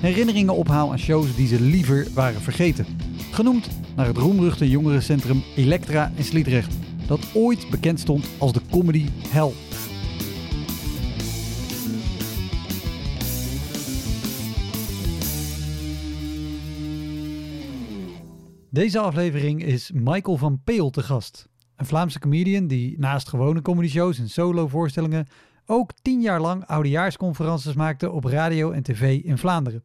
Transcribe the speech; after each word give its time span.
herinneringen 0.00 0.54
ophaal 0.54 0.90
aan 0.90 0.98
shows 0.98 1.36
die 1.36 1.46
ze 1.46 1.60
liever 1.60 2.06
waren 2.14 2.40
vergeten. 2.40 2.86
Genoemd 3.30 3.68
naar 3.96 4.06
het 4.06 4.16
roemruchte 4.16 4.70
jongerencentrum 4.70 5.42
Elektra 5.56 6.12
in 6.14 6.24
Sliedrecht, 6.24 6.74
dat 7.06 7.20
ooit 7.34 7.70
bekend 7.70 8.00
stond 8.00 8.28
als 8.38 8.52
de 8.52 8.60
comedy 8.70 9.06
hell. 9.28 9.52
Deze 18.70 18.98
aflevering 18.98 19.64
is 19.64 19.90
Michael 19.94 20.36
van 20.36 20.60
Peel 20.64 20.90
te 20.90 21.02
gast. 21.02 21.48
Een 21.76 21.86
Vlaamse 21.86 22.18
comedian 22.18 22.66
die 22.66 22.98
naast 22.98 23.28
gewone 23.28 23.62
comedy-shows 23.62 24.18
en 24.18 24.28
solo-voorstellingen 24.28 25.26
ook 25.70 25.92
tien 26.02 26.20
jaar 26.20 26.40
lang 26.40 26.66
oudejaarsconferences 26.66 27.74
maakte 27.74 28.10
op 28.10 28.24
radio 28.24 28.70
en 28.70 28.82
tv 28.82 29.22
in 29.22 29.38
Vlaanderen. 29.38 29.82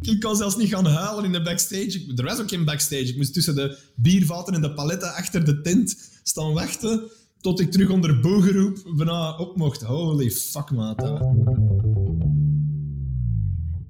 Ik 0.00 0.20
kon 0.20 0.36
zelfs 0.36 0.56
niet 0.56 0.68
gaan 0.68 0.86
huilen 0.86 1.24
in 1.24 1.32
de 1.32 1.42
backstage. 1.42 2.12
er 2.16 2.24
was 2.24 2.40
ook 2.40 2.48
geen 2.48 2.64
backstage. 2.64 3.04
Ik 3.04 3.16
moest 3.16 3.32
tussen 3.32 3.54
de 3.54 3.78
biervaten 3.96 4.54
en 4.54 4.60
de 4.60 4.74
paletten 4.74 5.14
achter 5.14 5.44
de 5.44 5.60
tent 5.60 6.10
staan 6.22 6.52
wachten 6.52 7.10
tot 7.40 7.60
ik 7.60 7.70
terug 7.70 7.90
onder 7.90 8.20
boegeroep 8.20 8.92
bijna 8.96 9.36
op 9.36 9.56
mocht. 9.56 9.82
Holy 9.82 10.30
fuck, 10.30 10.70
maat. 10.70 11.20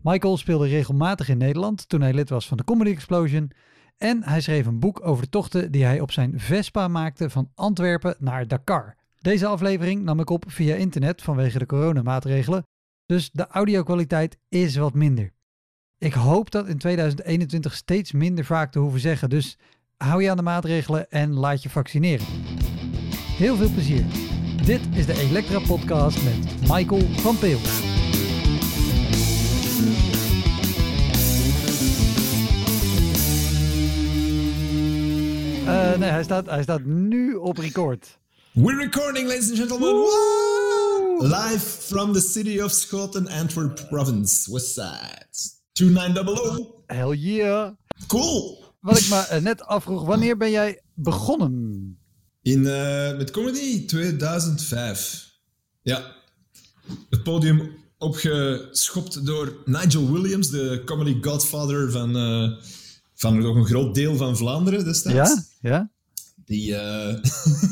Michael 0.02 0.36
speelde 0.36 0.68
regelmatig 0.68 1.28
in 1.28 1.38
Nederland 1.38 1.88
toen 1.88 2.00
hij 2.00 2.12
lid 2.12 2.28
was 2.28 2.48
van 2.48 2.56
de 2.56 2.64
Comedy 2.64 2.90
Explosion. 2.90 3.50
En 3.98 4.22
hij 4.24 4.40
schreef 4.40 4.66
een 4.66 4.80
boek 4.80 5.06
over 5.06 5.22
de 5.22 5.30
tochten 5.30 5.72
die 5.72 5.84
hij 5.84 6.00
op 6.00 6.12
zijn 6.12 6.40
Vespa 6.40 6.88
maakte 6.88 7.30
van 7.30 7.50
Antwerpen 7.54 8.16
naar 8.18 8.48
Dakar. 8.48 8.96
Deze 9.20 9.46
aflevering 9.46 10.02
nam 10.02 10.20
ik 10.20 10.30
op 10.30 10.44
via 10.46 10.74
internet 10.74 11.22
vanwege 11.22 11.58
de 11.58 11.66
coronamaatregelen, 11.66 12.66
dus 13.06 13.30
de 13.32 13.46
audiokwaliteit 13.46 14.38
is 14.48 14.76
wat 14.76 14.94
minder. 14.94 15.32
Ik 15.98 16.12
hoop 16.12 16.50
dat 16.50 16.68
in 16.68 16.78
2021 16.78 17.74
steeds 17.74 18.12
minder 18.12 18.44
vaak 18.44 18.72
te 18.72 18.78
hoeven 18.78 19.00
zeggen, 19.00 19.30
dus 19.30 19.58
hou 19.96 20.22
je 20.22 20.30
aan 20.30 20.36
de 20.36 20.42
maatregelen 20.42 21.10
en 21.10 21.32
laat 21.32 21.62
je 21.62 21.70
vaccineren. 21.70 22.26
Heel 23.36 23.56
veel 23.56 23.70
plezier. 23.70 24.04
Dit 24.64 24.80
is 24.92 25.06
de 25.06 25.18
Elektra 25.18 25.58
Podcast 25.58 26.24
met 26.24 26.60
Michael 26.60 27.00
van 27.00 27.38
Peel. 27.38 27.58
Uh, 35.64 35.98
nee, 35.98 36.10
hij 36.10 36.22
staat, 36.22 36.46
hij 36.46 36.62
staat 36.62 36.84
nu 36.84 37.34
op 37.34 37.56
record. 37.56 38.18
We're 38.52 38.78
recording, 38.78 39.28
ladies 39.28 39.48
and 39.48 39.58
gentlemen. 39.58 39.94
Woo! 39.94 41.18
Live 41.20 41.62
from 41.62 42.12
the 42.12 42.20
city 42.20 42.60
of 42.60 42.72
Schoten, 42.72 43.28
Antwerp 43.28 43.88
province, 43.88 44.48
West 44.50 44.74
Side. 44.74 45.36
2900. 45.74 46.66
Hell 46.86 47.14
yeah. 47.14 47.70
Cool. 48.08 48.64
Wat 48.80 48.98
ik 48.98 49.08
me 49.08 49.28
uh, 49.32 49.42
net 49.42 49.62
afvroeg, 49.62 50.04
wanneer 50.04 50.36
ben 50.36 50.50
jij 50.50 50.82
begonnen? 50.94 51.98
In, 52.42 52.60
uh, 52.60 53.16
met 53.16 53.30
comedy 53.30 53.86
2005. 53.86 55.30
Ja. 55.82 56.16
Het 57.10 57.22
podium 57.22 57.70
opgeschopt 57.98 59.26
door 59.26 59.62
Nigel 59.64 60.12
Williams, 60.12 60.50
de 60.50 60.82
comedy 60.84 61.18
godfather 61.20 61.90
van, 61.90 62.16
uh, 62.16 62.50
van 63.14 63.38
nog 63.38 63.56
een 63.56 63.66
groot 63.66 63.94
deel 63.94 64.16
van 64.16 64.36
Vlaanderen 64.36 64.84
destijds. 64.84 65.16
Ja, 65.60 65.70
ja. 65.70 65.90
Die, 66.50 66.70
uh, 66.70 67.14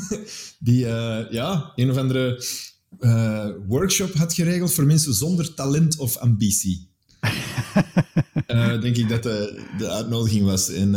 die 0.67 0.85
uh, 0.85 1.19
ja, 1.29 1.71
een 1.75 1.91
of 1.91 1.97
andere 1.97 2.43
uh, 2.99 3.49
workshop 3.67 4.13
had 4.13 4.33
geregeld 4.33 4.73
voor 4.73 4.85
mensen 4.85 5.13
zonder 5.13 5.53
talent 5.53 5.97
of 5.97 6.17
ambitie. 6.17 6.87
denk 8.81 8.97
ik 8.97 9.09
dat 9.09 9.23
de, 9.23 9.63
de 9.77 9.89
uitnodiging 9.89 10.45
was. 10.45 10.69
En 10.69 10.91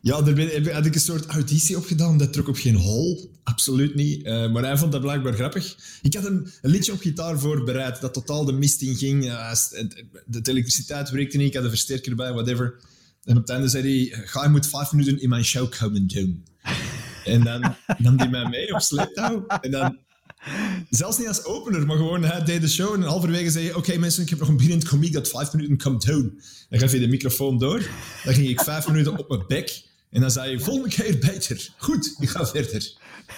ja, 0.00 0.22
daar 0.22 0.34
ben, 0.34 0.72
had 0.74 0.86
ik 0.86 0.94
een 0.94 1.00
soort 1.00 1.26
auditie 1.26 1.76
opgedaan. 1.76 2.18
Dat 2.18 2.32
trok 2.32 2.48
op 2.48 2.56
geen 2.56 2.76
hol. 2.76 3.30
Absoluut 3.42 3.94
niet. 3.94 4.24
maar 4.24 4.62
hij 4.64 4.78
vond 4.78 4.92
dat 4.92 5.00
blijkbaar 5.00 5.32
grappig. 5.32 5.76
Ik 6.02 6.14
had 6.14 6.24
een, 6.24 6.48
een, 6.62 6.70
liedje 6.70 6.92
op 6.92 7.00
gitaar 7.00 7.38
voorbereid 7.38 8.00
dat 8.00 8.14
totaal 8.14 8.44
de 8.44 8.52
mist 8.52 8.82
in 8.82 8.96
ging. 8.96 9.22
de 10.26 10.40
elektriciteit 10.42 11.10
werkte 11.10 11.36
niet. 11.36 11.46
Ik 11.46 11.54
had 11.54 11.64
een 11.64 11.70
versterker 11.70 12.10
erbij, 12.10 12.32
whatever. 12.32 12.80
En 13.24 13.36
op 13.36 13.40
het 13.40 13.50
einde 13.50 13.68
zei 13.68 14.10
hij, 14.10 14.26
ga 14.26 14.42
je 14.42 14.48
moet 14.48 14.66
vijf 14.66 14.92
minuten 14.92 15.20
in 15.20 15.28
mijn 15.28 15.44
show 15.44 15.70
komen 15.70 16.06
doen. 16.06 16.44
En 17.24 17.44
dan 17.44 17.74
nam 17.98 18.18
hij 18.18 18.28
mij 18.28 18.48
mee 18.48 18.74
op 18.74 18.80
sleeptouw. 18.80 19.46
En 19.60 19.70
dan, 19.70 19.98
zelfs 20.90 21.18
niet 21.18 21.28
als 21.28 21.44
opener, 21.44 21.86
maar 21.86 21.96
gewoon, 21.96 22.24
hij 22.24 22.44
deed 22.44 22.60
de 22.60 22.68
show 22.68 22.94
en 22.94 23.02
halverwege 23.02 23.50
zei 23.50 23.64
je, 23.64 23.76
oké 23.76 23.98
mensen, 23.98 24.22
ik 24.22 24.28
heb 24.28 24.38
nog 24.38 24.48
een 24.48 24.56
binnen 24.56 24.86
komiek 24.86 25.12
dat 25.12 25.28
vijf 25.28 25.52
minuten 25.52 25.78
komt 25.78 26.06
doen. 26.06 26.40
Dan 26.68 26.78
gaf 26.78 26.92
je 26.92 26.98
de 26.98 27.08
microfoon 27.08 27.58
door. 27.58 27.78
Dan 28.24 28.34
ging 28.34 28.48
ik 28.48 28.60
vijf 28.60 28.86
minuten 28.86 29.18
op 29.18 29.28
mijn 29.28 29.44
bek. 29.46 29.82
En 30.10 30.20
dan 30.20 30.30
zei 30.30 30.50
je, 30.50 30.60
volgende 30.60 30.88
keer 30.88 31.18
beter. 31.18 31.68
Goed, 31.76 32.14
ik 32.18 32.28
ga 32.28 32.46
verder. 32.46 32.92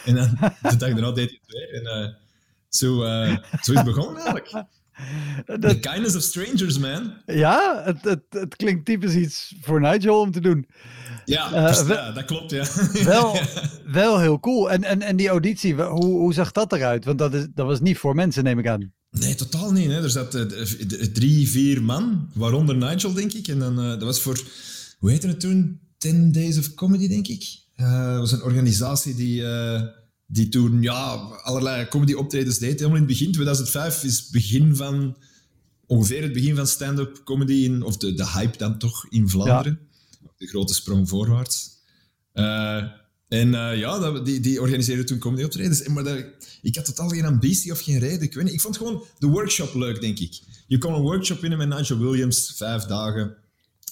En 0.04 0.14
dan 0.14 0.36
de 0.40 0.76
dag 0.76 0.78
daarna 0.78 1.12
deed 1.12 1.28
hij 1.28 1.40
het 1.46 1.52
weer. 1.52 1.82
En 1.82 2.06
uh, 2.06 2.14
zo, 2.68 3.04
uh, 3.04 3.36
zo 3.62 3.72
is 3.72 3.78
het 3.78 3.84
begonnen 3.84 4.22
eigenlijk. 4.22 4.64
The 5.60 5.78
kindness 5.80 6.16
of 6.16 6.22
strangers, 6.22 6.78
man. 6.78 7.14
Ja, 7.26 7.82
het, 7.84 8.04
het, 8.04 8.22
het 8.30 8.56
klinkt 8.56 8.84
typisch 8.84 9.14
iets 9.14 9.54
voor 9.60 9.80
Nigel 9.80 10.20
om 10.20 10.30
te 10.30 10.40
doen. 10.40 10.66
Ja, 11.30 11.70
uh, 11.70 11.88
ja 11.88 12.12
dat 12.12 12.24
klopt, 12.24 12.50
ja. 12.50 12.64
Wel, 13.04 13.38
wel 13.86 14.18
heel 14.18 14.40
cool. 14.40 14.70
En, 14.70 14.84
en, 14.84 15.02
en 15.02 15.16
die 15.16 15.28
auditie, 15.28 15.74
hoe, 15.74 16.04
hoe 16.04 16.34
zag 16.34 16.52
dat 16.52 16.72
eruit? 16.72 17.04
Want 17.04 17.18
dat, 17.18 17.34
is, 17.34 17.46
dat 17.54 17.66
was 17.66 17.80
niet 17.80 17.98
voor 17.98 18.14
mensen, 18.14 18.44
neem 18.44 18.58
ik 18.58 18.66
aan. 18.66 18.92
Nee, 19.10 19.34
totaal 19.34 19.72
niet. 19.72 19.86
Hè. 19.86 20.02
Er 20.02 20.10
zaten 20.10 20.50
uh, 20.58 21.04
drie, 21.12 21.48
vier 21.48 21.82
man, 21.82 22.28
waaronder 22.34 22.76
Nigel, 22.76 23.12
denk 23.12 23.32
ik. 23.32 23.48
En 23.48 23.58
dan, 23.58 23.84
uh, 23.84 23.90
dat 23.90 24.02
was 24.02 24.20
voor, 24.20 24.40
hoe 24.98 25.10
heette 25.10 25.26
het 25.26 25.40
toen? 25.40 25.80
Ten 25.98 26.32
Days 26.32 26.58
of 26.58 26.74
Comedy, 26.74 27.08
denk 27.08 27.26
ik. 27.26 27.58
dat 27.76 28.18
was 28.18 28.32
een 28.32 28.42
organisatie 28.42 29.14
die 29.14 29.42
die 30.32 30.48
toen 30.48 30.82
ja, 30.82 31.14
allerlei 31.42 31.88
comedy-optredens 31.88 32.58
deed. 32.58 32.78
Helemaal 32.78 33.00
in 33.00 33.02
het 33.02 33.12
begin, 33.12 33.32
2005, 33.32 34.04
is 34.04 34.28
begin 34.28 34.76
van, 34.76 35.16
ongeveer 35.86 36.22
het 36.22 36.32
begin 36.32 36.56
van 36.56 36.66
stand-up 36.66 37.20
comedy, 37.24 37.52
in, 37.52 37.82
of 37.82 37.96
de, 37.96 38.14
de 38.14 38.30
hype 38.30 38.58
dan 38.58 38.78
toch 38.78 39.06
in 39.08 39.28
Vlaanderen. 39.28 39.78
De 40.36 40.46
grote 40.46 40.74
sprong 40.74 41.08
voorwaarts. 41.08 41.70
Uh, 42.34 42.84
en 43.28 43.48
uh, 43.48 43.78
ja, 43.78 43.98
dat, 43.98 44.26
die, 44.26 44.40
die 44.40 44.60
organiseerde 44.60 45.04
toen 45.04 45.18
comedy-optredens. 45.18 45.86
Maar 45.88 46.04
dat, 46.04 46.24
ik 46.62 46.76
had 46.76 46.84
totaal 46.84 47.08
geen 47.08 47.24
ambitie 47.24 47.72
of 47.72 47.80
geen 47.80 47.98
reden. 47.98 48.22
Ik, 48.22 48.34
weet 48.34 48.44
niet, 48.44 48.52
ik 48.52 48.60
vond 48.60 48.76
gewoon 48.76 49.04
de 49.18 49.26
workshop 49.26 49.74
leuk, 49.74 50.00
denk 50.00 50.18
ik. 50.18 50.40
Je 50.66 50.78
kon 50.78 50.94
een 50.94 51.00
workshop 51.00 51.40
winnen 51.40 51.58
met 51.58 51.68
Nigel 51.68 51.98
Williams, 51.98 52.52
vijf 52.56 52.82
dagen. 52.82 53.36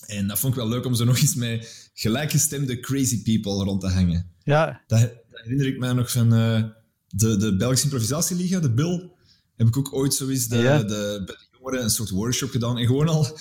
En 0.06 0.26
dat 0.26 0.38
vond 0.38 0.52
ik 0.52 0.58
wel 0.58 0.68
leuk 0.68 0.84
om 0.84 0.94
zo 0.94 1.04
nog 1.04 1.18
eens 1.18 1.34
met 1.34 1.90
gelijkgestemde 1.94 2.80
crazy 2.80 3.22
people 3.22 3.64
rond 3.64 3.80
te 3.80 3.88
hangen. 3.88 4.30
Ja. 4.42 4.82
Dat, 4.86 5.10
herinner 5.30 5.66
ik 5.66 5.78
mij 5.78 5.92
nog 5.92 6.10
van 6.10 6.34
uh, 6.34 6.64
de, 7.08 7.36
de 7.36 7.56
Belgische 7.56 7.84
improvisatieliga, 7.84 8.60
de 8.60 8.70
BIL. 8.70 9.16
Heb 9.56 9.66
ik 9.66 9.76
ook 9.76 9.94
ooit 9.94 10.14
zo 10.14 10.28
eens 10.28 10.48
de, 10.48 10.56
de, 10.56 11.22
bij 11.26 11.34
de 11.34 11.46
jongeren 11.58 11.82
een 11.82 11.90
soort 11.90 12.10
workshop 12.10 12.50
gedaan. 12.50 12.78
En 12.78 12.86
gewoon 12.86 13.08
al 13.08 13.38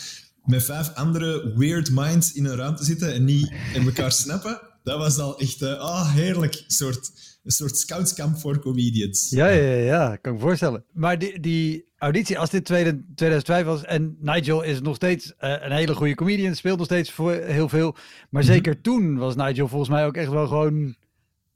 met 0.47 0.63
vijf 0.63 0.93
andere 0.93 1.53
weird 1.55 1.91
minds 1.91 2.33
in 2.33 2.45
een 2.45 2.55
ruimte 2.55 2.83
zitten 2.83 3.13
en 3.13 3.25
niet 3.25 3.51
in 3.73 3.85
elkaar 3.85 4.11
snappen. 4.11 4.61
dat 4.83 4.97
was 4.97 5.17
al 5.17 5.39
echt, 5.39 5.61
ah, 5.61 5.79
oh, 5.79 6.13
heerlijk. 6.13 6.53
Een 6.53 6.63
soort, 6.67 7.11
een 7.43 7.51
soort 7.51 7.77
scoutskamp 7.77 8.37
voor 8.37 8.59
comedians. 8.59 9.29
Ja, 9.29 9.47
ja, 9.47 9.73
ja, 9.73 10.15
kan 10.15 10.33
ik 10.33 10.39
me 10.39 10.45
voorstellen. 10.45 10.83
Maar 10.93 11.19
die, 11.19 11.39
die 11.39 11.85
auditie, 11.97 12.39
als 12.39 12.49
dit 12.49 12.65
2005 12.65 13.65
was 13.65 13.83
en 13.83 14.17
Nigel 14.19 14.61
is 14.61 14.81
nog 14.81 14.95
steeds 14.95 15.25
uh, 15.25 15.55
een 15.59 15.71
hele 15.71 15.95
goede 15.95 16.15
comedian, 16.15 16.55
speelt 16.55 16.77
nog 16.77 16.85
steeds 16.85 17.11
voor 17.11 17.33
heel 17.33 17.69
veel. 17.69 17.95
Maar 18.29 18.43
mhm. 18.43 18.51
zeker 18.51 18.81
toen 18.81 19.17
was 19.17 19.35
Nigel 19.35 19.67
volgens 19.67 19.89
mij 19.89 20.05
ook 20.05 20.15
echt 20.15 20.29
wel 20.29 20.47
gewoon 20.47 20.95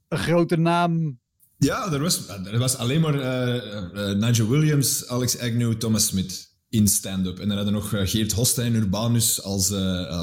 een 0.08 0.18
grote 0.18 0.56
naam. 0.56 1.20
Ja, 1.58 1.92
er 1.92 2.00
was, 2.00 2.28
er 2.28 2.58
was 2.58 2.76
alleen 2.76 3.00
maar 3.00 3.14
uh, 3.14 4.14
Nigel 4.14 4.48
Williams, 4.48 5.08
Alex 5.08 5.38
Agnew, 5.38 5.74
Thomas 5.74 6.06
Smith 6.06 6.51
in 6.72 6.88
stand-up. 6.88 7.38
En 7.38 7.48
dan 7.48 7.56
hadden 7.56 7.74
we 7.74 7.80
nog 7.80 8.10
Geert 8.10 8.32
Hoste 8.32 8.62
en 8.62 8.74
Urbanus 8.74 9.42
als 9.42 9.72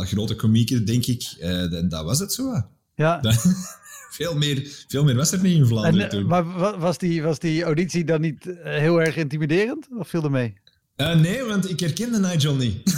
grote 0.07 0.35
komieker, 0.35 0.85
denk 0.85 1.05
ik. 1.05 1.23
en 1.39 1.89
dat 1.89 2.03
was 2.03 2.19
het 2.19 2.33
zo. 2.33 2.61
Ja. 2.95 3.21
veel, 4.19 4.35
meer, 4.35 4.83
veel 4.87 5.03
meer 5.03 5.15
was 5.15 5.31
er 5.31 5.41
niet 5.41 5.57
in 5.57 5.65
Vlaanderen 5.65 6.03
en, 6.03 6.09
toen. 6.09 6.27
Maar 6.27 6.79
was 6.79 6.97
die, 6.97 7.23
was 7.23 7.39
die 7.39 7.63
auditie 7.63 8.03
dan 8.03 8.21
niet 8.21 8.49
heel 8.63 9.01
erg 9.01 9.15
intimiderend? 9.15 9.87
Of 9.97 10.07
viel 10.09 10.23
er 10.23 10.31
mee? 10.31 10.53
nee, 10.95 11.43
want 11.43 11.69
ik 11.69 11.79
herkende 11.79 12.19
Nigel 12.19 12.55
niet. 12.55 12.75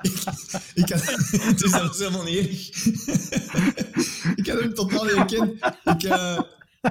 ik, 0.00 0.12
ik 0.74 0.88
had, 0.88 1.04
het 1.40 1.62
is 1.62 1.70
zelfs 1.70 1.98
helemaal 1.98 2.22
niet 2.22 2.36
erg. 2.38 2.84
ik 4.40 4.46
had 4.46 4.60
hem 4.60 4.74
totaal 4.74 5.04
niet 5.04 5.14
herkend. 5.14 5.52
Ik, 5.84 6.02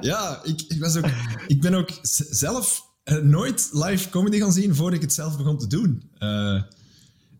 ja, 0.00 0.40
ik, 0.44 0.64
ik, 0.68 0.80
was 0.80 0.96
ook, 0.96 1.06
ik 1.46 1.60
ben 1.60 1.74
ook 1.74 1.90
zelf 2.02 2.85
nooit 3.14 3.68
live 3.72 4.08
comedy 4.08 4.38
gaan 4.38 4.52
zien 4.52 4.74
voordat 4.74 4.94
ik 4.94 5.02
het 5.02 5.12
zelf 5.12 5.36
begon 5.36 5.58
te 5.58 5.66
doen. 5.66 6.02
Uh, 6.18 6.62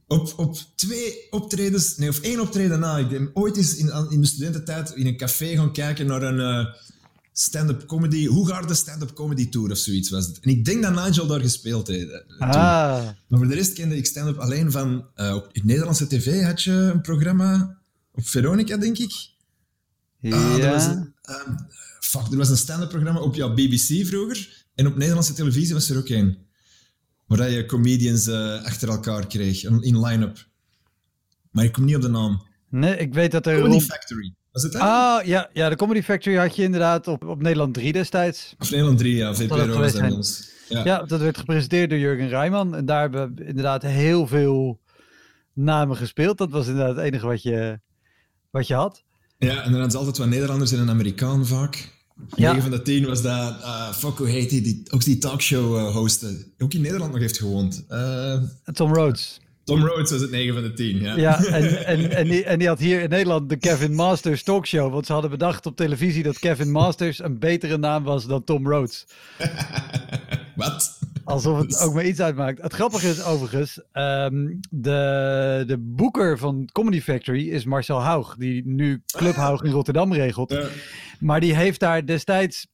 op, 0.07 0.33
op 0.37 0.57
twee 0.75 1.27
optredens, 1.31 1.97
nee, 1.97 2.09
of 2.09 2.21
één 2.21 2.41
optreden 2.41 2.81
na. 2.81 2.99
Ik 2.99 3.09
ben 3.09 3.31
ooit 3.35 3.57
eens 3.57 3.77
in, 3.77 4.11
in 4.11 4.21
de 4.21 4.27
studententijd 4.27 4.91
in 4.91 5.07
een 5.07 5.17
café 5.17 5.57
gaan 5.57 5.73
kijken 5.73 6.07
naar 6.07 6.23
een 6.23 6.67
uh, 6.67 6.75
stand-up 7.33 7.87
comedy. 7.87 8.27
Hoe 8.27 8.49
gaat 8.49 8.69
de 8.69 8.75
stand-up 8.75 9.13
comedy 9.13 9.49
tour 9.49 9.71
of 9.71 9.79
zoiets 9.79 10.11
was 10.11 10.27
het. 10.27 10.39
En 10.41 10.51
ik 10.51 10.65
denk 10.65 10.83
dat 10.83 10.95
Nigel 10.95 11.27
daar 11.27 11.41
gespeeld 11.41 11.87
heeft. 11.87 12.25
Ah. 12.39 12.49
Maar 13.29 13.39
voor 13.39 13.49
de 13.49 13.55
rest 13.55 13.73
kende 13.73 13.97
ik 13.97 14.07
stand-up 14.07 14.39
alleen 14.39 14.71
van. 14.71 15.07
Uh, 15.17 15.35
op 15.35 15.51
Nederlandse 15.53 16.07
tv 16.07 16.43
had 16.43 16.63
je 16.63 16.73
een 16.73 17.01
programma. 17.01 17.79
Op 18.13 18.27
Veronica, 18.27 18.77
denk 18.77 18.99
ik. 18.99 19.13
Ja. 20.21 20.37
Ah, 20.37 20.65
er 20.65 20.71
was 20.71 20.85
een, 20.85 21.15
um, 21.29 21.57
fuck, 22.01 22.27
er 22.31 22.37
was 22.37 22.49
een 22.49 22.57
stand-up 22.57 22.89
programma 22.89 23.21
op 23.21 23.35
ja, 23.35 23.53
BBC 23.55 24.07
vroeger. 24.07 24.66
En 24.77 24.87
op 24.87 24.97
Nederlandse 24.97 25.33
televisie 25.33 25.75
was 25.75 25.91
er 25.91 25.99
ook 25.99 26.09
een. 26.09 26.39
Waar 27.27 27.51
je 27.51 27.67
comedians 27.67 28.27
uh, 28.27 28.65
achter 28.65 28.89
elkaar 28.89 29.27
kreeg, 29.27 29.65
in 29.65 30.01
line-up. 30.01 30.47
Maar 31.51 31.65
ik 31.65 31.73
kom 31.73 31.85
niet 31.85 31.97
op 31.97 32.03
de 32.03 32.09
naam. 32.09 32.43
Nee, 32.71 32.97
ik 32.97 33.15
weet 33.15 33.31
dat 33.31 33.47
er... 33.47 33.61
Comedy 33.61 33.85
Factory. 33.85 34.35
Was 34.53 34.63
het 34.63 34.75
Ah, 34.75 35.25
ja, 35.25 35.51
ja, 35.53 35.69
de 35.69 35.77
Comedy 35.77 36.03
Factory 36.03 36.37
had 36.37 36.57
je 36.57 36.63
inderdaad 36.63 37.09
op, 37.09 37.25
op 37.25 37.43
Nederland 37.43 37.75
3 37.75 37.93
destijds. 37.93 38.55
Of 38.59 38.71
Nederland 38.71 38.99
3, 38.99 39.17
ja. 39.17 39.35
VPRO 39.35 39.79
was 39.79 39.93
dat 39.93 40.55
ja. 40.69 40.85
ja, 40.85 41.03
dat 41.03 41.21
werd 41.21 41.39
gepresenteerd 41.39 41.91
door 41.91 41.99
Jurgen 41.99 42.29
Rijman. 42.29 42.75
En 42.75 42.87
daar 42.87 43.01
hebben 43.01 43.35
we 43.35 43.45
inderdaad 43.45 43.83
heel 43.83 44.27
veel 44.27 44.81
namen 45.53 45.97
gespeeld. 45.97 46.39
Dat 46.39 46.51
was 46.51 46.67
inderdaad 46.67 46.97
het 46.97 47.05
enige 47.05 47.27
wat 47.27 47.43
je, 47.43 47.81
wat 48.51 48.67
je 48.67 48.75
had. 48.75 49.05
Ja, 49.39 49.57
en 49.57 49.63
dan 49.63 49.73
hadden 49.73 49.91
ze 49.91 49.97
altijd 49.99 50.19
wat 50.19 50.29
Nederlanders 50.29 50.73
en 50.73 50.79
een 50.79 50.91
Amerikaan 50.91 51.47
vaak. 51.47 51.95
Ja. 52.35 52.53
9 52.53 52.63
van 52.63 52.71
de 52.71 52.83
10 52.83 53.07
was 53.07 53.23
dat, 53.23 53.61
uh, 53.61 53.93
fuck, 53.93 54.19
hoe 54.19 54.29
heet 54.29 54.51
die, 54.51 54.61
die 54.61 54.83
ook 54.91 55.05
die 55.05 55.19
talkshow 55.19 55.77
uh, 55.77 55.95
hosten. 55.95 56.53
Ook 56.59 56.75
in 56.75 56.81
Nederland 56.81 57.13
nog 57.13 57.21
heeft 57.21 57.39
gewoond. 57.39 57.85
Uh, 57.91 58.43
Tom 58.73 58.95
Rhodes. 58.95 59.41
Tom 59.67 59.85
Rhodes 59.85 60.11
was 60.11 60.21
het 60.21 60.31
9 60.31 60.55
van 60.55 60.63
de 60.63 60.73
10, 60.73 61.01
ja. 61.01 61.17
Ja, 61.17 61.45
en, 61.45 61.85
en, 61.87 62.11
en, 62.11 62.29
die, 62.29 62.45
en 62.45 62.59
die 62.59 62.69
had 62.69 62.79
hier 62.79 63.01
in 63.01 63.09
Nederland 63.09 63.49
de 63.49 63.57
Kevin 63.57 63.95
Masters 63.95 64.43
talkshow. 64.43 64.93
Want 64.93 65.07
ze 65.07 65.13
hadden 65.13 65.31
bedacht 65.31 65.67
op 65.67 65.77
televisie 65.77 66.23
dat 66.23 66.39
Kevin 66.39 66.71
Masters 66.71 67.19
een 67.19 67.39
betere 67.39 67.77
naam 67.77 68.05
was 68.05 68.27
dan 68.27 68.45
Tom 68.45 68.69
Rhodes. 68.69 69.07
Wat? 70.57 70.99
Alsof 71.25 71.59
het 71.59 71.81
ook 71.81 71.95
maar 71.95 72.05
iets 72.05 72.21
uitmaakt. 72.21 72.63
Het 72.63 72.73
grappige 72.73 73.09
is 73.09 73.25
overigens, 73.25 73.81
um, 73.93 74.61
de, 74.71 75.65
de 75.67 75.79
boeker 75.79 76.39
van 76.39 76.69
Comedy 76.73 77.01
Factory 77.01 77.49
is 77.49 77.65
Marcel 77.65 78.03
Haug, 78.03 78.37
die 78.37 78.63
nu 78.67 79.03
Club 79.07 79.35
Haug 79.35 79.63
in 79.63 79.71
Rotterdam 79.71 80.13
regelt. 80.13 80.51
Ja. 80.51 80.69
Maar 81.21 81.41
die 81.41 81.55
heeft 81.55 81.81
daar 81.81 82.07
destijds, 82.07 82.67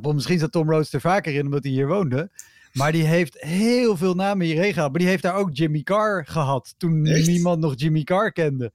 misschien 0.00 0.38
zat 0.38 0.52
Tom 0.52 0.70
Rhodes 0.70 0.92
er 0.92 1.00
vaker 1.00 1.34
in 1.34 1.44
omdat 1.44 1.62
hij 1.62 1.72
hier 1.72 1.86
woonde. 1.86 2.30
Maar 2.78 2.92
die 2.92 3.04
heeft 3.04 3.40
heel 3.40 3.96
veel 3.96 4.14
namen 4.14 4.46
hierheen 4.46 4.72
gehad. 4.72 4.90
Maar 4.90 5.00
die 5.00 5.08
heeft 5.08 5.22
daar 5.22 5.34
ook 5.34 5.50
Jimmy 5.52 5.82
Carr 5.82 6.26
gehad. 6.26 6.74
Toen 6.76 7.02
niemand 7.02 7.60
nog 7.60 7.72
Jimmy 7.76 8.02
Carr 8.02 8.32
kende. 8.32 8.72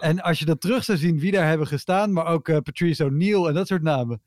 En 0.00 0.20
als 0.20 0.38
je 0.38 0.44
dat 0.44 0.60
terug 0.60 0.84
zou 0.84 0.98
zien 0.98 1.18
wie 1.18 1.32
daar 1.32 1.48
hebben 1.48 1.66
gestaan. 1.66 2.12
Maar 2.12 2.26
ook 2.26 2.48
uh, 2.48 2.58
Patrice 2.58 3.04
O'Neill 3.04 3.46
en 3.46 3.54
dat 3.54 3.66
soort 3.66 3.82
namen. 3.82 4.20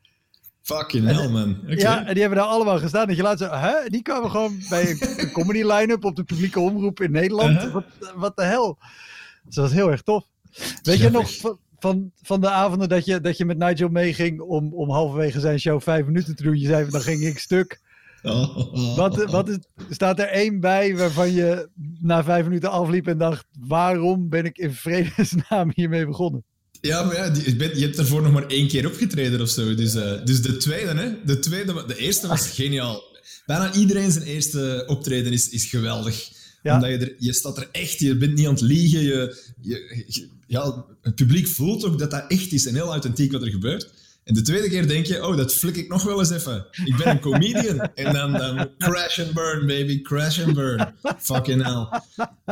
Fucking 0.62 1.06
hell, 1.06 1.30
man. 1.30 1.60
Ja, 1.66 2.06
en 2.06 2.14
die 2.14 2.22
hebben 2.22 2.40
daar 2.40 2.48
allemaal 2.48 2.80
gestaan. 2.80 3.08
Dat 3.08 3.16
je 3.16 3.22
laat 3.22 3.38
zo, 3.38 3.50
hè? 3.50 3.90
Die 3.90 4.02
kwamen 4.02 4.32
gewoon 4.32 4.62
bij 4.70 4.90
een, 4.90 5.32
comedy 5.38 5.64
line-up 5.64 6.06
op 6.06 6.16
de 6.16 6.24
publieke 6.24 6.60
omroep 6.60 7.02
in 7.02 7.12
Nederland. 7.12 7.64
Uh-huh. 7.64 7.84
Wat 8.16 8.36
de 8.36 8.44
hel. 8.44 8.78
Dus 9.44 9.56
dat 9.56 9.64
was 9.64 9.74
heel 9.74 9.92
erg 9.92 10.02
tof. 10.02 10.26
Weet 10.84 11.00
je 11.00 11.10
nog 11.10 11.32
van, 11.80 12.12
van 12.22 12.42
de 12.42 12.50
avonden 12.50 12.90
dat 12.90 13.06
je, 13.06 13.22
dat 13.22 13.38
je 13.38 13.46
met 13.46 13.58
Nigel 13.58 13.90
meeging 13.90 14.42
om, 14.42 14.74
om 14.74 14.90
halverwege 14.90 15.40
zijn 15.40 15.60
show 15.60 15.82
vijf 15.82 16.06
minuten 16.06 16.36
te 16.36 16.44
doen? 16.44 16.60
Je 16.60 16.68
zei, 16.68 16.90
dan 16.90 17.02
ging 17.02 17.22
ik 17.22 17.40
stuk. 17.40 17.80
Oh. 18.28 18.96
Wat, 18.98 19.26
wat 19.26 19.50
is, 19.50 19.58
staat 19.90 20.20
er 20.20 20.28
één 20.28 20.60
bij 20.60 20.96
waarvan 20.96 21.32
je 21.32 21.70
na 22.00 22.24
vijf 22.24 22.46
minuten 22.46 22.72
afliep 22.72 23.08
en 23.08 23.18
dacht: 23.18 23.46
waarom 23.68 24.30
ben 24.30 24.46
ik 24.46 24.58
in 24.58 24.74
vredesnaam 24.74 25.72
hiermee 25.74 26.06
begonnen? 26.06 26.44
Ja, 26.82 27.04
maar 27.04 27.16
ja, 27.16 27.34
je 27.74 27.82
hebt 27.82 27.98
ervoor 27.98 28.22
nog 28.22 28.32
maar 28.32 28.48
één 28.48 28.68
keer 28.68 28.88
opgetreden 28.88 29.42
of 29.42 29.50
zo. 29.50 29.76
Dus, 29.76 29.96
uh, 29.96 30.26
dus 30.26 30.42
de 30.42 30.58
tweede, 30.58 30.94
hè? 30.94 31.12
De, 31.26 31.40
tweede, 31.40 31.84
de 31.88 31.98
eerste 31.98 32.28
was 32.28 32.48
geniaal. 32.48 33.04
Bijna 33.46 33.74
iedereen 33.74 34.12
zijn 34.12 34.26
eerste 34.26 34.84
optreden 34.88 35.34
is, 35.34 35.50
is 35.50 35.66
geweldig. 35.66 36.30
Ja. 36.64 36.74
Omdat 36.74 36.90
je, 36.90 36.98
er, 36.98 37.16
je 37.18 37.34
staat 37.34 37.58
er 37.58 37.70
echt, 37.72 38.00
je 38.00 38.18
bent 38.18 38.36
niet 38.36 38.46
aan 38.46 38.54
het 38.54 38.62
liegen. 38.62 39.02
Je, 39.02 39.54
je, 39.62 40.28
ja, 40.48 40.86
het 41.02 41.16
publiek 41.16 41.48
voelt 41.48 41.86
ook 41.86 42.00
dat 42.00 42.12
dat 42.12 42.26
echt 42.28 42.52
is 42.52 42.66
en 42.66 42.74
heel 42.74 42.92
authentiek 42.92 43.32
wat 43.32 43.42
er 43.42 43.52
gebeurt. 43.52 43.90
En 44.28 44.34
de 44.34 44.42
tweede 44.42 44.70
keer 44.70 44.88
denk 44.88 45.06
je, 45.06 45.26
oh, 45.28 45.38
dat 45.38 45.54
flik 45.54 45.76
ik 45.76 45.88
nog 45.88 46.04
wel 46.04 46.20
eens 46.20 46.30
even. 46.30 46.66
Ik 46.86 46.96
ben 46.98 47.08
een 47.08 47.20
comedian. 47.20 47.80
en 47.96 48.14
dan, 48.14 48.32
dan 48.32 48.70
crash 48.78 49.20
and 49.20 49.34
burn, 49.34 49.68
baby. 49.68 50.02
Crash 50.02 50.44
and 50.44 50.54
burn. 50.54 50.94
Fucking 51.20 51.64
hell. 51.64 52.02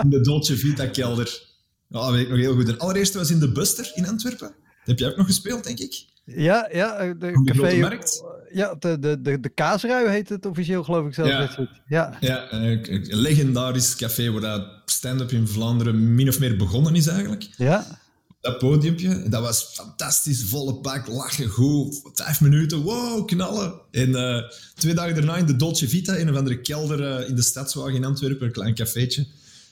In 0.04 0.10
de 0.10 0.22
Dolce 0.22 0.58
Vita 0.58 0.88
kelder. 0.88 1.42
Ja, 1.88 2.12
weet 2.12 2.22
ik 2.22 2.30
nog 2.30 2.38
heel 2.38 2.54
goed. 2.54 2.66
De 2.66 2.78
allereerste 2.78 3.18
was 3.18 3.32
in 3.32 3.40
de 3.40 3.52
Buster 3.52 3.92
in 3.94 4.08
Antwerpen. 4.08 4.48
Dat 4.48 4.86
heb 4.86 5.00
jij 5.00 5.10
ook 5.10 5.18
nog 5.18 5.26
gespeeld, 5.26 5.64
denk 5.64 5.80
ik? 5.80 6.06
Ja, 6.26 6.70
ja. 6.72 6.98
De, 6.98 7.18
de 7.18 7.52
café, 7.54 7.78
markt. 7.78 8.24
Ja, 8.52 8.76
de, 8.80 9.00
de, 9.00 9.22
de, 9.22 9.40
de 9.40 9.50
Kaasrui 9.50 10.10
heet 10.10 10.30
het 10.30 10.46
officieel, 10.46 10.84
geloof 10.84 11.08
ik 11.08 11.14
zelf. 11.14 11.30
Ja, 11.30 11.68
ja. 11.88 12.18
ja 12.20 12.54
een 12.54 13.06
legendarisch 13.10 13.96
café 13.96 14.32
waar 14.32 14.42
dat 14.42 14.68
stand-up 14.86 15.32
in 15.32 15.48
Vlaanderen 15.48 16.16
min 16.16 16.30
of 16.30 16.40
meer 16.40 16.58
begonnen 16.58 16.96
is 16.96 17.08
eigenlijk. 17.08 17.48
Ja 17.58 18.04
dat 18.46 18.58
podiumpje. 18.58 19.30
Dat 19.30 19.42
was 19.42 19.70
fantastisch, 19.74 20.44
volle 20.44 20.76
pak, 20.76 21.08
lachen 21.08 21.48
goed. 21.48 22.02
Vijf 22.14 22.42
minuten, 22.42 22.82
wow, 22.82 23.28
knallen. 23.28 23.74
En 23.92 24.10
uh, 24.10 24.38
twee 24.76 24.94
dagen 24.94 25.16
daarna 25.16 25.36
in 25.36 25.46
de 25.46 25.56
Dolce 25.56 25.88
Vita, 25.88 26.14
in 26.14 26.28
een 26.28 26.34
of 26.34 26.40
andere 26.40 26.62
kelder 26.62 27.22
uh, 27.22 27.30
in 27.30 27.36
de 27.36 27.42
Stadswagen 27.42 27.96
in 27.96 28.06
Antwerpen, 28.06 28.46
een 28.46 28.54
klein 28.54 28.76
cafeetje. 28.76 29.28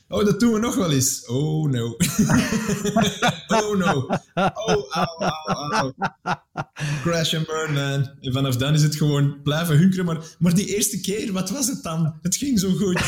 Oh, 0.08 0.26
dat 0.26 0.40
doen 0.40 0.54
we 0.54 0.60
nog 0.60 0.76
wel 0.76 0.92
eens. 0.92 1.26
Oh, 1.26 1.70
no. 1.70 1.86
oh, 3.58 3.78
no. 3.78 4.08
Oh, 4.34 4.92
au, 4.92 5.32
au, 5.46 5.72
au. 5.72 5.94
Crash 7.04 7.34
and 7.34 7.46
burn, 7.46 7.74
man. 7.74 8.12
En 8.22 8.34
vanaf 8.34 8.56
dan 8.56 8.74
is 8.74 8.82
het 8.82 8.96
gewoon 8.96 9.42
blijven 9.44 9.78
hunkeren. 9.78 10.06
Maar, 10.06 10.18
maar 10.40 10.56
die 10.56 10.76
eerste 10.76 11.02
keer, 11.02 11.32
wat 11.32 11.50
was 11.50 11.68
het 11.68 11.84
dan? 11.84 12.16
Het 12.22 12.36
ging 12.36 12.60
zo 12.60 12.72
goed. 12.72 13.02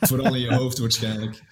Vooral 0.00 0.34
in 0.34 0.40
je 0.40 0.54
hoofd 0.54 0.78
waarschijnlijk. 0.78 1.42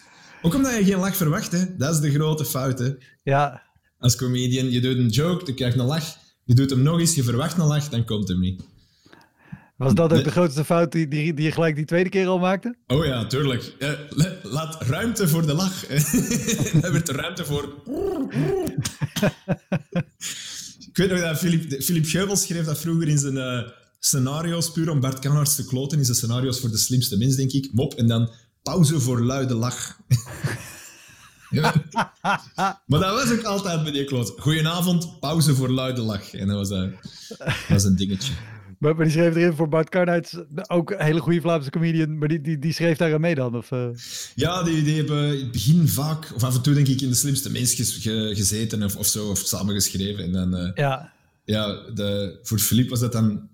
Ook 0.43 0.55
omdat 0.55 0.77
je 0.77 0.85
geen 0.85 0.99
lach 0.99 1.17
verwacht, 1.17 1.53
hè. 1.53 1.77
Dat 1.77 1.95
is 1.95 2.01
de 2.01 2.11
grote 2.11 2.45
fout, 2.45 2.79
hè. 2.79 2.91
Ja. 3.23 3.63
Als 3.99 4.17
comedian, 4.17 4.71
je 4.71 4.81
doet 4.81 4.97
een 4.97 5.09
joke, 5.09 5.47
je 5.47 5.55
krijgt 5.55 5.79
een 5.79 5.85
lach. 5.85 6.17
Je 6.45 6.55
doet 6.55 6.71
hem 6.71 6.83
nog 6.83 7.01
eens, 7.01 7.15
je 7.15 7.23
verwacht 7.23 7.59
een 7.59 7.67
lach, 7.67 7.89
dan 7.89 8.05
komt 8.05 8.29
hem 8.29 8.41
niet. 8.41 8.63
Was 9.77 9.95
dat 9.95 10.13
ook 10.13 10.25
de 10.25 10.31
grootste 10.31 10.65
fout 10.65 10.93
die, 10.93 11.09
die, 11.09 11.35
die 11.35 11.45
je 11.45 11.53
gelijk 11.53 11.77
die 11.77 11.85
tweede 11.85 12.09
keer 12.11 12.27
al 12.27 12.39
maakte? 12.39 12.77
Oh 12.87 13.05
ja, 13.05 13.27
tuurlijk. 13.27 13.75
laat 14.43 14.83
ruimte 14.83 15.29
voor 15.29 15.47
de 15.47 15.55
lach. 15.55 15.87
Er 16.83 16.93
werd 16.93 17.09
ruimte 17.09 17.45
voor... 17.45 17.75
Ik 20.89 20.97
weet 20.99 21.11
nog 21.11 21.21
dat 21.21 21.39
Philip, 21.39 21.83
Philip 21.83 22.07
Geubels 22.07 22.43
schreef 22.43 22.65
dat 22.65 22.79
vroeger 22.79 23.09
in 23.09 23.19
zijn 23.19 23.35
uh, 23.35 23.69
scenario's, 23.99 24.73
puur 24.73 24.91
om 24.91 25.01
Bart 25.01 25.19
Kanarts 25.19 25.55
te 25.55 25.65
kloten, 25.65 25.99
in 25.99 26.05
zijn 26.05 26.17
scenario's 26.17 26.61
voor 26.61 26.71
de 26.71 26.77
slimste 26.77 27.17
mens, 27.17 27.37
denk 27.37 27.53
ik. 27.53 27.69
Mop, 27.73 27.95
en 27.95 28.07
dan 28.07 28.31
pauze 28.63 29.01
voor 29.01 29.23
luide 29.23 29.55
lach. 29.55 29.97
maar 32.87 33.01
dat 33.01 33.15
was 33.15 33.33
ook 33.33 33.43
altijd 33.43 33.83
bij 33.83 33.93
die 33.93 34.05
kloot. 34.05 34.33
Goedenavond, 34.37 35.21
pauze 35.21 35.55
voor 35.55 35.71
luide 35.71 36.01
lach. 36.01 36.35
En 36.35 36.47
dat 36.47 36.57
was, 36.57 36.71
uh, 36.71 36.93
dat 37.39 37.55
was 37.69 37.85
een 37.85 37.97
dingetje. 37.97 38.33
Maar, 38.79 38.97
maar 38.97 39.05
die 39.05 39.13
schreef 39.13 39.37
erin 39.37 39.55
voor 39.55 39.69
Bart 39.69 39.89
Karnhuis, 39.89 40.37
ook 40.67 40.91
een 40.91 41.05
hele 41.05 41.21
goede 41.21 41.41
Vlaamse 41.41 41.71
comedian, 41.71 42.19
maar 42.19 42.29
die, 42.29 42.41
die, 42.41 42.59
die 42.59 42.73
schreef 42.73 42.97
daar 42.97 43.15
aan 43.15 43.21
mee 43.21 43.35
dan? 43.35 43.57
Of, 43.57 43.71
uh... 43.71 43.89
Ja, 44.35 44.63
die, 44.63 44.83
die 44.83 44.97
hebben 44.97 45.27
in 45.27 45.43
het 45.43 45.53
begin 45.53 45.89
vaak, 45.89 46.33
of 46.35 46.45
af 46.45 46.55
en 46.55 46.63
toe 46.63 46.75
denk 46.75 46.89
ik, 46.89 47.01
in 47.01 47.09
de 47.09 47.15
slimste 47.15 47.51
mensen 47.51 47.87
gezeten 48.37 48.83
of, 48.83 48.97
of 48.97 49.07
zo, 49.07 49.31
of 49.31 49.39
samengeschreven. 49.39 50.25
En 50.25 50.33
dan, 50.33 50.57
uh, 50.57 50.71
ja. 50.75 51.13
Ja, 51.45 51.67
de, 51.95 52.39
voor 52.43 52.59
Filip 52.59 52.89
was 52.89 53.01
dat 53.01 53.13
dan 53.13 53.49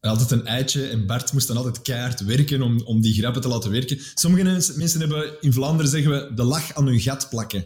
altijd 0.00 0.30
een 0.30 0.46
eitje 0.46 0.86
en 0.86 1.06
Bart 1.06 1.32
moest 1.32 1.46
dan 1.46 1.56
altijd 1.56 1.82
keihard 1.82 2.20
werken 2.20 2.62
om, 2.62 2.80
om 2.80 3.00
die 3.00 3.14
grappen 3.14 3.42
te 3.42 3.48
laten 3.48 3.70
werken. 3.70 3.98
Sommige 4.14 4.74
mensen 4.76 5.00
hebben, 5.00 5.40
in 5.40 5.52
Vlaanderen 5.52 5.90
zeggen 5.90 6.10
we, 6.10 6.34
de 6.34 6.42
lach 6.42 6.74
aan 6.74 6.86
hun 6.86 7.00
gat 7.00 7.28
plakken. 7.30 7.64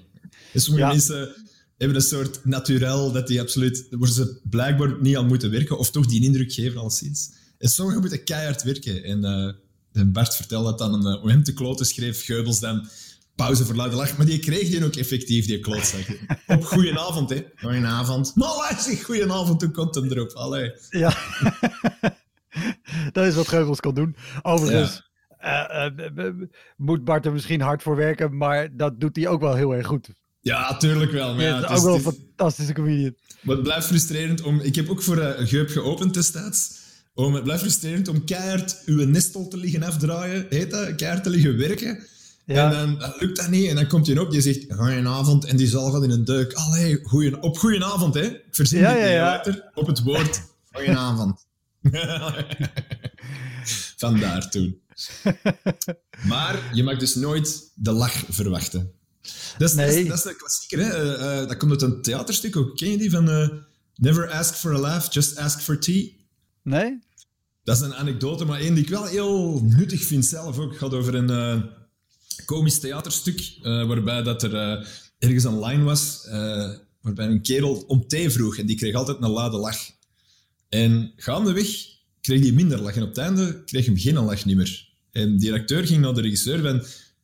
En 0.53 0.61
sommige 0.61 0.87
mensen 0.87 1.35
hebben 1.77 1.97
een 1.97 2.03
soort 2.03 2.45
naturel 2.45 3.13
dat 3.13 3.27
die 3.27 3.41
absoluut... 3.41 3.87
Worden 3.91 4.15
ze 4.15 4.41
blijkbaar 4.51 5.01
niet 5.01 5.17
aan 5.17 5.27
moeten 5.27 5.51
werken, 5.51 5.79
of 5.79 5.91
toch 5.91 6.07
die 6.07 6.23
indruk 6.23 6.53
geven 6.53 6.81
alleszins. 6.81 7.31
En 7.59 7.69
sommigen 7.69 8.01
moeten 8.01 8.25
keihard 8.25 8.63
werken. 8.63 9.05
En, 9.05 9.25
uh, 9.93 10.03
Bart 10.07 10.37
vertelde 10.37 10.69
dat 10.69 10.79
dan, 10.79 11.09
uh, 11.09 11.23
om 11.23 11.29
hem 11.29 11.43
te 11.43 11.53
kloten 11.53 11.87
schreef 11.87 12.25
Geubels 12.25 12.61
dan 12.61 12.89
pauze 13.45 13.65
voor 13.65 13.75
luide 13.75 13.97
lach. 13.97 14.17
Maar 14.17 14.27
die 14.27 14.39
kreeg 14.39 14.71
die 14.71 14.85
ook 14.85 14.97
effectief, 14.97 15.47
die 15.47 15.61
klootzak. 15.61 16.07
Op 16.47 16.65
goedenavond, 16.65 17.31
hè. 17.31 17.45
Goedenavond. 17.57 18.33
Nou, 18.35 18.67
hij 18.67 18.79
zegt 18.79 19.05
goedenavond, 19.05 19.61
toen 19.61 19.73
komt 19.73 19.95
hem 19.95 20.11
erop. 20.11 20.33
Allee. 20.33 20.73
Ja. 20.91 21.17
dat 23.13 23.27
is 23.27 23.35
wat 23.35 23.49
Geubels 23.49 23.81
kon 23.81 23.95
doen. 23.95 24.17
Overigens... 24.43 25.09
Uh, 25.45 25.87
moet 26.77 27.05
Bart 27.05 27.27
er 27.27 27.33
misschien 27.33 27.61
hard 27.61 27.83
voor 27.83 27.97
werken, 27.97 28.37
maar 28.37 28.77
dat 28.77 29.01
doet 29.01 29.17
hij 29.17 29.29
ook 29.29 29.41
wel 29.41 29.55
heel 29.55 29.75
erg 29.75 29.87
goed. 29.87 30.09
Ja, 30.41 30.77
tuurlijk 30.77 31.11
wel. 31.11 31.35
Maar 31.35 31.45
ja, 31.45 31.61
het 31.61 31.71
is 31.71 31.77
ook 31.77 31.85
wel 31.85 31.95
een 31.95 32.01
fantastische 32.01 32.73
comedian. 32.73 33.15
Maar 33.41 33.55
het 33.55 33.65
blijft 33.65 33.87
frustrerend 33.87 34.43
om... 34.43 34.61
Ik 34.61 34.75
heb 34.75 34.89
ook 34.89 35.03
voor 35.03 35.19
uh, 35.19 35.31
Geup 35.37 35.69
geopend 35.69 36.15
destijds. 36.15 36.79
Om, 37.15 37.35
het 37.35 37.45
blijft 37.45 37.63
frustrerend 37.63 38.09
om 38.09 38.25
keihard 38.25 38.83
uw 38.87 39.07
nestel 39.07 39.49
te 39.49 39.57
liggen 39.57 39.83
afdraaien. 39.83 40.47
Heet 40.49 40.71
dat? 40.71 40.95
Keihard 40.95 41.23
te 41.23 41.31
liggen 41.31 41.57
werken. 41.57 42.07
Ja. 42.55 42.73
En 42.73 42.99
dan, 42.99 43.13
lukt 43.19 43.37
dat 43.37 43.49
niet. 43.49 43.69
En 43.69 43.75
dan 43.75 43.87
komt 43.87 44.07
hij 44.07 44.19
op, 44.19 44.31
die 44.31 44.41
zegt, 44.41 44.65
goedenavond. 44.69 45.45
En 45.45 45.57
die 45.57 45.67
zal 45.67 45.91
gaat 45.91 46.03
in 46.03 46.11
een 46.11 46.25
duik. 46.25 46.53
Allee, 46.53 47.01
goeie, 47.03 47.43
op 47.43 47.59
goedenavond, 47.59 48.15
hè. 48.15 48.23
Ik 48.23 48.45
verzin 48.51 48.81
ja, 48.81 48.95
ja, 48.95 49.07
ja. 49.07 49.45
op 49.75 49.87
het 49.87 50.03
woord 50.03 50.43
goedenavond. 50.73 51.47
Vandaar 53.97 54.51
toen. 54.51 54.81
maar 56.29 56.71
je 56.73 56.83
mag 56.83 56.99
dus 56.99 57.15
nooit 57.15 57.71
de 57.75 57.93
lach 57.93 58.25
verwachten. 58.29 58.93
Dat 59.59 59.69
is, 59.69 59.75
nee. 59.75 60.05
dat, 60.05 60.17
is, 60.17 60.23
de 60.23 60.37
klassieker. 60.37 60.79
Hè? 60.79 61.19
Uh, 61.19 61.49
dat 61.49 61.57
komt 61.57 61.71
uit 61.71 61.83
een 61.83 62.03
theaterstuk 62.03 62.57
ook. 62.57 62.77
Ken 62.77 62.91
je 62.91 62.99
die 62.99 63.11
van 63.11 63.31
uh, 63.31 63.49
Never 63.95 64.31
ask 64.31 64.55
for 64.55 64.75
a 64.75 64.79
laugh, 64.79 65.13
just 65.13 65.37
ask 65.37 65.61
for 65.61 65.79
tea? 65.79 66.09
Nee. 66.63 66.99
Dat 67.65 67.77
is 67.77 67.83
een 67.83 67.95
anekdote, 67.95 68.45
maar 68.45 68.61
één 68.61 68.75
die 68.75 68.83
ik 68.83 68.91
wel 68.91 69.05
heel 69.05 69.61
nuttig 69.63 70.03
vind 70.03 70.27
zelf 70.27 70.59
ook. 70.59 70.71
Het 70.71 70.79
gaat 70.79 70.95
over 70.95 71.15
een 71.15 71.71
komisch 72.51 72.79
theaterstuk, 72.79 73.59
waarbij 73.63 74.23
dat 74.23 74.43
er 74.43 74.55
ergens 75.19 75.45
een 75.45 75.65
line 75.65 75.83
was, 75.83 76.27
waarbij 77.01 77.27
een 77.27 77.43
kerel 77.43 77.85
om 77.87 78.07
thee 78.07 78.31
vroeg 78.31 78.59
en 78.59 78.67
die 78.67 78.77
kreeg 78.77 78.95
altijd 78.95 79.23
een 79.23 79.31
lade 79.31 79.57
lach. 79.57 79.79
En 80.69 81.13
gaandeweg 81.17 81.69
kreeg 82.21 82.41
hij 82.41 82.53
minder 82.53 82.81
lach 82.81 82.97
en 82.97 83.03
op 83.03 83.09
het 83.09 83.19
einde 83.19 83.65
kreeg 83.65 83.87
hem 83.87 83.99
geen 83.99 84.25
lach 84.25 84.45
meer. 84.45 84.89
En 85.13 85.39
die 85.39 85.53
acteur 85.53 85.87
ging 85.87 86.01
naar 86.01 86.15
de 86.15 86.21
regisseur 86.21 86.61
van 86.61 86.83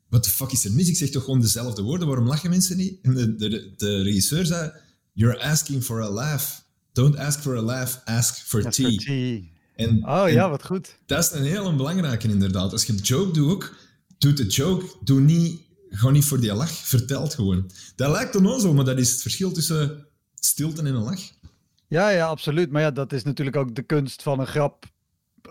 wat 0.08 0.24
de 0.24 0.30
fuck 0.30 0.52
is 0.52 0.64
er 0.64 0.72
mis? 0.72 0.88
Ik 0.88 0.96
zeg 0.96 1.10
toch 1.10 1.24
gewoon 1.24 1.40
dezelfde 1.40 1.82
woorden, 1.82 2.06
waarom 2.06 2.26
lachen 2.26 2.50
mensen 2.50 2.76
niet? 2.76 2.98
En 3.02 3.14
de, 3.14 3.36
de, 3.36 3.72
de 3.76 4.02
regisseur 4.02 4.46
zei, 4.46 4.72
you're 5.12 5.40
asking 5.40 5.82
for 5.82 6.02
a 6.02 6.10
laugh. 6.10 6.46
Don't 6.92 7.16
ask 7.16 7.40
for 7.40 7.56
a 7.56 7.62
laugh, 7.62 7.96
ask 8.04 8.34
for 8.34 8.70
tea. 8.70 9.42
En, 9.76 10.08
oh 10.08 10.30
ja, 10.30 10.50
wat 10.50 10.64
goed. 10.64 10.96
Dat 11.06 11.24
is 11.24 11.38
een 11.38 11.44
hele 11.44 11.74
belangrijke 11.74 12.28
inderdaad. 12.28 12.72
Als 12.72 12.84
je 12.84 12.92
een 12.92 12.98
joke 12.98 13.32
doet 13.32 13.50
ook, 13.50 13.74
doe 14.18 14.32
de 14.32 14.46
joke, 14.46 14.86
doe 15.00 15.20
niet, 15.20 15.60
gewoon 15.90 16.12
niet 16.12 16.24
voor 16.24 16.40
die 16.40 16.54
lach, 16.54 16.72
vertel 16.72 17.22
het 17.22 17.34
gewoon. 17.34 17.70
Dat 17.96 18.10
lijkt 18.10 18.32
dan 18.32 18.60
zo, 18.60 18.72
maar 18.72 18.84
dat 18.84 18.98
is 18.98 19.10
het 19.10 19.22
verschil 19.22 19.52
tussen 19.52 20.06
stilte 20.34 20.80
en 20.80 20.86
een 20.86 21.02
lach. 21.02 21.20
Ja, 21.88 22.08
ja, 22.08 22.26
absoluut. 22.26 22.70
Maar 22.70 22.82
ja, 22.82 22.90
dat 22.90 23.12
is 23.12 23.22
natuurlijk 23.22 23.56
ook 23.56 23.74
de 23.74 23.82
kunst 23.82 24.22
van 24.22 24.40
een 24.40 24.46
grap 24.46 24.84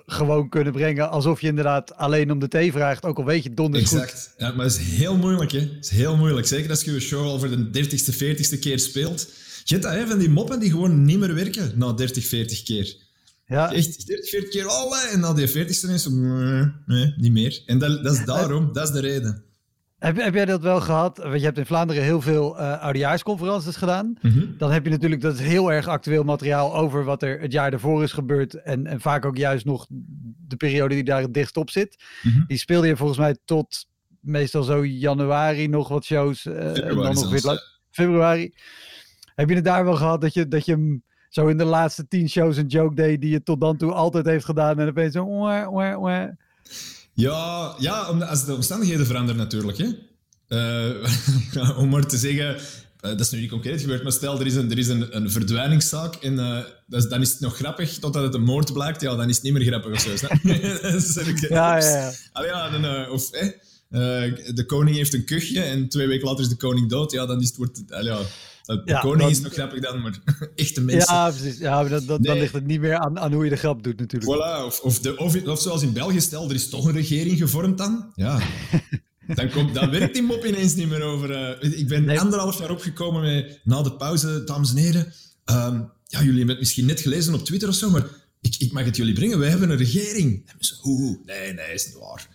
gewoon 0.06 0.50
kunnen 0.50 0.74
brengen. 0.74 1.10
Alsof 1.10 1.42
je 1.42 1.48
inderdaad 1.48 1.96
alleen 1.96 2.32
om 2.32 2.40
de 2.40 2.48
thee 2.48 2.72
vraagt. 2.72 3.04
Ook 3.04 3.18
al 3.18 3.26
weet 3.26 3.44
je 3.44 3.54
donders 3.54 3.84
exact. 3.84 4.12
goed. 4.12 4.34
Ja, 4.38 4.52
maar 4.52 4.66
het 4.66 4.76
is 4.76 4.82
heel 4.82 5.18
moeilijk, 5.18 5.52
hè. 5.52 5.60
Het 5.60 5.86
is 5.86 5.90
heel 5.90 6.18
moeilijk. 6.18 6.48
Zeker 6.48 6.70
als 6.70 6.84
je 6.84 6.92
je 6.92 7.00
show 7.00 7.26
al 7.26 7.40
voor 7.40 7.50
de 7.50 7.70
dertigste, 7.70 8.14
veertigste 8.14 8.60
keer 8.60 8.80
speelt. 8.80 9.28
Je 9.64 9.74
hebt 9.74 9.84
dat, 9.86 9.94
hè, 9.94 10.08
van 10.08 10.20
die 10.20 10.30
moppen 10.30 10.60
die 10.60 10.70
gewoon 10.70 11.06
niet 11.06 11.20
meer 11.20 11.34
werken 11.34 11.72
na 11.76 11.92
30, 11.94 12.26
40 12.26 12.64
keer. 12.64 12.96
Ja. 13.46 13.72
Echt 13.74 14.08
30, 14.08 14.30
40 14.30 14.50
keer, 14.50 14.68
alle, 14.68 15.10
en 15.12 15.20
na 15.20 15.34
die 15.34 15.50
40ste 15.50 15.90
is 15.90 16.08
nee, 16.08 16.72
nee, 16.86 17.14
niet 17.18 17.32
meer. 17.32 17.64
En 17.66 17.80
dat, 17.80 18.04
dat 18.04 18.14
is 18.14 18.25
daarom, 18.25 18.74
dat 18.74 18.88
is 18.88 18.94
de 18.94 19.00
reden. 19.00 19.44
Heb, 19.98 20.18
heb 20.18 20.34
jij 20.34 20.46
dat 20.46 20.62
wel 20.62 20.82
gehad? 20.82 21.18
Want 21.18 21.40
je 21.40 21.46
hebt 21.46 21.58
in 21.58 21.66
Vlaanderen 21.66 22.04
heel 22.04 22.22
veel 22.22 22.60
uh, 22.60 22.82
oudejaarsconferences 22.82 23.75
gedaan. 23.75 24.18
Mhm. 24.22 24.58
Dan 24.58 24.72
heb 24.72 24.84
je 24.84 24.90
natuurlijk, 24.90 25.22
dat 25.22 25.34
is 25.34 25.40
heel 25.40 25.72
erg 25.72 25.88
actueel 25.88 26.24
materiaal 26.24 26.75
over 26.75 27.04
wat 27.04 27.24
er 27.24 27.40
het 27.40 27.52
jaar 27.52 27.74
ervoor 27.74 28.04
is 28.04 28.12
gebeurd. 28.12 28.54
En, 28.54 28.88
en 28.88 29.02
vaak 29.02 29.25
ook 29.25 29.38
juist 29.38 29.66
nog 29.66 29.86
de 30.48 30.56
periode 30.56 30.96
die 30.96 31.04
daar 31.04 31.22
het 31.22 31.34
dichtst 31.34 31.58
op 31.58 31.70
zit. 31.70 32.04
Mhm. 32.22 32.46
Die 32.48 32.58
speelde 32.58 32.88
je 32.88 32.98
volgens 32.98 33.20
mij 33.20 33.38
tot 33.46 33.86
meestal 34.20 34.64
zo 34.64 34.86
januari 34.86 35.68
nog 35.68 35.88
wat 35.88 36.06
shows. 36.06 36.46
Uh, 36.46 36.88
en 36.88 36.96
dan 36.96 37.14
nog 37.14 37.30
weer 37.30 37.62
februari. 37.90 38.54
Heb 39.36 39.50
je 39.50 39.56
het 39.56 39.66
daar 39.66 39.86
wel 39.86 39.96
gehad 39.96 40.22
dat 40.22 40.34
je, 40.34 40.48
dat 40.48 40.66
je 40.66 41.00
zo 41.36 41.48
in 41.48 41.58
de 41.58 41.65
laatste 41.65 42.08
tien 42.08 42.30
shows 42.30 42.58
een 42.58 42.68
joke 42.68 42.96
deed 42.96 43.22
die 43.22 43.30
je 43.30 43.44
tot 43.44 43.62
dan 43.62 43.77
toe 43.77 43.92
altijd 43.92 44.25
heeft 44.25 44.46
gedaan 44.46 44.80
en 44.80 44.88
opeens 44.88 45.13
zo... 45.13 45.48
Ja, 47.13 47.75
ja 47.80 48.00
als 48.01 48.46
de 48.46 48.54
omstandigheden 48.54 49.06
veranderen 49.06 49.42
natuurlijk. 49.42 49.77
Hè. 49.77 49.88
Uh, 50.50 51.77
om 51.82 51.89
maar 51.89 52.08
te 52.08 52.18
zeggen, 52.18 52.56
uh, 52.56 52.62
dat 53.01 53.20
is 53.20 53.30
nu 53.30 53.39
niet 53.39 53.50
concreet 53.50 53.82
gebeurd, 53.82 54.04
maar 54.04 54.12
stel 54.12 54.39
er 54.39 54.46
is 54.46 54.56
een, 54.56 54.72
er 54.72 54.77
is 54.77 54.88
een, 54.88 55.15
een 55.15 55.32
verdwijningszaak 55.32 56.15
en 56.15 56.34
uh, 56.34 56.60
is, 56.89 57.08
dan 57.08 57.22
is 57.22 57.32
het 57.32 57.39
nog 57.39 57.56
grappig 57.56 58.00
totdat 58.00 58.24
het 58.24 58.34
een 58.34 58.44
moord 58.44 58.74
blijkt, 58.74 59.01
ja, 59.01 59.15
dan 59.15 59.30
is 59.30 59.36
het 59.36 59.44
niet 59.44 59.54
meer 59.54 59.65
grappig 59.65 59.92
of 59.92 60.00
zo. 60.00 60.10
ja, 61.48 61.77
ja, 61.77 61.77
ja. 61.77 62.12
Allee, 62.32 62.50
ja 62.50 62.70
dan, 62.70 63.10
of 63.10 63.30
de 64.54 64.63
koning 64.68 64.96
heeft 64.96 65.13
een 65.13 65.25
kuchje 65.25 65.62
en 65.62 65.89
twee 65.89 66.08
weken 66.08 66.27
later 66.27 66.44
is 66.44 66.50
de 66.50 66.56
koning 66.56 66.89
dood, 66.89 67.12
ja, 67.12 67.25
dan 67.25 67.42
is 67.42 67.48
het, 67.48 67.58
wordt, 67.58 67.84
allee, 67.89 68.13
ja, 68.13 68.20
de 68.66 69.00
koning 69.02 69.30
is 69.30 69.42
nog 69.42 69.54
grappig 69.54 69.82
dan, 69.82 70.02
maar 70.02 70.20
echte 70.56 70.82
mensen. 70.82 71.14
Ja, 71.14 71.30
precies. 71.30 71.58
Ja, 71.58 71.84
dat, 71.84 72.08
dat, 72.08 72.24
dan 72.24 72.38
ligt 72.38 72.54
het 72.54 72.66
niet 72.66 72.80
meer 72.80 72.98
aan, 72.98 73.20
aan 73.20 73.34
hoe 73.34 73.44
je 73.44 73.50
de 73.50 73.56
grap 73.56 73.84
doet, 73.84 74.00
natuurlijk. 74.00 74.32
Voilà, 74.32 74.66
of, 74.66 74.80
of, 74.80 75.00
de, 75.00 75.18
of, 75.18 75.44
of 75.44 75.62
zoals 75.62 75.82
in 75.82 75.94
België, 75.94 76.22
stel, 76.22 76.50
er 76.50 76.56
is 76.56 76.70
toch 76.70 76.86
een 76.86 76.94
regering 76.94 77.38
gevormd 77.38 77.78
dan. 77.78 78.12
Ja. 78.16 78.40
Dan, 79.28 79.50
komt, 79.50 79.74
dan 79.74 79.90
werkt 79.90 80.14
die 80.14 80.24
mop 80.24 80.46
ineens 80.46 80.76
niet 80.76 80.90
meer 80.90 81.02
over. 81.02 81.60
Uh, 81.62 81.80
ik 81.80 81.88
ben 81.88 82.20
anderhalf 82.20 82.60
jaar 82.60 82.70
opgekomen 82.70 83.22
met, 83.22 83.60
na 83.64 83.82
de 83.82 83.94
pauze, 83.94 84.44
dames 84.44 84.70
en 84.70 84.78
heren. 84.78 85.14
Um, 85.46 85.92
ja, 86.08 86.20
jullie 86.20 86.38
hebben 86.38 86.48
het 86.48 86.60
misschien 86.60 86.86
net 86.86 87.00
gelezen 87.00 87.34
op 87.34 87.46
Twitter 87.46 87.70
of 87.70 87.76
zo, 87.76 87.90
maar 87.90 88.04
ik, 88.42 88.56
ik 88.58 88.72
mag 88.72 88.86
het 88.86 88.96
jullie 88.96 89.14
brengen. 89.14 89.40
Wij 89.40 89.50
hebben 89.50 89.70
een 89.70 89.78
regering. 89.78 90.50
Oeh, 90.84 91.18
nee, 91.26 91.54
nee, 91.54 91.74
is 91.74 91.86
niet 91.86 91.98
waar. 92.00 92.28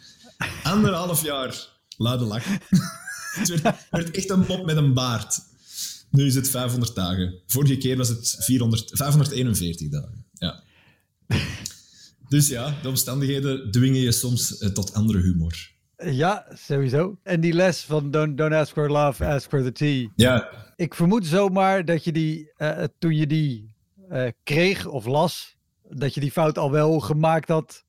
Anderhalf 0.63 1.25
jaar, 1.25 1.69
luide 1.97 2.25
lach. 2.25 2.45
het 3.39 3.61
werd 3.91 4.11
echt 4.11 4.31
een 4.31 4.45
mop 4.49 4.65
met 4.65 4.77
een 4.77 4.95
baard. 4.95 5.39
Nu 6.11 6.26
is 6.26 6.35
het 6.35 6.50
500 6.50 6.95
dagen. 6.95 7.35
Vorige 7.47 7.76
keer 7.76 7.97
was 7.97 8.09
het 8.09 8.37
400, 8.40 8.90
541 8.95 9.88
dagen. 9.88 10.25
Ja. 10.33 10.62
Dus 12.29 12.49
ja, 12.49 12.75
de 12.83 12.88
omstandigheden 12.88 13.71
dwingen 13.71 14.00
je 14.00 14.12
soms 14.12 14.59
eh, 14.59 14.69
tot 14.69 14.95
andere 14.95 15.21
humor. 15.21 15.71
Ja, 15.97 16.47
sowieso. 16.55 17.19
En 17.23 17.40
die 17.40 17.52
les 17.52 17.81
van 17.81 18.11
don't, 18.11 18.38
don't 18.38 18.52
ask 18.52 18.73
for 18.73 18.90
love, 18.90 19.25
ask 19.25 19.49
for 19.49 19.62
the 19.62 19.73
tea. 19.73 20.09
Ja. 20.17 20.49
Ik 20.76 20.95
vermoed 20.95 21.26
zomaar 21.26 21.85
dat 21.85 22.05
je 22.05 22.12
die, 22.12 22.52
uh, 22.59 22.85
toen 22.99 23.17
je 23.17 23.26
die 23.26 23.75
uh, 24.12 24.26
kreeg 24.43 24.87
of 24.87 25.07
las, 25.07 25.57
dat 25.88 26.14
je 26.14 26.21
die 26.21 26.31
fout 26.31 26.59
al 26.59 26.71
wel 26.71 27.00
gemaakt 27.00 27.49
had 27.49 27.85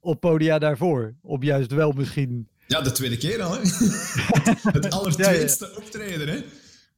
op 0.00 0.20
podia 0.20 0.58
daarvoor. 0.58 1.14
Op 1.22 1.42
juist 1.42 1.72
wel 1.72 1.92
misschien... 1.92 2.48
Ja, 2.66 2.80
de 2.80 2.92
tweede 2.92 3.16
keer 3.16 3.42
al, 3.42 3.52
hè? 3.52 3.60
het 4.78 4.90
allertweetste 4.90 5.70
ja, 5.72 5.76
optreden, 5.76 6.28
hè? 6.28 6.44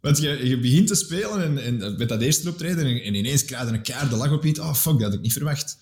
Want 0.00 0.19
je, 0.19 0.47
je 0.49 0.59
begint 0.59 0.87
te 0.87 0.95
spelen 0.95 1.43
en, 1.43 1.83
en 1.83 1.97
met 1.99 2.09
dat 2.09 2.21
eerste 2.21 2.49
optreden 2.49 2.87
en, 2.87 3.02
en 3.02 3.14
ineens 3.14 3.45
krijg 3.45 3.69
je 3.69 3.75
een 3.75 3.83
kaart 3.83 4.11
de 4.11 4.17
lach 4.17 4.33
op 4.33 4.45
iets. 4.45 4.59
Oh, 4.59 4.75
fuck, 4.75 4.93
dat 4.93 5.02
had 5.02 5.12
ik 5.14 5.21
niet 5.21 5.33
verwacht. 5.33 5.78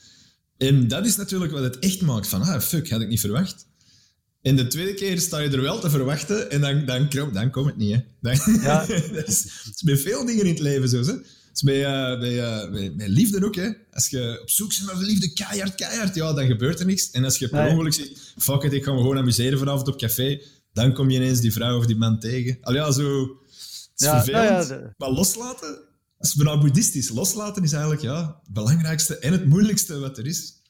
En 0.56 0.88
dat 0.88 1.06
is 1.06 1.16
natuurlijk 1.16 1.52
wat 1.52 1.62
het 1.62 1.78
echt 1.78 2.00
maakt 2.00 2.28
van, 2.28 2.42
ah, 2.42 2.60
fuck, 2.60 2.90
had 2.90 3.00
ik 3.00 3.08
niet 3.08 3.20
verwacht. 3.20 3.66
En 4.42 4.56
de 4.56 4.66
tweede 4.66 4.94
keer 4.94 5.20
sta 5.20 5.38
je 5.38 5.48
er 5.48 5.60
wel 5.62 5.80
te 5.80 5.90
verwachten 5.90 6.50
en 6.50 6.60
dan, 6.60 6.84
dan, 6.84 7.32
dan 7.32 7.50
komt 7.50 7.66
het 7.66 7.76
niet. 7.76 7.94
Hè. 7.94 8.00
Dan, 8.20 8.60
ja. 8.62 8.86
dat 9.14 9.28
is, 9.28 9.42
het 9.42 9.74
is 9.74 9.82
bij 9.82 9.96
veel 9.96 10.24
dingen 10.24 10.44
in 10.44 10.50
het 10.50 10.60
leven 10.60 10.88
zo. 10.88 11.00
Hè. 11.00 11.12
Het 11.12 11.24
is 11.54 11.62
bij, 11.62 11.80
uh, 11.80 12.18
bij, 12.18 12.64
uh, 12.64 12.70
bij, 12.70 12.94
bij, 12.96 13.08
liefde 13.08 13.44
ook. 13.44 13.56
Hè. 13.56 13.70
Als 13.92 14.08
je 14.08 14.38
op 14.42 14.50
zoek 14.50 14.68
bent 14.68 14.86
naar 14.86 14.98
de 14.98 15.04
liefde, 15.04 15.32
keihard, 15.32 15.74
keihard, 15.74 16.14
ja, 16.14 16.32
dan 16.32 16.46
gebeurt 16.46 16.80
er 16.80 16.86
niks. 16.86 17.10
En 17.10 17.24
als 17.24 17.38
je 17.38 17.48
per 17.48 17.62
nee. 17.62 17.70
ongeluk 17.70 17.92
zegt, 17.92 18.34
fuck 18.38 18.62
it, 18.62 18.72
ik 18.72 18.84
ga 18.84 18.92
me 18.92 18.98
gewoon 18.98 19.18
amuseren 19.18 19.58
vanavond 19.58 19.88
op 19.88 19.98
café, 19.98 20.40
dan 20.72 20.92
kom 20.92 21.10
je 21.10 21.16
ineens 21.16 21.40
die 21.40 21.52
vrouw 21.52 21.78
of 21.78 21.86
die 21.86 21.96
man 21.96 22.20
tegen. 22.20 22.58
Al 22.60 22.74
ja, 22.74 22.92
zo 22.92 23.36
is 23.96 24.06
ja, 24.06 24.22
vervelend. 24.22 24.68
Nou 24.68 24.80
ja, 24.82 24.94
Maar 24.96 25.10
loslaten, 25.10 25.68
dat 26.18 26.26
is 26.26 26.34
bijna 26.34 26.58
boeddhistisch. 26.58 27.10
Loslaten 27.10 27.62
is 27.62 27.72
eigenlijk 27.72 28.02
ja, 28.02 28.40
het 28.42 28.52
belangrijkste 28.52 29.18
en 29.18 29.32
het 29.32 29.46
moeilijkste 29.46 29.98
wat 29.98 30.18
er 30.18 30.26
is. 30.26 30.62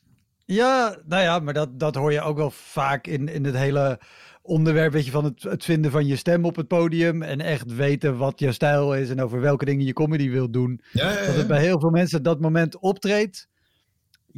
Ja, 0.45 0.97
nou 1.07 1.23
ja, 1.23 1.39
maar 1.39 1.55
dat, 1.55 1.79
dat 1.79 1.95
hoor 1.95 2.13
je 2.13 2.21
ook 2.21 2.37
wel 2.37 2.51
vaak 2.51 3.07
in, 3.07 3.29
in 3.29 3.45
het 3.45 3.57
hele 3.57 4.01
onderwerp 4.43 4.93
weet 4.93 5.05
je, 5.05 5.11
van 5.11 5.25
het, 5.25 5.43
het 5.43 5.65
vinden 5.65 5.91
van 5.91 6.07
je 6.07 6.17
stem 6.17 6.45
op 6.45 6.57
het 6.57 6.69
podium. 6.69 7.23
En 7.23 7.41
echt 7.41 7.75
weten 7.75 8.17
wat 8.17 8.41
je 8.41 8.53
stijl 8.53 8.95
is 8.95 9.11
en 9.11 9.23
over 9.23 9.41
welke 9.41 9.65
dingen 9.65 9.87
je 9.87 9.93
comedy 9.93 10.31
wilt 10.31 10.53
doen. 10.53 10.81
Ja, 10.93 11.11
ja, 11.11 11.27
Dat 11.27 11.35
het 11.35 11.47
bij 11.47 11.61
heel 11.61 11.81
veel 11.81 11.91
mensen 11.91 12.23
dat 12.23 12.41
moment 12.41 12.79
optreedt. 12.79 13.49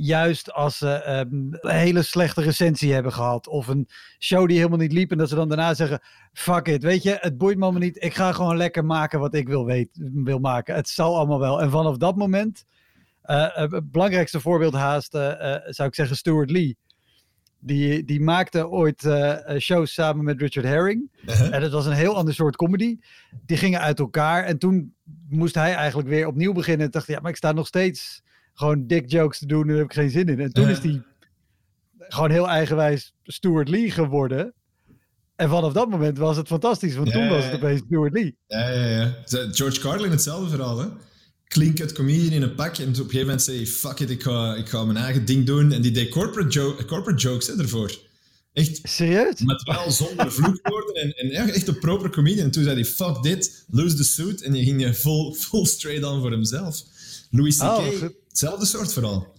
Juist 0.01 0.53
als 0.53 0.79
ze 0.79 0.89
ehm, 0.91 1.27
een 1.51 1.71
hele 1.71 2.03
slechte 2.03 2.41
recensie 2.41 2.93
hebben 2.93 3.13
gehad. 3.13 3.49
Of 3.49 3.67
een 3.67 3.89
show 4.19 4.49
die 4.49 4.57
helemaal 4.57 4.79
niet 4.79 4.93
liep. 4.93 5.11
En 5.11 5.19
dat 5.19 5.29
ze 5.29 5.35
dan 5.35 5.49
daarna 5.49 5.75
zeggen: 5.75 6.01
Fuck 6.33 6.67
it, 6.69 6.83
weet 6.83 7.03
je, 7.03 7.17
het 7.21 7.39
boeit 7.39 7.57
me 7.57 7.63
allemaal 7.63 7.81
niet. 7.81 8.05
Ik 8.05 8.15
ga 8.15 8.33
gewoon 8.33 8.57
lekker 8.57 8.85
maken 8.85 9.21
wat 9.21 9.35
ik 9.35 9.49
wil, 9.49 9.65
weet, 9.65 9.89
wil 10.15 10.39
maken. 10.39 10.75
Het 10.75 10.89
zal 10.89 11.17
allemaal 11.17 11.39
wel. 11.39 11.61
En 11.61 11.71
vanaf 11.71 11.97
dat 11.97 12.17
moment. 12.17 12.65
eh, 13.23 13.63
eh, 13.63 13.71
het 13.71 13.91
belangrijkste 13.93 14.41
voorbeeld 14.41 14.75
haast, 14.75 15.15
eh, 15.15 15.55
zou 15.65 15.89
ik 15.89 15.95
zeggen, 15.95 16.17
Stuart 16.17 16.51
Lee. 16.51 16.77
Die, 17.61 18.05
die 18.05 18.21
maakte 18.21 18.69
ooit 18.69 19.09
shows 19.59 19.93
samen 19.95 20.25
met 20.25 20.41
Richard 20.41 20.67
Herring. 20.67 21.11
Uh-huh. 21.27 21.55
En 21.55 21.63
het 21.63 21.73
was 21.73 21.87
een 21.87 21.93
heel 21.93 22.17
ander 22.17 22.35
soort 22.35 22.57
comedy. 22.57 22.99
Die 23.47 23.57
gingen 23.57 23.81
uit 23.81 23.99
elkaar. 23.99 24.45
En 24.45 24.59
toen 24.59 24.95
moest 25.29 25.55
hij 25.55 25.75
eigenlijk 25.75 26.09
weer 26.09 26.27
opnieuw 26.27 26.53
beginnen. 26.53 26.87
En 26.87 26.93
dacht 26.93 27.07
ja, 27.07 27.21
maar 27.21 27.31
ik 27.31 27.37
sta 27.37 27.53
nog 27.53 27.67
steeds 27.67 28.23
gewoon 28.59 28.87
dick 28.87 29.11
jokes 29.11 29.39
te 29.39 29.47
doen. 29.47 29.61
En 29.63 29.69
daar 29.69 29.77
heb 29.77 29.87
ik 29.87 29.93
geen 29.93 30.11
zin 30.11 30.29
in. 30.29 30.41
En 30.41 30.53
toen 30.53 30.69
is 30.69 30.79
hij 30.79 31.03
gewoon 31.99 32.31
heel 32.31 32.49
eigenwijs 32.49 33.15
Stuart 33.25 33.69
Lee 33.69 33.91
geworden. 33.91 34.53
En 35.37 35.49
vanaf 35.49 35.73
dat 35.73 35.89
moment 35.91 36.19
was 36.19 36.37
het 36.37 36.47
fantastisch. 36.47 36.95
Want 36.95 37.09
Ja, 37.09 37.13
toen 37.15 37.29
was 37.29 37.45
het 37.45 37.55
opeens 37.55 37.81
Stuart 37.87 38.13
Lee. 38.13 38.37
Ja, 38.47 38.69
ja, 38.71 38.87
ja. 38.87 39.15
George 39.53 39.81
Carlin 39.81 40.11
hetzelfde 40.11 40.49
verhaal, 40.51 40.79
hè? 40.79 40.87
Cut 41.49 41.93
comedian 41.93 42.33
in 42.33 42.43
een 42.43 42.55
pak. 42.55 42.77
En 42.79 42.89
op 42.89 42.89
een 42.89 42.95
gegeven 42.97 43.21
moment 43.21 43.43
zei 43.43 43.57
hij, 43.57 43.67
fuck 43.67 43.99
it, 44.01 44.11
ik 44.11 44.23
ga, 44.23 44.55
ik 44.55 44.69
ga 44.69 44.85
mijn 44.85 44.97
eigen 44.97 45.25
ding 45.25 45.47
doen. 45.47 45.73
En 45.73 45.83
die 45.83 45.91
deed 45.91 46.09
corporate, 46.09 46.51
jo- 46.51 46.77
corporate 46.87 47.23
jokes 47.23 47.47
hè, 47.47 47.59
ervoor. 47.59 47.99
Echt, 48.53 48.81
Serieus? 48.83 49.41
met 49.41 49.63
wel 49.63 49.91
zonder 49.91 50.33
vloekwoorden. 50.33 50.95
En, 50.95 51.11
en 51.11 51.49
echt 51.55 51.69
een 51.69 51.79
proper 51.79 52.11
comedian. 52.11 52.45
En 52.45 52.51
toen 52.51 52.63
zei 52.63 52.75
hij, 52.75 52.85
fuck 52.85 53.23
dit, 53.23 53.65
lose 53.71 53.97
the 53.97 54.05
suit. 54.05 54.43
En 54.43 54.55
je 54.55 54.65
ging 54.65 54.81
je 54.81 54.95
full, 54.95 55.33
full 55.33 55.65
straight 55.65 56.05
on 56.05 56.21
voor 56.21 56.31
hemzelf. 56.31 56.83
Louis 57.31 57.57
C.K., 57.57 57.63
Oh. 57.63 58.03
Hetzelfde 58.39 58.67
soort 58.67 58.93
verhaal. 58.93 59.35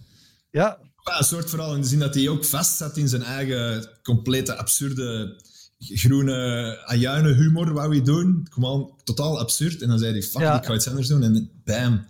Ja, 0.50 0.78
Ja, 1.04 1.18
een 1.18 1.24
soort 1.24 1.50
verhaal 1.50 1.74
in 1.74 1.80
de 1.80 1.86
zin 1.86 1.98
dat 1.98 2.14
hij 2.14 2.28
ook 2.28 2.44
vast 2.44 2.76
zat 2.76 2.96
in 2.96 3.08
zijn 3.08 3.22
eigen 3.22 3.88
complete 4.02 4.56
absurde 4.56 5.40
groene 5.78 6.78
ajuinen 6.86 7.34
humor 7.36 7.72
wou 7.72 7.94
hij 7.96 8.04
doen. 8.04 8.46
Gewoon 8.50 9.00
totaal 9.04 9.38
absurd. 9.38 9.82
En 9.82 9.88
dan 9.88 9.98
zei 9.98 10.12
hij, 10.12 10.22
fuck, 10.22 10.40
Ja. 10.40 10.58
ik 10.58 10.64
ga 10.64 10.74
iets 10.74 10.88
anders 10.88 11.08
doen. 11.08 11.22
En 11.22 11.50
bam. 11.64 12.06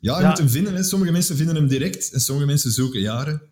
Ja, 0.00 0.16
je 0.16 0.22
Ja. 0.22 0.28
moet 0.28 0.38
hem 0.38 0.48
vinden. 0.48 0.74
Hè. 0.74 0.82
Sommige 0.82 1.12
mensen 1.12 1.36
vinden 1.36 1.54
hem 1.54 1.66
direct 1.68 2.12
en 2.12 2.20
sommige 2.20 2.46
mensen 2.46 2.70
zoeken 2.70 3.00
jaren. 3.00 3.42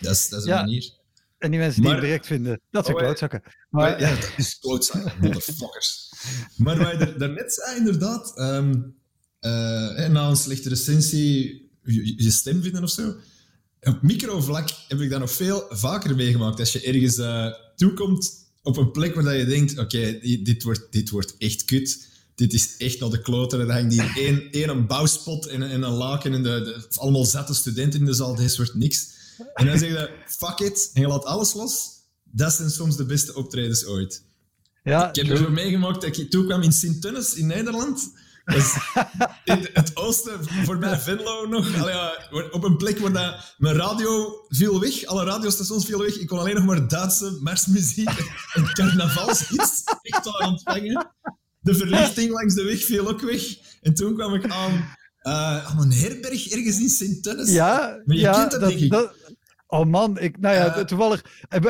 Dat 0.00 0.12
is, 0.12 0.28
dat 0.28 0.38
is 0.42 0.44
een 0.48 0.54
manier. 0.54 0.90
en 1.38 1.50
die 1.50 1.60
mensen 1.60 1.80
die 1.80 1.90
Maar- 1.90 1.98
hem 2.00 2.06
direct 2.06 2.26
vinden. 2.26 2.60
Dat 2.70 2.84
zijn 2.84 2.96
Oh, 2.96 3.02
klootzakken. 3.02 3.42
Maar, 3.70 4.00
ja, 4.00 4.10
dat 4.14 4.32
is 4.36 4.58
klootzakken, 4.58 5.12
motherfuckers. 5.20 6.12
Maar 6.56 6.78
wat 6.78 6.90
je 6.90 6.96
daar- 6.98 7.18
daarnet 7.18 7.52
zei, 7.54 7.76
inderdaad, 7.76 8.38
ehm, 8.38 8.74
eh, 9.40 10.08
na 10.08 10.28
een 10.28 10.36
slechte 10.36 10.68
recensie, 10.68 11.70
je, 11.84 12.22
je 12.22 12.30
stem 12.30 12.62
vinden 12.62 12.82
of 12.82 12.90
zo. 12.90 13.14
Op 13.80 14.02
microvlak 14.02 14.70
heb 14.88 15.00
ik 15.00 15.10
dat 15.10 15.20
nog 15.20 15.30
veel 15.32 15.64
vaker 15.70 16.14
meegemaakt. 16.16 16.58
Als 16.58 16.72
je 16.72 16.80
ergens 16.80 17.16
eh, 17.18 17.46
toekomt 17.76 18.32
op 18.62 18.76
een 18.76 18.90
plek 18.90 19.14
waar 19.14 19.24
dat 19.24 19.36
je 19.36 19.44
denkt, 19.44 19.78
oké, 19.78 20.18
di- 20.20 20.42
dit, 20.42 20.62
wordt, 20.62 20.86
dit 20.90 21.10
wordt 21.10 21.34
echt 21.38 21.64
kut. 21.64 22.06
Dit 22.34 22.52
is 22.52 22.76
echt 22.78 23.00
naar 23.00 23.10
de 23.10 23.20
kloten. 23.22 23.60
Er 23.60 23.72
hangt 23.72 23.92
hier 23.92 24.12
één, 24.16 24.50
één 24.60 24.68
een 24.68 24.86
bouwspot 24.86 25.46
en, 25.46 25.62
en 25.62 25.82
een 25.82 25.92
laken 25.92 26.32
en 26.34 26.42
de, 26.42 26.48
de- 26.62 26.86
allemaal 27.00 27.24
zette 27.24 27.54
studenten 27.54 28.00
in 28.00 28.06
de 28.06 28.12
zaal. 28.14 28.34
Dit 28.34 28.56
wordt 28.56 28.74
niks. 28.74 29.08
En 29.54 29.66
dan 29.66 29.78
zeg 29.78 29.88
je, 29.88 30.10
fuck 30.26 30.58
it, 30.58 30.90
en 30.94 31.00
je 31.00 31.08
laat 31.08 31.24
alles 31.24 31.54
los. 31.54 31.88
Dat 32.24 32.52
zijn 32.52 32.70
soms 32.70 32.96
de 32.96 33.04
beste 33.04 33.34
optredens 33.34 33.84
ooit. 33.84 34.22
ja, 34.84 35.08
Ik 35.08 35.16
heb 35.16 35.28
er 35.30 35.36
zo 35.36 35.50
meegemaakt 35.50 36.00
dat 36.00 36.16
ik 36.16 36.30
toekwam 36.30 36.62
in 36.62 36.72
Sint-Tunis 36.72 37.34
in 37.34 37.46
Nederland. 37.46 38.12
Dat 38.44 38.56
is 38.56 38.74
in 39.54 39.68
het 39.72 39.96
oosten, 39.96 40.44
voorbij 40.64 40.98
Venlo 40.98 41.46
nog. 41.46 41.80
Allee, 41.80 41.94
ja, 41.94 42.12
op 42.50 42.64
een 42.64 42.76
plek 42.76 42.98
waar 42.98 43.12
dat, 43.12 43.54
mijn 43.58 43.76
radio 43.76 44.44
viel 44.48 44.80
weg. 44.80 45.04
Alle 45.04 45.24
radiostations 45.24 45.84
vielen 45.84 46.04
weg. 46.04 46.16
Ik 46.16 46.26
kon 46.26 46.38
alleen 46.38 46.54
nog 46.54 46.64
maar 46.64 46.88
Duitse 46.88 47.38
marsmuziek 47.40 48.10
en 48.54 48.72
carnavalshits 48.72 49.82
echt 50.02 50.24
daar 50.24 50.48
ontvangen. 50.48 51.10
De 51.60 51.74
verlichting 51.74 52.30
langs 52.30 52.54
de 52.54 52.64
weg 52.64 52.84
viel 52.84 53.08
ook 53.08 53.20
weg. 53.20 53.42
En 53.80 53.94
toen 53.94 54.14
kwam 54.14 54.34
ik 54.34 54.50
aan, 54.50 54.96
eh, 55.18 55.66
aan 55.66 55.80
een 55.80 55.92
herberg 55.92 56.48
ergens 56.48 56.80
in 56.80 56.88
Sint-Tunis. 56.88 57.50
Ja, 57.50 58.00
Maar 58.04 58.16
je 58.16 58.22
ja, 58.22 58.32
kent 58.32 58.50
dat, 58.50 58.60
denk 58.60 58.80
ik. 58.80 59.10
Oh 59.72 59.86
man, 59.86 60.18
ik, 60.18 60.38
nou 60.40 60.54
ja, 60.56 60.74
Eh. 60.76 60.84
toevallig, 60.84 61.24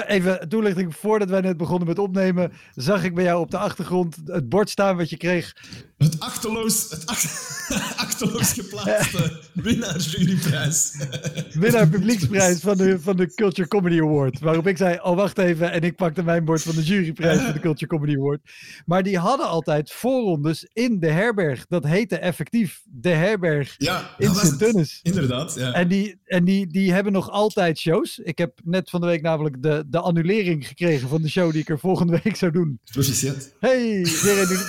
even- 0.06 0.48
toelichting, 0.48 0.96
voordat 0.96 1.28
wij 1.28 1.40
net 1.40 1.56
begonnen 1.56 1.88
met 1.88 1.98
opnemen, 1.98 2.52
zag 2.74 3.04
ik 3.04 3.14
bij 3.14 3.24
jou 3.24 3.40
op 3.40 3.50
de 3.50 3.58
achtergrond 3.58 4.16
het 4.24 4.48
bord 4.48 4.70
staan 4.70 4.96
wat 4.96 5.10
je 5.10 5.16
kreeg. 5.16 5.56
Het 5.98 6.20
achterloos, 6.20 6.90
het 6.90 7.06
ach- 7.06 7.60
achterloos 8.06 8.52
geplaatste 8.52 9.40
winnaar 9.54 9.96
juryprijs. 9.98 10.96
Winnaar 11.60 11.88
publieksprijs 11.88 12.60
van 12.60 12.76
de, 12.76 13.00
van 13.00 13.16
de 13.16 13.34
Culture 13.34 13.68
Comedy 13.68 14.00
Award. 14.00 14.38
Waarop 14.40 14.66
ik 14.66 14.76
zei, 14.76 14.98
oh 15.02 15.16
wacht 15.16 15.38
even, 15.38 15.72
en 15.72 15.80
ik 15.82 15.96
pakte 15.96 16.22
mijn 16.22 16.44
bord 16.44 16.62
van 16.62 16.74
de 16.74 16.82
juryprijs 16.82 17.40
van 17.40 17.52
de 17.52 17.60
Culture 17.60 17.86
Comedy 17.86 18.16
Award. 18.16 18.40
Maar 18.86 19.02
die 19.02 19.18
hadden 19.18 19.46
altijd 19.48 19.92
voorrondes 19.92 20.68
in 20.72 21.00
de 21.00 21.10
herberg. 21.10 21.66
Dat 21.66 21.84
heette 21.84 22.16
effectief 22.18 22.80
de 22.84 23.08
herberg 23.10 23.74
Ja, 23.78 24.10
in. 24.18 24.34
Sint-Tunis. 24.34 25.00
Inderdaad, 25.02 25.54
ja. 25.58 25.72
En, 25.72 25.88
die, 25.88 26.20
en 26.24 26.44
die, 26.44 26.66
die 26.66 26.92
hebben 26.92 27.12
nog 27.12 27.30
altijd 27.30 27.80
shows. 27.92 28.18
Ik 28.18 28.38
heb 28.38 28.61
net 28.64 28.90
van 28.90 29.00
de 29.00 29.07
week 29.07 29.22
namelijk 29.22 29.62
de, 29.62 29.85
de 29.87 29.98
annulering 29.98 30.66
gekregen 30.68 31.09
van 31.09 31.22
de 31.22 31.28
show 31.28 31.52
die 31.52 31.61
ik 31.61 31.68
er 31.68 31.78
volgende 31.78 32.20
week 32.24 32.37
zou 32.37 32.52
doen. 32.52 32.81
Proficiat. 32.92 33.52
Hey, 33.61 34.00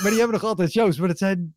maar 0.02 0.10
die 0.10 0.18
hebben 0.18 0.30
nog 0.30 0.44
altijd 0.44 0.72
shows. 0.72 0.98
Maar 0.98 1.08
dat 1.08 1.18
zijn 1.18 1.54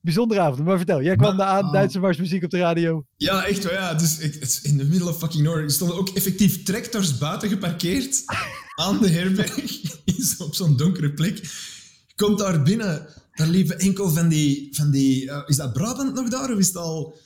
bijzondere 0.00 0.40
avonden. 0.40 0.64
Maar 0.64 0.76
vertel, 0.76 1.02
jij 1.02 1.16
kwam 1.16 1.36
daar 1.36 1.46
aan. 1.46 1.72
Duitse 1.72 2.00
marsmuziek 2.00 2.44
op 2.44 2.50
de 2.50 2.58
radio. 2.58 3.06
Ja, 3.16 3.44
echt 3.44 3.64
wel, 3.64 3.72
ja. 3.72 3.94
Dus 3.94 4.18
ik, 4.18 4.34
het 4.34 4.60
in 4.62 4.78
the 4.78 4.84
middle 4.84 5.08
of 5.08 5.18
fucking 5.18 5.42
nowhere. 5.42 5.64
Er 5.64 5.70
stonden 5.70 5.96
ook 5.96 6.08
effectief 6.08 6.62
tractors 6.62 7.18
buiten 7.18 7.48
geparkeerd 7.48 8.22
aan 8.84 8.98
de 9.00 9.08
herberg, 9.08 9.80
op 10.38 10.54
zo'n 10.54 10.76
donkere 10.76 11.12
plek. 11.12 11.40
Komt 12.14 12.38
daar 12.38 12.62
binnen, 12.62 13.06
daar 13.34 13.48
liepen 13.48 13.78
enkel 13.78 14.10
van 14.10 14.28
die... 14.28 14.68
Van 14.70 14.90
die 14.90 15.30
eh, 15.30 15.42
is 15.46 15.56
dat 15.56 15.72
Brabant 15.72 16.14
nog 16.14 16.28
daar, 16.28 16.52
of 16.52 16.58
is 16.58 16.66
het 16.66 16.76
al... 16.76 17.16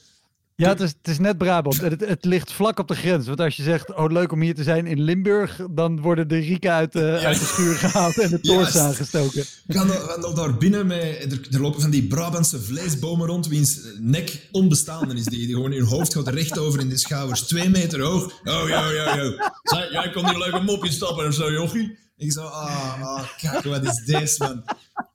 Ja, 0.60 0.68
het 0.68 0.80
is, 0.80 0.94
het 0.98 1.08
is 1.08 1.18
net 1.18 1.38
Brabant. 1.38 1.80
Het, 1.80 2.00
het 2.00 2.24
ligt 2.24 2.52
vlak 2.52 2.78
op 2.78 2.88
de 2.88 2.94
grens. 2.94 3.26
Want 3.26 3.40
als 3.40 3.56
je 3.56 3.62
zegt, 3.62 3.94
oh 3.94 4.10
leuk 4.10 4.32
om 4.32 4.40
hier 4.40 4.54
te 4.54 4.62
zijn 4.62 4.86
in 4.86 5.00
Limburg, 5.00 5.60
dan 5.70 6.00
worden 6.00 6.28
de 6.28 6.38
rieken 6.38 6.72
uit 6.72 6.92
de, 6.92 7.20
uit 7.24 7.38
de 7.38 7.44
schuur 7.44 7.74
gehaald 7.74 8.18
en 8.18 8.30
de 8.30 8.40
toorts 8.40 8.76
aangestoken. 8.76 9.44
We 9.66 9.72
gaan, 9.72 9.88
gaan 9.88 10.34
daar 10.34 10.56
binnen 10.56 10.86
met... 10.86 10.98
Er, 11.32 11.46
er 11.50 11.60
lopen 11.60 11.80
van 11.80 11.90
die 11.90 12.06
Brabantse 12.06 12.60
vleesbomen 12.60 13.26
rond, 13.26 13.48
wiens 13.48 13.80
nek 13.98 14.48
onbestaande 14.50 15.14
is. 15.14 15.24
Die, 15.24 15.46
die 15.46 15.54
gewoon 15.54 15.72
hun 15.72 15.84
hoofd 15.84 16.14
gaat 16.14 16.28
recht 16.28 16.58
over 16.58 16.80
in 16.80 16.88
de 16.88 16.98
schouders. 16.98 17.40
Twee 17.40 17.68
meter 17.68 18.00
hoog. 18.00 18.24
Oh, 18.44 18.68
ja, 18.68 18.90
ja, 18.90 19.14
ja. 19.14 19.50
Jij 19.90 20.10
kon 20.14 20.28
hier 20.28 20.38
leuk 20.38 20.52
een 20.52 20.64
mopje 20.64 20.92
stappen 20.92 21.26
of 21.26 21.34
zo, 21.34 21.52
jochie. 21.52 21.98
Ik 22.20 22.32
zo, 22.32 22.40
ah, 22.40 23.02
ah, 23.02 23.28
kijk, 23.36 23.64
wat 23.64 23.84
is 23.84 24.02
deze, 24.04 24.36
man. 24.38 24.64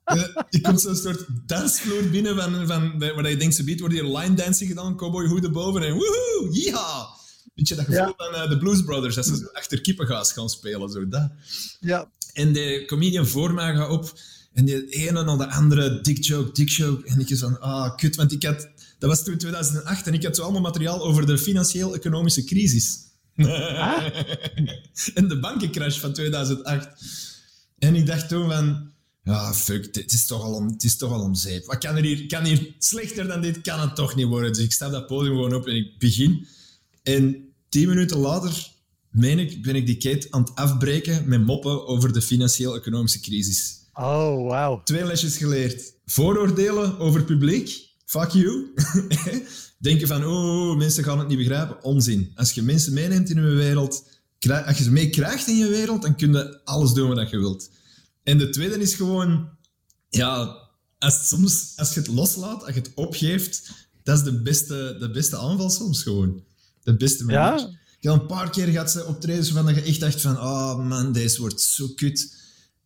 Eh, 0.03 0.23
Je 0.49 0.61
komt 0.61 0.81
zo'n 0.81 0.95
soort 0.95 1.25
dansvloer 1.45 2.09
binnen 2.09 2.35
van, 2.35 2.67
van, 2.67 2.99
waar 2.99 3.29
je 3.29 3.37
denkt, 3.37 3.55
ze 3.55 3.63
biedt, 3.63 3.79
wordt 3.79 3.95
hier 3.95 4.17
line 4.17 4.35
dancing 4.35 4.69
gedaan, 4.69 4.95
cowboyhoeden 4.97 5.51
boven 5.51 5.83
en 5.83 5.93
woehoe, 5.93 6.47
yeehaw. 6.51 7.05
Weet 7.53 7.67
je, 7.67 7.75
dat 7.75 7.85
gevoel 7.85 8.07
Ja. 8.07 8.13
van 8.17 8.33
eh, 8.33 8.49
de 8.49 8.57
Blues 8.57 8.83
Brothers, 8.83 9.15
dat 9.15 9.25
ze 9.25 9.35
zo 9.37 9.45
achter 9.53 9.81
kippengaas 9.81 10.31
gaan 10.31 10.49
spelen, 10.49 10.89
zo 10.89 11.07
dat. 11.07 11.29
Ja, 11.79 12.09
En 12.33 12.53
de 12.53 12.83
comedian 12.87 13.27
voor 13.27 13.53
mij 13.53 13.75
gaat 13.75 13.89
op. 13.89 14.13
En 14.53 14.65
de 14.65 14.89
ene 14.89 15.23
naar 15.23 15.37
de 15.37 15.49
andere, 15.49 16.01
dick 16.01 16.23
joke, 16.23 16.51
dick 16.51 16.69
joke. 16.69 17.07
En 17.07 17.19
ik 17.19 17.29
is 17.29 17.39
van, 17.39 17.59
ah, 17.61 17.95
kut. 17.95 18.15
Want 18.15 18.31
ik 18.31 18.43
had... 18.43 18.67
Dat 18.99 19.09
was 19.09 19.23
toen 19.23 19.37
2008 19.37 20.07
en 20.07 20.13
ik 20.13 20.23
had 20.23 20.35
zo 20.35 20.41
allemaal 20.43 20.61
materiaal 20.61 21.01
over 21.03 21.25
de 21.25 21.37
financieel-economische 21.37 22.43
crisis. 22.43 22.97
en 25.13 25.27
de 25.27 25.39
bankencrash 25.39 25.99
van 25.99 26.13
2008. 26.13 26.87
En 27.77 27.95
ik 27.95 28.05
dacht 28.05 28.29
toen 28.29 28.49
van... 28.49 28.93
Ja, 29.23 29.53
fuck, 29.53 29.93
dit 29.93 30.11
is 30.11 30.25
toch 30.25 30.41
al 30.41 30.53
om, 30.53 30.67
het 30.67 30.83
is 30.83 30.97
toch 30.97 31.11
al 31.11 31.21
om 31.21 31.35
zeep. 31.35 31.65
Wat 31.65 31.77
kan 31.77 31.95
er 31.95 32.03
hier, 32.03 32.25
kan 32.27 32.43
hier 32.43 32.75
slechter 32.79 33.27
dan 33.27 33.41
dit? 33.41 33.61
Kan 33.61 33.79
het 33.79 33.95
toch 33.95 34.15
niet 34.15 34.25
worden? 34.25 34.53
Dus 34.53 34.63
ik 34.63 34.71
stap 34.71 34.91
dat 34.91 35.07
podium 35.07 35.33
gewoon 35.33 35.53
op 35.53 35.67
en 35.67 35.75
ik 35.75 35.99
begin. 35.99 36.47
En 37.03 37.53
tien 37.69 37.87
minuten 37.87 38.17
later, 38.17 38.67
meen 39.09 39.39
ik, 39.39 39.63
ben 39.63 39.75
ik 39.75 39.85
die 39.85 39.97
kate 39.97 40.27
aan 40.29 40.41
het 40.41 40.55
afbreken 40.55 41.29
met 41.29 41.45
moppen 41.45 41.87
over 41.87 42.13
de 42.13 42.21
financieel-economische 42.21 43.19
crisis. 43.19 43.79
oh 43.93 44.47
wauw. 44.47 44.83
Twee 44.83 45.05
lesjes 45.05 45.37
geleerd. 45.37 45.93
Vooroordelen 46.05 46.99
over 46.99 47.23
publiek. 47.23 47.89
Fuck 48.05 48.29
you. 48.29 48.73
Denken 49.77 50.07
van, 50.07 50.25
oh, 50.25 50.77
mensen 50.77 51.03
gaan 51.03 51.19
het 51.19 51.27
niet 51.27 51.37
begrijpen. 51.37 51.83
Onzin. 51.83 52.31
Als 52.35 52.51
je 52.51 52.61
mensen 52.61 52.93
meeneemt 52.93 53.29
in 53.29 53.35
je 53.35 53.55
wereld, 53.55 54.03
als 54.65 54.77
je 54.77 54.83
ze 54.83 54.91
meekrijgt 54.91 55.47
in 55.47 55.57
je 55.57 55.67
wereld, 55.67 56.01
dan 56.01 56.15
kun 56.15 56.33
je 56.33 56.59
alles 56.63 56.93
doen 56.93 57.15
wat 57.15 57.29
je 57.29 57.37
wilt. 57.37 57.69
En 58.23 58.37
de 58.37 58.49
tweede 58.49 58.79
is 58.79 58.93
gewoon, 58.93 59.49
ja, 60.09 60.57
als, 60.99 61.27
soms, 61.27 61.73
als 61.75 61.93
je 61.93 61.99
het 61.99 62.09
loslaat, 62.09 62.65
als 62.65 62.73
je 62.73 62.79
het 62.79 62.91
opgeeft, 62.95 63.71
dat 64.03 64.17
is 64.17 64.23
de 64.23 64.41
beste, 64.41 64.95
de 64.99 65.11
beste 65.11 65.37
aanval 65.37 65.69
soms 65.69 66.03
gewoon. 66.03 66.43
De 66.83 66.95
beste 66.95 67.25
manier. 67.25 67.77
Ja? 67.99 68.11
Een 68.11 68.25
paar 68.25 68.49
keer 68.49 68.67
gehad 68.67 68.91
ze 68.91 69.05
optredens 69.05 69.51
van 69.51 69.65
dat 69.65 69.75
je 69.75 69.81
echt 69.81 69.99
dacht 69.99 70.21
van, 70.21 70.37
oh 70.37 70.87
man, 70.87 71.11
deze 71.11 71.39
wordt 71.39 71.61
zo 71.61 71.87
kut. 71.87 72.35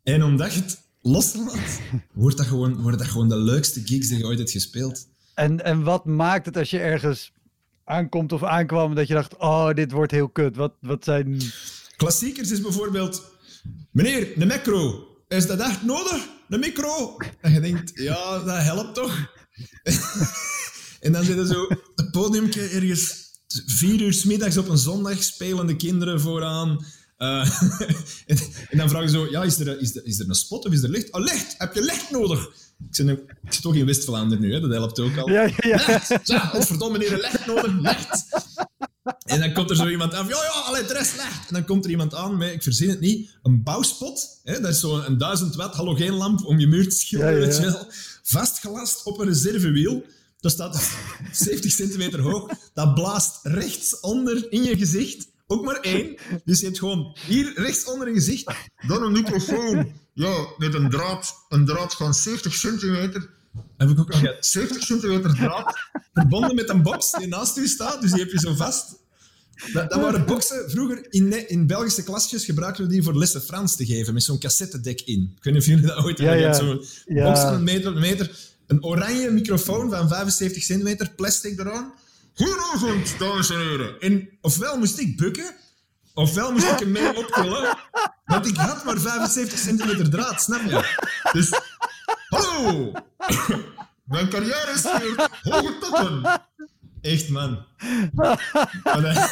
En 0.04 0.23
omdat 0.23 0.54
je 0.54 0.62
het 0.62 0.80
loslaat, 1.02 1.80
wordt 2.13 2.38
dat 2.38 2.45
gewoon, 2.45 2.82
wordt 2.82 2.97
dat 2.97 3.08
gewoon 3.08 3.30
de 3.30 3.38
leukste 3.38 3.82
gigs 3.86 4.08
die 4.08 4.17
je 4.17 4.25
ooit 4.25 4.38
hebt 4.38 4.52
gespeeld. 4.52 5.08
En, 5.39 5.63
en 5.63 5.84
wat 5.84 6.06
maakt 6.06 6.45
het 6.45 6.58
als 6.58 6.69
je 6.69 6.80
ergens 6.80 7.32
aankomt 7.84 8.32
of 8.32 8.43
aankwam 8.43 8.95
dat 8.95 9.08
je 9.08 9.13
dacht, 9.13 9.38
oh, 9.38 9.73
dit 9.73 9.91
wordt 9.91 10.12
heel 10.12 10.30
kut? 10.30 10.56
Wat, 10.56 10.73
wat 10.82 11.04
zijn... 11.04 11.41
Klassiekers 11.97 12.52
is 12.52 12.62
bijvoorbeeld, 12.62 13.23
meneer, 13.91 14.39
de 14.39 14.45
macro, 14.45 15.08
is 15.28 15.47
dat 15.47 15.60
echt 15.60 15.84
nodig? 15.84 16.28
De 16.47 16.58
micro? 16.58 17.17
En 17.41 17.54
je 17.54 17.60
denkt, 17.60 17.91
ja, 17.93 18.43
dat 18.43 18.58
helpt 18.58 18.95
toch? 18.95 19.34
en 21.06 21.12
dan 21.12 21.23
zitten 21.23 21.47
zo 21.47 21.67
het 21.95 22.12
podium 22.12 22.52
ergens 22.54 23.28
vier 23.65 24.02
uur 24.02 24.21
middags 24.25 24.58
op 24.58 24.67
een 24.67 24.78
zondag, 24.78 25.23
spelende 25.23 25.75
kinderen 25.75 26.21
vooraan. 26.21 26.86
Uh, 27.20 27.62
en, 28.26 28.38
en, 28.70 28.78
dan 28.78 28.90
vragen 28.90 29.10
ze 29.10 29.16
zo, 29.16 29.28
ja, 29.30 29.44
is 29.44 29.60
er, 29.60 29.80
is, 29.80 29.96
er, 29.96 30.06
is 30.06 30.20
er 30.20 30.30
een 30.30 30.36
spot 30.36 30.66
of 30.66 30.74
is 30.74 30.84
er 30.84 30.90
licht? 30.90 31.12
Oh, 31.12 31.22
licht! 31.22 31.56
Heb 31.58 31.74
je 31.74 31.82
licht 31.82 32.12
nodig? 32.12 32.46
Ik, 32.88 32.96
zit, 32.96 33.08
ik 33.08 33.54
zit 33.54 33.62
toch 33.62 33.76
in 33.76 33.86
West-Vlaanderen 33.86 34.44
nu, 34.44 34.54
hè? 34.54 34.60
dat 34.60 34.72
helpt 34.72 35.00
ook 35.00 35.18
al. 35.18 35.30
Ja, 35.30 35.42
ja, 35.42 35.54
ja. 35.58 35.84
Licht! 35.88 36.28
Ja, 36.28 36.62
verdomme 36.62 36.98
meneer, 36.98 37.18
licht 37.18 37.46
nodig, 37.46 37.80
licht! 37.80 38.26
En 39.24 39.40
dan 39.40 39.54
komt 39.54 39.70
er 39.70 39.76
zo 39.76 39.88
iemand 39.88 40.14
aan, 40.14 40.28
ja, 40.28 40.44
ja, 40.44 40.62
alleen 40.66 40.88
de 40.88 40.94
rest 40.94 41.16
licht. 41.16 41.48
En 41.48 41.54
dan 41.54 41.66
komt 41.66 41.86
er 41.86 41.92
iemand 41.92 42.14
aan 42.14 42.38
met, 42.38 42.54
ik 42.54 42.64
verzin 42.64 42.90
het 42.90 43.00
niet, 43.00 43.38
een 43.44 43.64
bouwspot. 43.64 44.40
Hè? 44.44 44.60
Dat 44.60 44.72
is 44.72 44.80
zo'n 44.80 45.06
een 45.06 45.18
1000 45.18 45.56
watt 45.56 45.76
halogeenlamp 45.76 46.46
om 46.46 46.60
je 46.60 46.68
muur 46.68 46.90
te 46.90 46.96
schilderen, 46.96 47.54
ja, 47.54 47.62
ja. 47.62 47.88
Vastgelast 48.24 49.04
op 49.04 49.20
een 49.20 49.28
reservewiel. 49.28 50.06
Dat 50.40 50.52
staat 50.52 50.92
70 51.32 51.72
centimeter 51.72 52.20
hoog. 52.22 52.52
Dat 52.74 52.94
blaast 52.94 53.40
rechtsonder 53.44 54.52
in 54.52 54.64
je 54.64 54.78
gezicht. 54.78 55.28
Ook 55.52 55.66
maar 55.66 55.80
één. 55.80 56.18
Dus 56.46 56.60
je 56.60 56.66
hebt 56.66 56.80
gewoon 56.80 57.18
hier 57.28 57.52
rechtsonder 57.56 58.08
je 58.08 58.14
gezicht. 58.14 58.52
Dan 58.88 59.04
een 59.04 59.12
microfoon. 59.12 59.92
Ja, 60.14 60.48
met 60.58 60.74
een 60.74 60.90
draad, 60.90 61.46
een 61.50 61.66
draad 61.66 61.96
van 61.96 62.14
70 62.14 62.54
centimeter. 62.54 63.30
Heb 63.78 63.90
ik 63.90 64.00
ook 64.00 64.12
al 64.12 64.36
70 64.40 64.84
centimeter 64.84 65.36
draad. 65.36 65.78
Verbonden 66.14 66.56
met 66.56 66.70
een 66.70 66.82
box 66.82 67.12
die 67.12 67.28
naast 67.28 67.58
u 67.58 67.68
staat. 67.68 68.02
Dus 68.02 68.12
die 68.12 68.20
heb 68.20 68.32
je 68.32 68.40
zo 68.40 68.54
vast. 68.56 68.96
Dat, 69.74 69.90
dat 69.90 70.02
waren 70.02 70.26
boxen. 70.26 70.70
Vroeger 70.70 71.06
in, 71.10 71.50
in 71.50 71.68
Belgische 71.68 72.04
klasjes 72.04 72.46
gebruikten 72.46 72.84
we 72.86 72.92
die 72.92 73.04
voor 73.04 73.18
lessen 73.18 73.42
Frans 73.42 73.76
te 73.76 73.86
geven. 73.86 74.14
Met 74.14 74.24
zo'n 74.24 74.40
cassettedek 74.40 75.02
in. 75.02 75.34
Ik 75.38 75.44
weet 75.44 75.54
niet 75.54 75.62
of 75.64 75.70
jullie 75.70 75.86
dat 75.86 76.04
ooit 76.04 76.18
hebben. 76.18 76.40
Ja, 76.40 76.54
Zo'n 76.54 76.86
ja. 77.06 77.24
box 77.24 77.40
van 77.40 77.54
een 77.54 77.64
meter 77.64 77.90
op 77.90 77.96
een 77.96 78.02
meter. 78.02 78.32
Een 78.68 78.84
oranje 78.84 79.30
microfoon 79.30 79.90
van 79.90 80.08
75 80.08 80.64
centimeter, 80.64 81.12
plastic 81.16 81.60
eraan. 81.60 81.94
Goedenavond, 82.39 83.19
dames 83.19 83.49
en 83.49 83.60
heren. 83.60 83.99
En 83.99 84.30
ofwel 84.41 84.78
moest 84.78 84.99
ik 84.99 85.17
bukken, 85.17 85.56
ofwel 86.13 86.52
moest 86.52 86.67
ik 86.71 86.80
hem 86.80 86.91
mee 86.91 87.17
optillen. 87.17 87.78
Want 88.25 88.47
ik 88.47 88.56
had 88.56 88.84
maar 88.84 88.99
75 88.99 89.60
centimeter 89.60 90.10
draad, 90.10 90.41
snap 90.41 90.62
je? 90.62 90.97
Dus, 91.32 91.60
hallo! 92.30 92.91
Mijn 94.13 94.30
carrière 94.30 94.71
is 94.71 94.82
weer 94.82 95.30
hoge 95.41 95.78
toppen. 95.80 96.41
Echt, 97.02 97.30
man. 97.30 97.65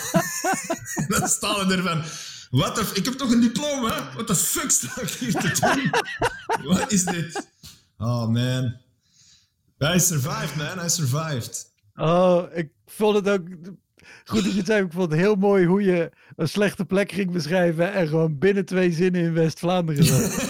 Dan, 1.07 1.27
staan 1.27 1.67
we 1.67 1.75
ervan. 1.75 2.03
Wat 2.49 2.97
ik 2.97 3.05
heb 3.05 3.13
toch 3.13 3.31
een 3.31 3.41
diploma? 3.41 4.13
Wat 4.15 4.27
de 4.27 4.35
fuck 4.35 4.71
sta 4.71 5.01
ik 5.01 5.09
hier 5.09 5.33
te 5.33 5.59
doen? 5.59 5.91
Wat 6.63 6.91
is 6.91 7.03
dit? 7.03 7.47
Oh, 7.97 8.27
man. 8.27 8.77
Hij 9.77 9.99
survived, 9.99 10.55
man. 10.55 10.79
Hij 10.79 10.89
survived. 10.89 11.75
Oh, 11.97 12.43
ik 12.53 12.69
vond 12.85 13.15
het 13.15 13.29
ook... 13.29 13.47
Goed 14.25 14.43
dat 14.43 14.51
je 14.51 14.57
het 14.57 14.65
zei. 14.65 14.85
Ik 14.85 14.91
vond 14.91 15.11
het 15.11 15.19
heel 15.19 15.35
mooi 15.35 15.65
hoe 15.65 15.81
je 15.81 16.11
een 16.35 16.49
slechte 16.49 16.85
plek 16.85 17.11
ging 17.11 17.31
beschrijven 17.31 17.93
en 17.93 18.07
gewoon 18.07 18.37
binnen 18.37 18.65
twee 18.65 18.91
zinnen 18.91 19.21
in 19.21 19.33
West-Vlaanderen 19.33 20.05
zat. 20.05 20.19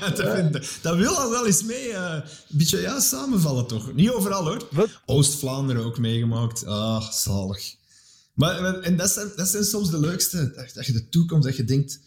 ja, 0.00 0.10
dat, 0.10 0.78
dat, 0.82 0.96
wil 0.96 1.16
al 1.16 1.30
wel 1.30 1.46
eens 1.46 1.62
mee. 1.62 1.88
Uh, 1.88 2.12
een 2.12 2.56
beetje 2.58 2.80
ja, 2.80 3.00
samenvallen 3.00 3.66
toch? 3.66 3.94
Niet 3.94 4.10
overal 4.10 4.44
hoor. 4.44 4.68
Oost-Vlaanderen 5.04 5.84
ook 5.84 5.98
meegemaakt. 5.98 6.66
Ah, 6.66 7.10
zalig. 7.10 7.74
Maar, 8.34 8.80
en 8.80 8.96
dat 8.96 9.10
zijn, 9.10 9.28
dat 9.36 9.48
zijn 9.48 9.64
soms 9.64 9.90
de 9.90 10.00
leukste. 10.00 10.52
Dat, 10.54 10.70
dat 10.74 10.86
je 10.86 10.92
de 10.92 11.08
toekomst, 11.08 11.46
dat 11.46 11.56
je 11.56 11.64
denkt... 11.64 12.00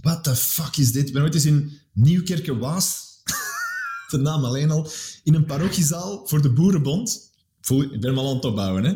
What 0.00 0.24
the 0.24 0.36
fuck 0.36 0.76
is 0.76 0.92
dit? 0.92 1.06
Ik 1.06 1.12
ben 1.12 1.22
ooit 1.22 1.34
eens 1.34 1.44
in 1.44 1.80
Nieuwkerke-Waas 1.92 3.04
de 4.10 4.16
naam 4.16 4.44
alleen 4.44 4.70
al, 4.70 4.90
in 5.24 5.34
een 5.34 5.44
parochiezaal 5.44 6.26
voor 6.26 6.42
de 6.42 6.52
Boerenbond. 6.52 7.30
Voel, 7.66 7.82
ik 7.82 8.00
ben 8.00 8.10
hem 8.10 8.18
al 8.18 8.28
aan 8.28 8.34
het 8.34 8.44
opbouwen, 8.44 8.84
hè? 8.84 8.92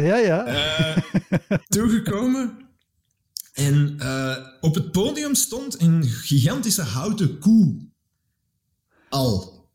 Ja, 0.00 0.16
ja. 0.16 0.48
Uh, 0.48 0.96
toegekomen. 1.68 2.58
En 3.52 3.96
uh, 4.00 4.36
op 4.60 4.74
het 4.74 4.92
podium 4.92 5.34
stond 5.34 5.80
een 5.80 6.04
gigantische 6.04 6.82
houten 6.82 7.38
koe. 7.38 7.76
Al. 9.08 9.66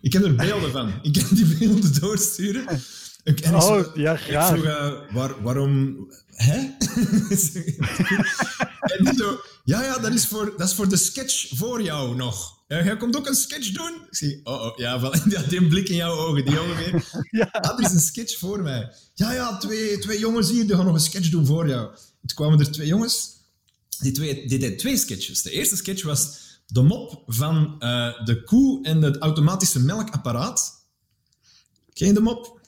Ik 0.00 0.12
heb 0.12 0.24
er 0.24 0.34
beelden 0.34 0.70
van. 0.70 0.92
Ik 1.02 1.12
kan 1.12 1.36
die 1.36 1.56
beelden 1.56 2.00
doorsturen. 2.00 2.80
Ik, 3.22 3.46
oh, 3.52 3.94
ja, 3.94 4.16
graag. 4.16 4.50
Ik 4.50 4.62
vroeg, 4.62 4.64
uh, 4.64 4.92
waar, 5.10 5.42
waarom... 5.42 5.96
Hè? 6.26 6.68
en 8.80 9.04
die 9.04 9.14
zo... 9.16 9.40
Ja, 9.64 9.82
ja, 9.82 9.98
dat 9.98 10.12
is, 10.12 10.26
voor, 10.26 10.54
dat 10.56 10.68
is 10.68 10.74
voor 10.74 10.88
de 10.88 10.96
sketch 10.96 11.56
voor 11.56 11.82
jou 11.82 12.16
nog. 12.16 12.58
Ja, 12.68 12.84
jij 12.84 12.96
komt 12.96 13.16
ook 13.16 13.26
een 13.26 13.34
sketch 13.34 13.70
doen? 13.70 13.92
Ik 14.10 14.16
zie, 14.16 14.40
oh, 14.44 14.62
oh 14.62 14.76
ja, 14.76 15.00
wel, 15.00 15.12
die, 15.28 15.46
die 15.48 15.68
blik 15.68 15.88
in 15.88 15.96
jouw 15.96 16.16
ogen, 16.16 16.44
die 16.44 16.54
jongen 16.54 16.76
weer. 16.76 17.04
ja. 17.40 17.48
Ah, 17.50 17.78
er 17.78 17.84
is 17.84 17.92
een 17.92 18.00
sketch 18.00 18.38
voor 18.38 18.62
mij. 18.62 18.92
Ja, 19.14 19.32
ja, 19.32 19.58
twee, 19.58 19.98
twee 19.98 20.18
jongens 20.18 20.50
hier, 20.50 20.66
die 20.66 20.76
gaan 20.76 20.84
nog 20.84 20.94
een 20.94 21.00
sketch 21.00 21.28
doen 21.28 21.46
voor 21.46 21.68
jou. 21.68 21.94
Toen 22.26 22.36
kwamen 22.36 22.58
er 22.58 22.70
twee 22.70 22.86
jongens, 22.86 23.30
die, 23.98 24.12
twee, 24.12 24.46
die 24.46 24.58
deden 24.58 24.76
twee 24.76 24.96
sketches. 24.96 25.42
De 25.42 25.50
eerste 25.50 25.76
sketch 25.76 26.02
was 26.02 26.38
de 26.66 26.82
mop 26.82 27.22
van 27.26 27.74
uh, 27.78 28.24
de 28.24 28.42
koe 28.44 28.84
en 28.84 29.02
het 29.02 29.18
automatische 29.18 29.80
melkapparaat. 29.80 30.86
Ken 31.92 32.06
je 32.06 32.12
de 32.12 32.20
mop? 32.20 32.59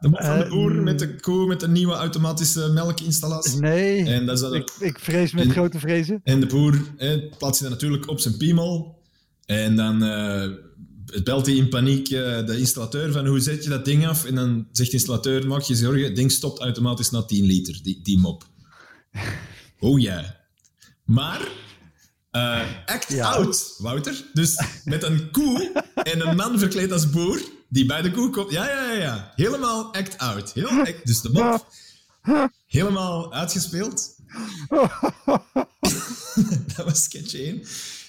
De 0.00 0.08
mop 0.08 0.24
van 0.24 0.38
de 0.38 0.46
boer 0.48 0.74
uh, 0.74 0.82
met 0.82 0.98
de 0.98 1.20
koe 1.20 1.46
met 1.46 1.60
de 1.60 1.68
nieuwe 1.68 1.94
automatische 1.94 2.70
melkinstallatie. 2.72 3.60
Nee, 3.60 4.04
en 4.04 4.26
dat 4.26 4.34
is 4.34 4.40
dat 4.40 4.54
ik, 4.54 4.70
ik 4.78 4.98
vrees 4.98 5.32
met 5.32 5.44
en, 5.44 5.50
grote 5.50 5.78
vrezen. 5.78 6.20
En 6.24 6.40
de 6.40 6.46
boer 6.46 6.80
eh, 6.96 7.36
plaatst 7.38 7.60
hij 7.60 7.70
natuurlijk 7.70 8.08
op 8.08 8.20
zijn 8.20 8.36
piemel 8.36 9.02
en 9.44 9.76
dan 9.76 10.02
uh, 10.02 10.48
belt 11.24 11.46
hij 11.46 11.54
in 11.54 11.68
paniek 11.68 12.10
uh, 12.10 12.46
de 12.46 12.58
installateur 12.58 13.12
van 13.12 13.26
hoe 13.26 13.40
zet 13.40 13.64
je 13.64 13.70
dat 13.70 13.84
ding 13.84 14.06
af? 14.06 14.24
En 14.24 14.34
dan 14.34 14.68
zegt 14.72 14.90
de 14.90 14.96
installateur, 14.96 15.46
maak 15.46 15.62
je 15.62 15.74
zorgen, 15.74 16.04
het 16.04 16.16
ding 16.16 16.32
stopt 16.32 16.60
automatisch 16.60 17.10
na 17.10 17.22
10 17.22 17.44
liter, 17.44 17.80
die, 17.82 18.00
die 18.02 18.18
mop. 18.18 18.44
oh 19.78 20.00
ja. 20.00 20.14
Yeah. 20.14 20.24
Maar, 21.04 21.48
uh, 22.32 22.60
act 22.86 23.12
ja. 23.12 23.32
out, 23.32 23.74
Wouter. 23.78 24.24
Dus 24.32 24.62
met 24.84 25.02
een 25.02 25.30
koe 25.30 25.82
en 25.94 26.28
een 26.28 26.36
man 26.36 26.58
verkleed 26.58 26.92
als 26.92 27.10
boer, 27.10 27.40
die 27.68 27.86
bij 27.86 28.02
de 28.02 28.10
koe 28.10 28.30
komt. 28.30 28.50
Ja, 28.50 28.66
ja, 28.66 28.82
ja, 28.82 28.92
ja. 28.92 29.32
Helemaal 29.36 29.94
act 29.94 30.18
out. 30.18 30.52
Heel 30.52 30.68
act, 30.68 31.06
dus 31.06 31.20
de 31.20 31.30
mop 31.30 31.66
helemaal 32.66 33.32
uitgespeeld. 33.32 34.16
dat 36.76 36.84
was 36.84 37.02
sketch 37.02 37.34
1. 37.34 37.62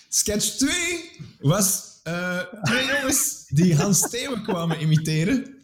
Sketch 0.09 0.45
2 0.45 0.71
was 1.39 1.99
uh, 2.03 2.39
twee 2.63 2.85
jongens 2.85 3.45
die 3.47 3.75
Hans 3.75 3.97
Steeuwen 3.97 4.43
kwamen 4.43 4.81
imiteren. 4.81 5.57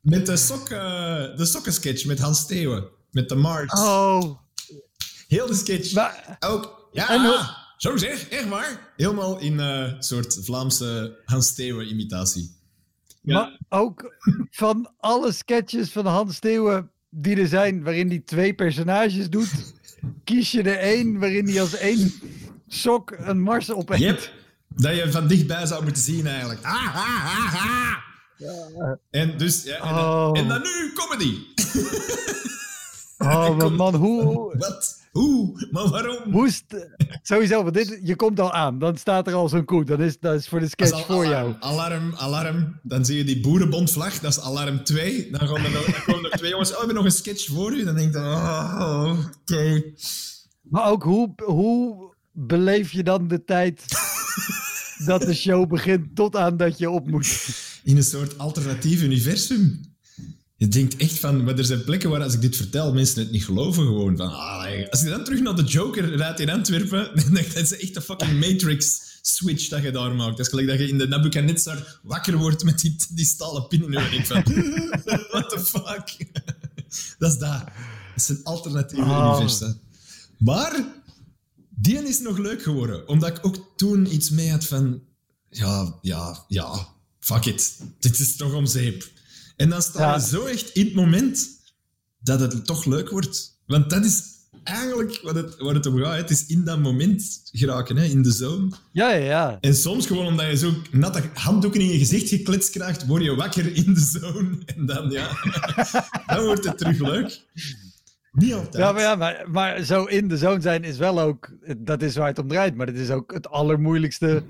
Met 0.00 0.26
de, 0.26 0.36
sokken, 0.36 1.36
de 1.36 1.44
sokkensketch 1.44 2.04
met 2.04 2.18
Hans 2.18 2.38
Steeuwen. 2.38 2.88
Met 3.10 3.28
de 3.28 3.34
Mars. 3.34 3.72
Oh. 3.72 4.38
Heel 5.28 5.46
de 5.46 5.54
sketch. 5.54 5.92
Maar, 5.92 6.36
ook, 6.40 6.88
ja, 6.92 7.56
zo 7.76 7.96
zeg, 7.96 8.28
echt 8.28 8.48
waar. 8.48 8.92
Helemaal 8.96 9.38
in 9.38 9.58
een 9.58 9.94
uh, 9.94 10.00
soort 10.00 10.38
Vlaamse 10.42 11.20
Hans 11.24 11.46
Steeuwen 11.46 11.88
imitatie. 11.88 12.56
Ja. 13.24 13.34
Maar 13.34 13.80
ook 13.80 14.14
van 14.50 14.92
alle 14.98 15.32
sketches 15.32 15.90
van 15.90 16.06
Hans 16.06 16.36
Steeuwen 16.36 16.90
die 17.10 17.36
er 17.36 17.46
zijn, 17.46 17.82
waarin 17.82 18.08
hij 18.08 18.22
twee 18.24 18.54
personages 18.54 19.30
doet, 19.30 19.74
kies 20.24 20.50
je 20.50 20.62
er 20.62 20.78
één 20.78 21.18
waarin 21.18 21.48
hij 21.48 21.60
als 21.60 21.76
één 21.76 22.12
sok 22.68 23.14
een 23.18 23.40
mars 23.40 23.70
op 23.70 23.94
Yep. 23.94 24.32
Dat 24.68 24.96
je 24.96 25.12
van 25.12 25.26
dichtbij 25.26 25.66
zou 25.66 25.84
moeten 25.84 26.02
zien 26.02 26.26
eigenlijk. 26.26 26.64
Ah, 26.64 26.96
ah, 26.96 27.54
ah, 27.54 27.96
ja. 28.36 28.98
En 29.10 29.38
dus, 29.38 29.62
ja, 29.62 29.76
en, 29.76 29.94
oh. 29.94 30.30
en, 30.38 30.48
dan 30.48 30.62
nu 30.62 30.92
comedy. 30.94 31.38
oh, 33.18 33.70
man, 33.76 33.94
hoe... 33.94 34.54
Wat? 34.58 35.03
Hoe? 35.14 35.68
Maar 35.70 35.88
waarom? 35.88 36.32
Hoe 36.32 36.52
Sowieso, 37.22 37.62
want 37.62 37.74
dit, 37.74 38.00
je 38.02 38.16
komt 38.16 38.40
al 38.40 38.52
aan. 38.52 38.78
Dan 38.78 38.96
staat 38.96 39.26
er 39.26 39.34
al 39.34 39.48
zo'n 39.48 39.64
koe. 39.64 39.84
Dat 39.84 40.00
is, 40.00 40.18
dat 40.18 40.34
is 40.34 40.48
voor 40.48 40.60
de 40.60 40.68
sketch 40.68 41.06
voor 41.06 41.26
jou. 41.26 41.54
Alarm, 41.60 42.14
alarm. 42.16 42.80
Dan 42.82 43.04
zie 43.04 43.16
je 43.16 43.24
die 43.24 43.40
boerenbondvlag. 43.40 44.20
Dat 44.20 44.30
is 44.30 44.40
alarm 44.40 44.84
2. 44.84 45.30
Dan, 45.30 45.48
gaan 45.48 45.64
er 45.64 45.72
dan 45.72 45.82
komen 46.06 46.30
er 46.30 46.38
twee 46.38 46.50
jongens. 46.50 46.68
Oh, 46.68 46.74
we 46.74 46.78
hebben 46.78 46.96
nog 46.96 47.04
een 47.04 47.18
sketch 47.18 47.46
voor 47.46 47.72
u. 47.72 47.84
Dan 47.84 47.94
denk 47.94 48.12
je, 48.12 48.18
oh, 48.18 49.18
oké. 49.40 49.82
Maar 50.62 50.90
ook, 50.90 51.02
hoe, 51.02 51.32
hoe 51.44 52.12
beleef 52.32 52.92
je 52.92 53.02
dan 53.02 53.28
de 53.28 53.44
tijd 53.44 53.82
dat 55.06 55.20
de 55.20 55.34
show 55.34 55.68
begint 55.68 56.16
tot 56.16 56.36
aan 56.36 56.56
dat 56.56 56.78
je 56.78 56.90
op 56.90 57.10
moet? 57.10 57.48
In 57.84 57.96
een 57.96 58.02
soort 58.02 58.38
alternatief 58.38 59.02
universum. 59.02 59.93
Je 60.56 60.68
denkt 60.68 60.96
echt 60.96 61.18
van, 61.18 61.44
maar 61.44 61.58
er 61.58 61.64
zijn 61.64 61.84
plekken 61.84 62.10
waar 62.10 62.22
als 62.22 62.34
ik 62.34 62.40
dit 62.40 62.56
vertel, 62.56 62.92
mensen 62.92 63.20
het 63.20 63.30
niet 63.30 63.44
geloven 63.44 63.84
gewoon. 63.84 64.16
Van, 64.16 64.28
ah, 64.32 64.90
als 64.90 65.00
je 65.00 65.08
dan 65.08 65.24
terug 65.24 65.40
naar 65.40 65.56
de 65.56 65.62
Joker 65.62 66.16
rijdt 66.16 66.40
in 66.40 66.50
Antwerpen, 66.50 67.10
dan 67.24 67.34
denk 67.34 67.46
je, 67.46 67.52
dat 67.52 67.62
is 67.62 67.76
echt 67.76 67.96
een 67.96 68.02
fucking 68.02 68.40
Matrix-switch 68.40 69.68
dat 69.68 69.82
je 69.82 69.90
daar 69.90 70.14
maakt. 70.14 70.36
Dat 70.36 70.46
is 70.46 70.48
gelijk 70.48 70.68
dat 70.68 70.78
je 70.78 70.88
in 70.88 70.98
de 70.98 71.08
Nebuchadnezzar 71.08 72.00
wakker 72.02 72.36
wordt 72.36 72.64
met 72.64 72.78
die, 72.80 72.96
die 73.10 73.24
stalen 73.24 73.66
pin 73.68 73.82
in 73.82 73.90
je 73.92 74.24
van, 74.24 74.42
what 75.32 75.50
the 75.50 75.60
fuck? 75.64 76.26
dat 77.18 77.32
is 77.32 77.38
dat. 77.38 77.64
Dat 77.64 77.64
is 78.16 78.28
een 78.28 78.40
alternatieve 78.44 79.02
Oh. 79.04 79.30
universum. 79.36 79.80
Maar 80.38 80.84
die 81.68 82.08
is 82.08 82.20
nog 82.20 82.38
leuk 82.38 82.62
geworden, 82.62 83.08
omdat 83.08 83.36
ik 83.36 83.46
ook 83.46 83.72
toen 83.76 84.14
iets 84.14 84.30
mee 84.30 84.50
had 84.50 84.64
van, 84.64 85.02
ja, 85.50 85.98
ja, 86.00 86.44
ja, 86.48 86.88
fuck 87.18 87.44
it. 87.44 87.76
Dit 87.98 88.18
is 88.18 88.36
toch 88.36 88.52
om 88.52 88.66
zeep. 88.66 89.12
En 89.56 89.68
dan 89.68 89.82
sta 89.82 90.00
je 90.00 90.12
Ja. 90.12 90.18
zo 90.18 90.44
echt 90.44 90.70
in 90.70 90.84
het 90.84 90.94
moment 90.94 91.48
dat 92.20 92.40
het 92.40 92.66
toch 92.66 92.84
leuk 92.84 93.10
wordt. 93.10 93.58
Want 93.66 93.90
dat 93.90 94.04
is 94.04 94.22
eigenlijk 94.64 95.20
wat 95.22 95.34
het, 95.34 95.56
waar 95.58 95.74
het 95.74 95.86
om 95.86 95.98
gaat. 95.98 96.16
Het 96.16 96.30
is 96.30 96.46
in 96.46 96.64
dat 96.64 96.78
moment 96.80 97.40
geraken, 97.52 97.96
hè, 97.96 98.04
in 98.04 98.22
de 98.22 98.32
zone. 98.32 98.68
Ja, 98.92 99.10
ja, 99.12 99.24
ja. 99.24 99.58
En 99.60 99.74
soms 99.74 100.06
gewoon 100.06 100.26
omdat 100.26 100.46
je 100.46 100.56
zo 100.56 100.72
natte 100.90 101.22
handdoeken 101.34 101.80
in 101.80 101.86
je 101.86 101.98
gezicht 101.98 102.28
gekletst 102.28 102.70
krijgt, 102.70 103.06
word 103.06 103.22
je 103.22 103.34
wakker 103.34 103.74
in 103.76 103.94
de 103.94 104.00
zone. 104.20 104.58
En 104.66 104.86
dan, 104.86 105.10
ja, 105.10 105.28
dan 106.26 106.44
wordt 106.44 106.64
het 106.64 106.78
terug 106.78 106.98
leuk. 106.98 107.40
Niet 108.32 108.52
altijd. 108.52 108.74
Ja, 108.74 108.92
maar, 108.92 109.02
ja 109.02 109.14
maar, 109.14 109.44
maar 109.50 109.82
zo 109.82 110.04
in 110.04 110.28
de 110.28 110.36
zone 110.36 110.60
zijn 110.60 110.84
is 110.84 110.96
wel 110.98 111.20
ook, 111.20 111.52
dat 111.78 112.02
is 112.02 112.16
waar 112.16 112.26
het 112.28 112.38
om 112.38 112.48
draait, 112.48 112.74
maar 112.74 112.86
het 112.86 112.96
is 112.96 113.10
ook 113.10 113.32
het 113.32 113.48
allermoeilijkste 113.48 114.44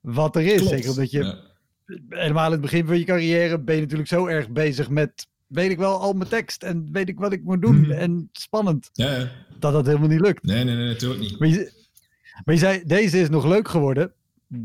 wat 0.00 0.36
er 0.36 0.42
is. 0.42 0.56
Klopt. 0.56 0.70
Zeker 0.70 0.90
omdat 0.90 1.10
je 1.10 1.24
Ja. 1.24 1.50
Helemaal 2.08 2.46
in 2.46 2.52
het 2.52 2.60
begin 2.60 2.86
van 2.86 2.98
je 2.98 3.04
carrière 3.04 3.60
ben 3.60 3.74
je 3.74 3.80
natuurlijk 3.80 4.08
zo 4.08 4.26
erg 4.26 4.50
bezig 4.50 4.88
met, 4.90 5.26
weet 5.46 5.70
ik 5.70 5.78
wel 5.78 6.00
al 6.00 6.12
mijn 6.12 6.28
tekst 6.28 6.62
en 6.62 6.88
weet 6.92 7.08
ik 7.08 7.18
wat 7.18 7.32
ik 7.32 7.44
moet 7.44 7.62
doen 7.62 7.80
Mhm. 7.80 7.90
en 7.90 8.28
spannend, 8.32 8.90
Ja, 8.92 9.16
ja. 9.16 9.30
dat 9.58 9.72
dat 9.72 9.86
helemaal 9.86 10.08
niet 10.08 10.20
lukt. 10.20 10.42
Nee, 10.44 10.64
nee, 10.64 10.76
nee, 10.76 10.86
natuurlijk 10.86 11.20
niet. 11.20 11.38
Maar 11.38 11.48
je, 11.48 11.72
maar 12.44 12.54
je 12.54 12.60
zei, 12.60 12.82
deze 12.86 13.20
is 13.20 13.28
nog 13.28 13.44
leuk 13.46 13.68
geworden. 13.68 14.12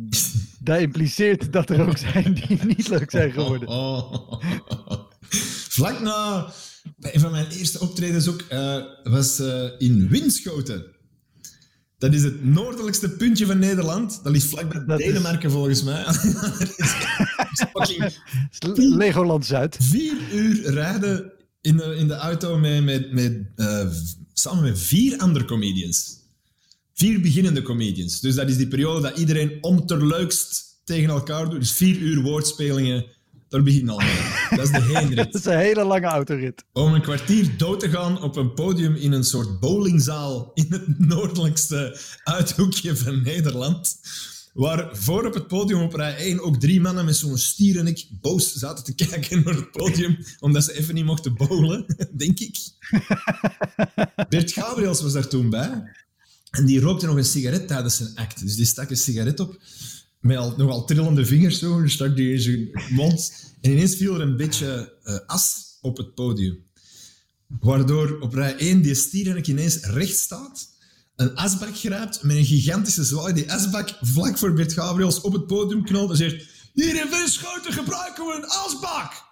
Dat 0.59 0.79
impliceert 0.79 1.53
dat 1.53 1.69
er 1.69 1.87
ook 1.87 1.97
zijn 1.97 2.33
die 2.33 2.65
niet 2.65 2.87
leuk 2.87 3.11
zijn 3.11 3.31
geworden. 3.31 3.67
Oh, 3.67 4.11
oh, 4.11 4.31
oh, 4.31 4.87
oh. 4.87 4.99
Vlak 5.69 5.99
na 5.99 6.51
bij 6.97 7.13
een 7.15 7.19
van 7.19 7.31
mijn 7.31 7.47
eerste 7.49 7.79
optredens 7.79 8.27
ook 8.29 8.43
uh, 8.51 8.83
was 9.03 9.39
uh, 9.39 9.63
in 9.77 10.07
Winschoten. 10.07 10.85
Dat 11.97 12.13
is 12.13 12.23
het 12.23 12.45
noordelijkste 12.45 13.09
puntje 13.09 13.45
van 13.45 13.59
Nederland. 13.59 14.19
Dat 14.23 14.31
ligt 14.31 14.45
vlakbij 14.45 14.85
Dat 14.85 14.97
Denemarken, 14.97 15.47
is... 15.47 15.53
volgens 15.53 15.83
mij. 15.83 16.03
fucking 17.57 18.95
Legoland 18.95 19.45
Zuid. 19.45 19.77
Vier 19.79 20.15
uur 20.33 20.73
rijden 20.73 21.31
in 21.61 21.77
de, 21.77 21.95
in 21.95 22.07
de 22.07 22.15
auto 22.15 22.57
met, 22.57 22.83
met, 22.83 23.11
met, 23.11 23.41
uh, 23.55 23.87
samen 24.33 24.63
met 24.63 24.79
vier 24.79 25.17
andere 25.17 25.45
comedians. 25.45 26.15
Vier 26.93 27.21
beginnende 27.21 27.61
comedians. 27.61 28.19
Dus 28.19 28.35
dat 28.35 28.49
is 28.49 28.57
die 28.57 28.67
periode 28.67 29.01
dat 29.01 29.17
iedereen 29.17 29.57
om 29.61 29.85
ter 29.85 30.07
leukst 30.07 30.65
tegen 30.83 31.09
elkaar 31.09 31.49
doet. 31.49 31.59
Dus 31.59 31.71
vier 31.71 31.97
uur 31.97 32.21
woordspelingen. 32.21 33.05
Daar 33.49 33.63
begin 33.63 33.89
al 33.89 33.97
mee. 33.97 34.19
Dat 34.49 34.59
is 34.59 34.71
de 34.71 34.81
heenrit. 34.93 35.15
dat 35.15 35.35
is 35.35 35.45
een 35.45 35.57
hele 35.57 35.83
lange 35.83 36.05
autorit. 36.05 36.63
Om 36.73 36.93
een 36.93 37.01
kwartier 37.01 37.57
dood 37.57 37.79
te 37.79 37.89
gaan 37.89 38.21
op 38.21 38.35
een 38.35 38.53
podium 38.53 38.95
in 38.95 39.11
een 39.11 39.23
soort 39.23 39.59
bowlingzaal 39.59 40.51
in 40.53 40.65
het 40.69 40.99
noordelijkste 40.99 41.99
uithoekje 42.23 42.95
van 42.95 43.21
Nederland. 43.21 43.99
Waar 44.53 44.89
voor 44.97 45.25
op 45.25 45.33
het 45.33 45.47
podium 45.47 45.81
op 45.81 45.93
rij 45.93 46.15
1 46.15 46.39
ook 46.39 46.59
drie 46.59 46.81
mannen 46.81 47.05
met 47.05 47.15
zo'n 47.15 47.37
stier 47.37 47.79
en 47.79 47.87
ik 47.87 48.07
boos 48.21 48.53
zaten 48.53 48.83
te 48.83 48.95
kijken 48.95 49.43
naar 49.43 49.53
het 49.53 49.71
podium, 49.71 50.17
omdat 50.39 50.63
ze 50.63 50.73
even 50.73 50.93
niet 50.93 51.05
mochten 51.05 51.35
bowlen, 51.35 51.85
denk 52.17 52.39
ik. 52.39 52.57
Bert 54.29 54.51
Gabriels 54.51 55.01
was 55.01 55.13
daar 55.13 55.27
toen 55.27 55.49
bij. 55.49 55.83
En 56.51 56.65
die 56.65 56.79
rookte 56.79 57.05
nog 57.05 57.15
een 57.15 57.25
sigaret 57.25 57.67
tijdens 57.67 57.95
zijn 57.95 58.15
act. 58.15 58.39
Dus 58.39 58.55
die 58.55 58.65
stak 58.65 58.89
een 58.89 58.97
sigaret 58.97 59.39
op 59.39 59.57
met 60.19 60.37
al, 60.37 60.53
nogal 60.57 60.85
trillende 60.85 61.25
vingers 61.25 61.59
zo, 61.59 61.79
en 61.79 61.89
stak 61.89 62.15
die 62.15 62.33
in 62.33 62.39
zijn 62.39 62.69
mond. 62.89 63.45
En 63.61 63.71
ineens 63.71 63.95
viel 63.95 64.15
er 64.15 64.21
een 64.21 64.37
beetje 64.37 64.93
uh, 65.03 65.17
as 65.25 65.77
op 65.81 65.97
het 65.97 66.13
podium. 66.13 66.65
Waardoor 67.59 68.19
op 68.19 68.33
rij 68.33 68.55
1 68.55 68.81
die 68.81 68.95
stier 68.95 69.49
ineens 69.49 69.79
recht 69.79 70.17
staat, 70.17 70.69
een 71.15 71.35
asbak 71.35 71.77
grijpt 71.77 72.23
met 72.23 72.35
een 72.35 72.45
gigantische 72.45 73.03
zwaai, 73.03 73.33
die 73.33 73.51
asbak 73.51 73.97
vlak 74.01 74.37
voor 74.37 74.53
Bert 74.53 74.73
Gabriels 74.73 75.21
op 75.21 75.33
het 75.33 75.47
podium 75.47 75.83
knalt 75.83 76.09
en 76.09 76.17
zegt 76.17 76.45
hier 76.73 77.03
in 77.03 77.09
Winschoten 77.09 77.73
gebruiken 77.73 78.25
we 78.25 78.33
een 78.33 78.47
asbak! 78.47 79.25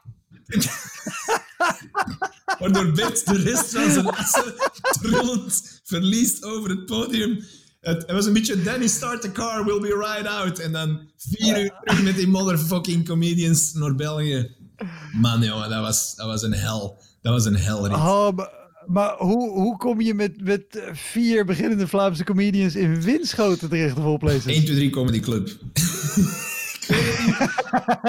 Waardoor 2.60 2.92
Bert 2.92 3.26
de 3.26 3.38
rest 3.38 3.70
van 3.70 3.92
zijn 3.92 4.10
assen 4.10 4.54
trillend 5.02 5.82
verliest 5.84 6.44
over 6.44 6.70
het 6.70 6.86
podium. 6.86 7.44
Het, 7.86 8.02
het, 8.02 8.12
was 8.12 8.26
een 8.26 8.34
beetje 8.34 8.62
Danny 8.62 8.88
start 8.88 9.22
the 9.22 9.32
car, 9.32 9.66
we'll 9.66 9.80
be 9.80 9.96
right 10.00 10.28
out. 10.28 10.60
En 10.60 10.72
dan 10.72 11.00
vier 11.18 11.62
uur 11.62 11.74
terug 11.84 12.04
met 12.04 12.16
die 12.16 12.28
motherfucking 12.28 13.06
comedians 13.06 13.74
naar 13.74 13.96
België. 13.96 14.56
Man, 15.14 15.42
jongen, 15.42 15.70
dat 15.70 15.82
was, 15.82 16.16
dat 16.16 16.28
was 16.28 16.42
een 16.42 16.54
hel. 16.54 17.02
Dat 17.22 17.34
was 17.34 17.46
een 17.46 17.56
helrit. 17.56 17.92
Oh, 17.92 18.32
maar, 18.32 18.50
maar 18.86 19.16
hoe, 19.18 19.50
hoe 19.50 19.78
kom 19.78 20.02
je 20.02 20.14
met, 20.14 20.44
met 20.44 20.64
vier 20.92 21.46
beginnende 21.46 21.88
Vlaamse 21.88 22.24
comedians 22.24 22.76
in 22.76 23.02
Winschoten 23.02 23.70
terecht 23.70 23.98
of 23.98 24.06
oplezen? 24.06 24.52
1, 24.52 24.66
2, 24.66 24.76
3 24.76 24.90
Comedy 24.90 25.20
Club. 25.20 25.48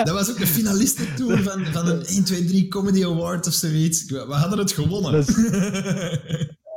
dat 0.04 0.10
was 0.10 0.30
ook 0.30 0.38
de 0.38 0.46
finalistentour 0.46 1.42
van, 1.42 1.66
van 1.66 1.88
een 1.88 2.06
1, 2.06 2.24
2, 2.24 2.44
3 2.44 2.68
Comedy 2.68 3.04
Award 3.04 3.46
of 3.46 3.52
zoiets. 3.52 4.04
We 4.04 4.24
hadden 4.28 4.58
het 4.58 4.72
gewonnen. 4.72 5.20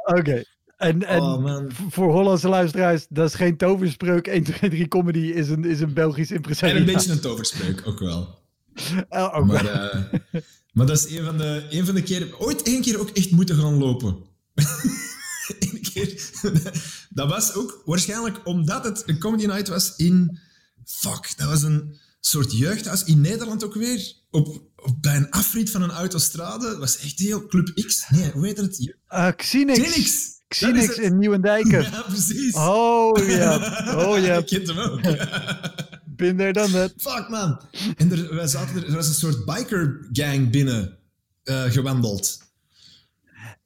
Oké. 0.03 0.19
Okay. 0.19 0.45
En, 0.79 1.03
en 1.07 1.21
oh, 1.21 1.63
voor 1.89 2.11
Hollandse 2.11 2.47
luisteraars, 2.47 3.05
dat 3.09 3.27
is 3.27 3.35
geen 3.35 3.57
toverspreuk. 3.57 4.27
1, 4.27 4.43
2, 4.43 4.69
3 4.69 4.87
comedy 4.87 5.19
is 5.19 5.49
een, 5.49 5.65
is 5.65 5.79
een 5.79 5.93
Belgisch 5.93 6.31
impresario. 6.31 6.75
En 6.75 6.81
een 6.81 6.93
beetje 6.93 7.11
een 7.11 7.19
toverspreuk, 7.19 7.81
ook 7.85 7.99
wel. 7.99 8.37
Oh, 9.09 9.35
ook 9.37 9.45
maar, 9.45 9.65
uh, 9.65 10.41
maar 10.71 10.85
dat 10.85 10.97
is 10.97 11.17
een 11.17 11.25
van, 11.25 11.37
de, 11.37 11.67
een 11.69 11.85
van 11.85 11.95
de 11.95 12.03
keren... 12.03 12.39
Ooit 12.39 12.61
één 12.61 12.81
keer 12.81 12.99
ook 12.99 13.09
echt 13.09 13.31
moeten 13.31 13.55
gaan 13.55 13.77
lopen. 13.77 14.17
Eén 15.59 15.81
keer. 15.81 16.31
Dat 17.09 17.29
was 17.29 17.53
ook 17.53 17.81
waarschijnlijk 17.85 18.47
omdat 18.47 18.83
het 18.83 19.03
een 19.05 19.19
comedy 19.19 19.45
night 19.45 19.67
was 19.67 19.95
in... 19.95 20.39
Fuck, 20.85 21.33
dat 21.37 21.47
was 21.47 21.61
een 21.61 21.95
soort 22.19 22.57
jeugdhuis 22.57 23.03
in 23.03 23.21
Nederland 23.21 23.63
ook 23.63 23.73
weer. 23.73 24.13
Op, 24.29 24.47
op, 24.75 25.01
bij 25.01 25.15
een 25.15 25.29
afrit 25.29 25.69
van 25.69 25.81
een 25.81 25.91
autostrade. 25.91 26.65
Dat 26.65 26.77
was 26.77 26.97
echt 26.97 27.19
heel... 27.19 27.47
Club 27.47 27.73
X? 27.73 28.09
Nee, 28.09 28.31
hoe 28.31 28.45
heet 28.45 28.57
het? 28.57 28.95
Uh, 29.09 29.29
Xenix. 29.35 29.79
Xenix. 29.79 30.37
Xenix 30.49 30.97
in 30.97 31.17
Nieuwendijken. 31.17 31.81
Ja, 31.81 32.01
precies. 32.01 32.55
Oh 32.55 33.27
ja. 33.27 33.57
Oh 34.05 34.17
ja. 34.17 34.35
Je 34.35 34.43
kent 34.43 34.67
hem 34.67 34.79
ook. 34.79 35.01
Bin 36.19 36.37
there, 36.37 36.53
done 36.53 36.71
that. 36.71 36.93
Fuck 36.97 37.29
man. 37.29 37.61
En 37.97 38.11
er, 38.11 38.35
wij 38.35 38.47
zaten 38.47 38.75
er, 38.75 38.87
er 38.87 38.95
was 38.95 39.07
een 39.07 39.13
soort 39.13 39.45
biker 39.45 40.07
gang 40.11 40.51
binnen 40.51 40.97
uh, 41.43 41.63
gewandeld. 41.63 42.37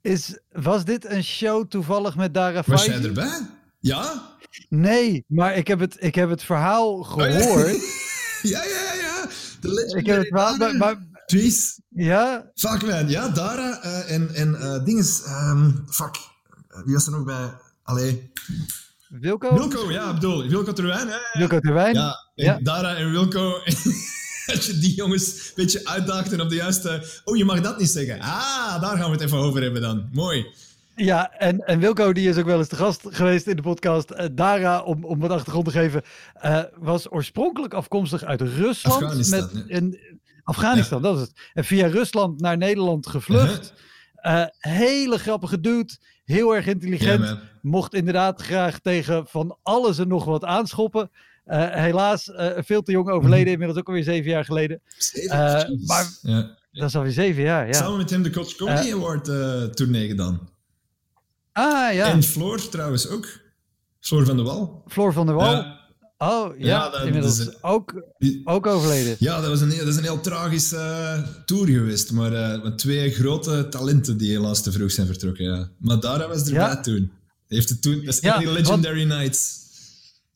Is, 0.01 0.39
was 0.51 0.85
dit 0.85 1.05
een 1.05 1.23
show 1.23 1.69
toevallig 1.69 2.15
met 2.15 2.33
Dara 2.33 2.63
Was 2.65 2.85
jij 2.85 3.03
erbij? 3.03 3.47
Ja? 3.79 4.31
Nee, 4.69 5.25
maar 5.27 5.55
ik 5.55 5.67
heb 5.67 5.79
het, 5.79 5.95
ik 5.99 6.15
heb 6.15 6.29
het 6.29 6.43
verhaal 6.43 7.03
gehoord. 7.03 7.81
Oh, 8.43 8.49
ja, 8.49 8.63
ja, 8.63 8.93
ja. 8.93 9.27
De 9.61 9.93
ik 9.97 10.05
heb 10.05 10.17
het 10.17 10.27
verhaal, 10.27 10.57
maar, 10.57 10.75
maar. 10.75 10.95
Ja? 11.89 12.51
Fuck 12.55 12.85
man, 12.85 13.09
ja, 13.09 13.29
Dara 13.29 13.85
uh, 13.85 14.11
en, 14.11 14.35
en 14.35 14.57
uh, 14.59 14.83
dinges, 14.85 15.21
um, 15.27 15.83
fuck, 15.89 16.15
wie 16.85 16.93
was 16.93 17.05
er 17.05 17.11
nog 17.11 17.23
bij? 17.23 17.53
Allee. 17.83 18.31
Wilco? 19.09 19.53
Wilco, 19.53 19.91
ja, 19.91 20.13
bedoel, 20.13 20.47
Wilco 20.47 20.73
Terwijn. 20.73 21.07
Hè? 21.07 21.17
Wilco 21.39 21.59
Terwijn? 21.59 21.93
Ja, 21.93 22.31
en 22.35 22.45
ja. 22.45 22.59
Dara 22.61 22.95
en 22.95 23.11
Wilco, 23.11 23.51
als 24.53 24.65
je 24.65 24.77
die 24.79 24.95
jongens 24.95 25.27
een 25.27 25.51
beetje 25.55 25.87
uitdaagt 25.87 26.33
en 26.33 26.41
op 26.41 26.49
de 26.49 26.55
juiste... 26.55 27.05
Oh, 27.23 27.37
je 27.37 27.45
mag 27.45 27.61
dat 27.61 27.79
niet 27.79 27.89
zeggen. 27.89 28.19
Ah, 28.19 28.81
daar 28.81 28.97
gaan 28.97 29.05
we 29.05 29.11
het 29.11 29.21
even 29.21 29.37
over 29.37 29.61
hebben 29.61 29.81
dan. 29.81 30.09
Mooi. 30.11 30.47
Ja, 30.95 31.31
en, 31.31 31.59
en 31.59 31.79
Wilco 31.79 32.13
die 32.13 32.29
is 32.29 32.37
ook 32.37 32.45
wel 32.45 32.57
eens 32.57 32.69
de 32.69 32.75
gast 32.75 33.01
geweest 33.09 33.47
in 33.47 33.55
de 33.55 33.61
podcast. 33.61 34.11
Uh, 34.11 34.25
Dara, 34.31 34.81
om, 34.81 35.05
om 35.05 35.19
wat 35.19 35.31
achtergrond 35.31 35.65
te 35.65 35.71
geven, 35.71 36.01
uh, 36.45 36.61
was 36.75 37.11
oorspronkelijk 37.11 37.73
afkomstig 37.73 38.23
uit 38.23 38.41
Rusland. 38.41 39.03
Afghanistan. 39.03 39.49
Met 39.53 39.63
een, 39.67 39.99
Afghanistan, 40.43 41.01
ja. 41.01 41.07
dat 41.07 41.15
is 41.15 41.21
het. 41.21 41.33
En 41.53 41.65
via 41.65 41.87
Rusland 41.87 42.41
naar 42.41 42.57
Nederland 42.57 43.07
gevlucht. 43.07 43.73
Uh-huh. 44.15 44.39
Uh, 44.41 44.45
hele 44.57 45.17
grappige 45.17 45.59
dude, 45.59 45.97
heel 46.25 46.55
erg 46.55 46.67
intelligent. 46.67 47.37
Mocht 47.61 47.93
inderdaad 47.93 48.41
graag 48.41 48.79
tegen 48.79 49.27
van 49.27 49.57
alles 49.63 49.97
en 49.97 50.07
nog 50.07 50.25
wat 50.25 50.43
aanschoppen. 50.43 51.09
Uh, 51.45 51.73
helaas, 51.73 52.27
uh, 52.27 52.49
veel 52.55 52.81
te 52.81 52.91
jong 52.91 53.09
overleden, 53.09 53.51
inmiddels 53.51 53.79
ook 53.79 53.87
alweer 53.87 54.03
zeven 54.03 54.31
jaar 54.31 54.45
geleden. 54.45 54.81
Zeven, 54.97 55.35
uh, 55.35 55.87
maar 55.87 56.07
ja. 56.21 56.57
dat 56.71 56.89
is 56.89 56.95
alweer 56.95 57.11
zeven 57.11 57.43
jaar, 57.43 57.67
ja. 57.67 57.73
Samen 57.73 57.97
met 57.97 58.09
hem 58.09 58.23
de 58.23 58.29
Coach 58.29 58.55
Comedy 58.55 58.91
Award 58.93 59.25
tournee 59.75 60.07
gedaan. 60.07 60.49
Ah, 61.51 61.93
ja. 61.93 62.07
En 62.07 62.23
Floor 62.23 62.69
trouwens 62.69 63.07
ook. 63.09 63.27
Floor 63.99 64.25
van 64.25 64.37
de 64.37 64.43
Wal. 64.43 64.83
Floor 64.87 65.13
van 65.13 65.25
der 65.25 65.35
Wal. 65.35 65.65
Oh, 66.17 66.57
ja, 66.57 66.65
Ja, 66.67 66.89
dat- 66.89 67.05
inmiddels 67.05 67.37
dat 67.37 67.47
is- 67.47 67.57
ook, 67.61 68.03
ook 68.43 68.67
overleden. 68.67 69.15
Ja, 69.19 69.41
dat 69.41 69.49
was 69.49 69.61
een, 69.61 69.69
dat 69.77 69.87
is 69.87 69.95
een 69.95 70.03
heel 70.03 70.19
tragische 70.21 70.77
eh, 70.77 71.23
tour 71.45 71.67
geweest. 71.67 72.11
Maar 72.11 72.33
eh, 72.33 72.63
met 72.63 72.77
twee 72.77 73.11
grote 73.11 73.67
talenten 73.69 74.17
die 74.17 74.31
helaas 74.31 74.61
te 74.61 74.71
vroeg 74.71 74.91
zijn 74.91 75.07
vertrokken. 75.07 75.45
Ja. 75.45 75.69
Maar 75.79 75.99
Dara 75.99 76.27
was 76.27 76.37
erbij 76.45 76.53
Ja. 76.61 76.79
toen. 76.81 77.11
Heeft 77.47 77.69
het 77.69 77.81
toen. 77.81 77.95
Dat 78.05 78.13
is 78.13 78.19
Ja, 78.19 78.29
echt 78.35 78.43
die 78.43 78.51
Legendary 78.53 79.03
Nights. 79.03 79.61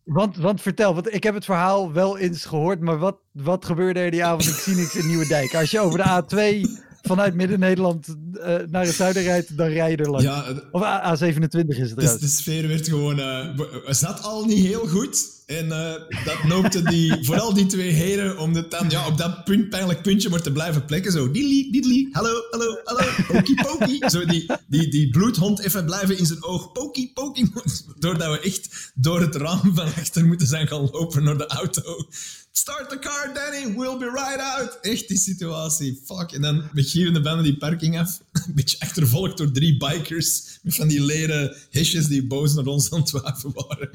Want, 0.03 0.37
want 0.37 0.61
vertel, 0.61 0.93
want 0.93 1.13
ik 1.13 1.23
heb 1.23 1.33
het 1.33 1.45
verhaal 1.45 1.91
wel 1.93 2.17
eens 2.17 2.45
gehoord, 2.45 2.79
maar 2.81 2.97
wat, 2.97 3.17
wat 3.31 3.65
gebeurde 3.65 3.99
er 3.99 4.11
die 4.11 4.23
avond 4.25 4.45
in 4.47 4.53
Xenix 4.53 4.95
in 4.95 5.07
Nieuwedijk? 5.07 5.55
Als 5.55 5.71
je 5.71 5.79
over 5.79 5.97
de 5.99 6.23
A2 6.23 6.69
vanuit 7.01 7.33
Midden-Nederland 7.33 8.07
eh, 8.33 8.55
naar 8.69 8.85
het 8.85 8.95
zuiden 8.95 9.23
rijdt, 9.23 9.57
dan 9.57 9.67
rij 9.67 9.91
je 9.91 9.97
er 9.97 10.09
langs. 10.09 10.23
Ja, 10.25 10.45
Of 10.71 10.81
A- 10.83 11.15
A27 11.15 11.67
is 11.67 11.89
het 11.89 11.99
dus 11.99 12.17
de 12.19 12.27
sfeer 12.27 12.67
werd 12.67 12.87
gewoon. 12.87 13.19
eh, 13.19 13.55
we 13.85 13.93
zat 13.93 14.21
al 14.23 14.45
niet 14.45 14.65
heel 14.65 14.87
goed. 14.87 15.35
En 15.47 15.71
eh, 15.71 16.25
dat 16.25 16.43
noopte 16.43 16.83
die, 16.83 17.17
vooral 17.25 17.53
die 17.53 17.65
twee 17.65 17.91
heren 17.91 18.37
om 18.37 18.55
het 18.55 18.71
dan 18.71 18.89
ja, 18.89 19.07
op 19.07 19.17
dat 19.17 19.43
punt, 19.43 19.69
pijnlijk 19.69 20.01
puntje 20.01 20.29
maar 20.29 20.41
te 20.41 20.51
blijven 20.51 20.85
plekken. 20.85 21.11
Zo, 21.11 21.31
diddly, 21.31 21.67
diddly, 21.71 22.07
hallo, 22.11 22.41
hallo, 22.49 22.79
hallo, 22.83 23.09
pokie, 23.27 23.55
pokie. 23.61 24.09
Zo 24.09 24.25
die, 24.25 24.45
die, 24.67 24.87
die 24.87 25.09
bloedhond 25.09 25.59
even 25.59 25.85
blijven 25.85 26.17
in 26.17 26.25
zijn 26.25 26.43
oog, 26.43 26.71
pokie, 26.71 27.11
pokie. 27.13 27.51
Doordat 27.99 28.31
we 28.31 28.39
echt 28.39 28.91
door 28.95 29.21
het 29.21 29.35
raam 29.35 29.75
van 29.75 29.85
achter 29.85 30.25
moeten 30.25 30.47
zijn 30.47 30.67
gaan 30.67 30.89
lopen 30.91 31.23
naar 31.23 31.37
de 31.37 31.47
auto. 31.47 32.07
Start 32.51 32.89
the 32.89 32.99
car, 32.99 33.33
Danny, 33.33 33.75
we'll 33.75 33.97
be 33.97 34.09
right 34.09 34.39
out. 34.39 34.77
Echt 34.81 35.07
die 35.07 35.19
situatie, 35.19 36.01
fuck. 36.05 36.31
En 36.31 36.41
dan 36.41 36.69
met 36.73 36.89
gierende 36.89 37.21
banden 37.21 37.43
die 37.43 37.57
parking 37.57 37.99
af. 37.99 38.21
Een 38.31 38.55
beetje 38.55 38.79
achtervolgd 38.79 39.37
door 39.37 39.51
drie 39.51 39.77
bikers 39.77 40.59
met 40.61 40.75
van 40.75 40.87
die 40.87 41.01
leren 41.01 41.55
hesjes 41.69 42.07
die 42.07 42.27
boos 42.27 42.53
naar 42.53 42.65
ons 42.65 42.91
aan 42.91 42.99
het 42.99 43.11
waven 43.11 43.51
waren. 43.53 43.89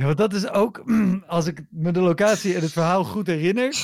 Ja, 0.00 0.06
want 0.06 0.18
dat 0.18 0.32
is 0.34 0.48
ook, 0.48 0.84
als 1.26 1.46
ik 1.46 1.62
me 1.70 1.92
de 1.92 2.00
locatie 2.00 2.54
en 2.54 2.60
het 2.60 2.72
verhaal 2.72 3.04
goed 3.04 3.26
herinner. 3.26 3.76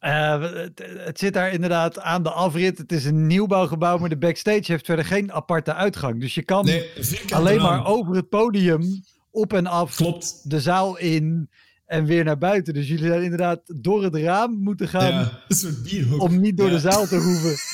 eh, 0.00 0.40
het, 0.40 0.82
het 0.96 1.18
zit 1.18 1.32
daar 1.32 1.52
inderdaad 1.52 1.98
aan 2.00 2.22
de 2.22 2.30
afrit. 2.30 2.78
Het 2.78 2.92
is 2.92 3.04
een 3.04 3.26
nieuwbouwgebouw, 3.26 3.98
maar 3.98 4.08
de 4.08 4.16
backstage 4.18 4.62
heeft 4.72 4.84
verder 4.86 5.04
geen 5.04 5.32
aparte 5.32 5.74
uitgang. 5.74 6.20
Dus 6.20 6.34
je 6.34 6.42
kan 6.42 6.64
Nee, 6.64 6.90
alleen 7.30 7.60
maar 7.62 7.86
over 7.86 8.14
het 8.14 8.28
podium 8.28 9.04
op 9.30 9.52
en 9.52 9.66
af 9.66 9.94
Klopt. 9.96 10.50
de 10.50 10.60
zaal 10.60 10.96
in 10.98 11.50
en 11.86 12.04
weer 12.04 12.24
naar 12.24 12.38
buiten. 12.38 12.74
Dus 12.74 12.88
jullie 12.88 13.06
zijn 13.06 13.22
inderdaad 13.22 13.60
door 13.82 14.02
het 14.04 14.14
raam 14.14 14.52
moeten 14.58 14.88
gaan 14.88 15.12
Ja, 15.12 15.40
een 15.48 15.56
soort 15.56 15.82
bierhoek. 15.82 16.22
om 16.22 16.40
niet 16.40 16.56
door 16.56 16.66
Ja. 16.68 16.72
de 16.72 16.80
zaal 16.80 17.06
te 17.06 17.16
hoeven. 17.16 17.54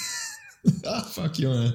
Ah, 0.82 1.04
fuck, 1.06 1.34
jongen. 1.34 1.74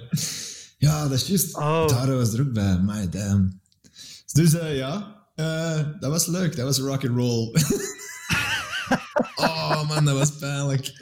Ja, 0.78 1.02
dat 1.04 1.12
is 1.12 1.28
juist. 1.28 1.56
Oh. 1.58 1.86
Taro 1.86 2.18
was 2.18 2.34
er 2.34 2.42
ook 2.42 2.54
bij. 2.54 2.80
My 2.82 3.10
damn. 3.10 3.62
Dus 4.34 4.54
eh, 4.58 4.78
ja, 4.78 5.16
eh, 5.38 5.80
dat 6.00 6.12
was 6.12 6.26
leuk. 6.26 6.56
Dat 6.56 6.66
was 6.66 6.80
rock 6.80 7.06
and 7.08 7.18
roll. 7.18 7.52
oh 9.36 9.88
man, 9.88 10.06
dat 10.06 10.18
was 10.18 10.32
pijnlijk. 10.32 10.94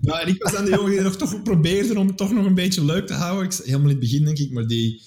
Nou, 0.00 0.20
en 0.20 0.28
ik 0.28 0.42
was 0.42 0.52
dan 0.52 0.64
de 0.64 0.70
jongen 0.70 0.90
die 0.90 1.00
nog 1.00 1.16
toch 1.16 1.42
probeerde 1.42 1.98
om 1.98 2.06
het 2.06 2.16
toch 2.16 2.32
nog 2.32 2.46
een 2.46 2.54
beetje 2.54 2.84
leuk 2.84 3.06
te 3.06 3.14
houden. 3.14 3.44
Ik, 3.44 3.56
helemaal 3.64 3.82
in 3.82 3.88
het 3.88 3.98
begin, 3.98 4.24
denk 4.24 4.38
ik. 4.38 4.50
Maar 4.52 4.66
die, 4.66 5.02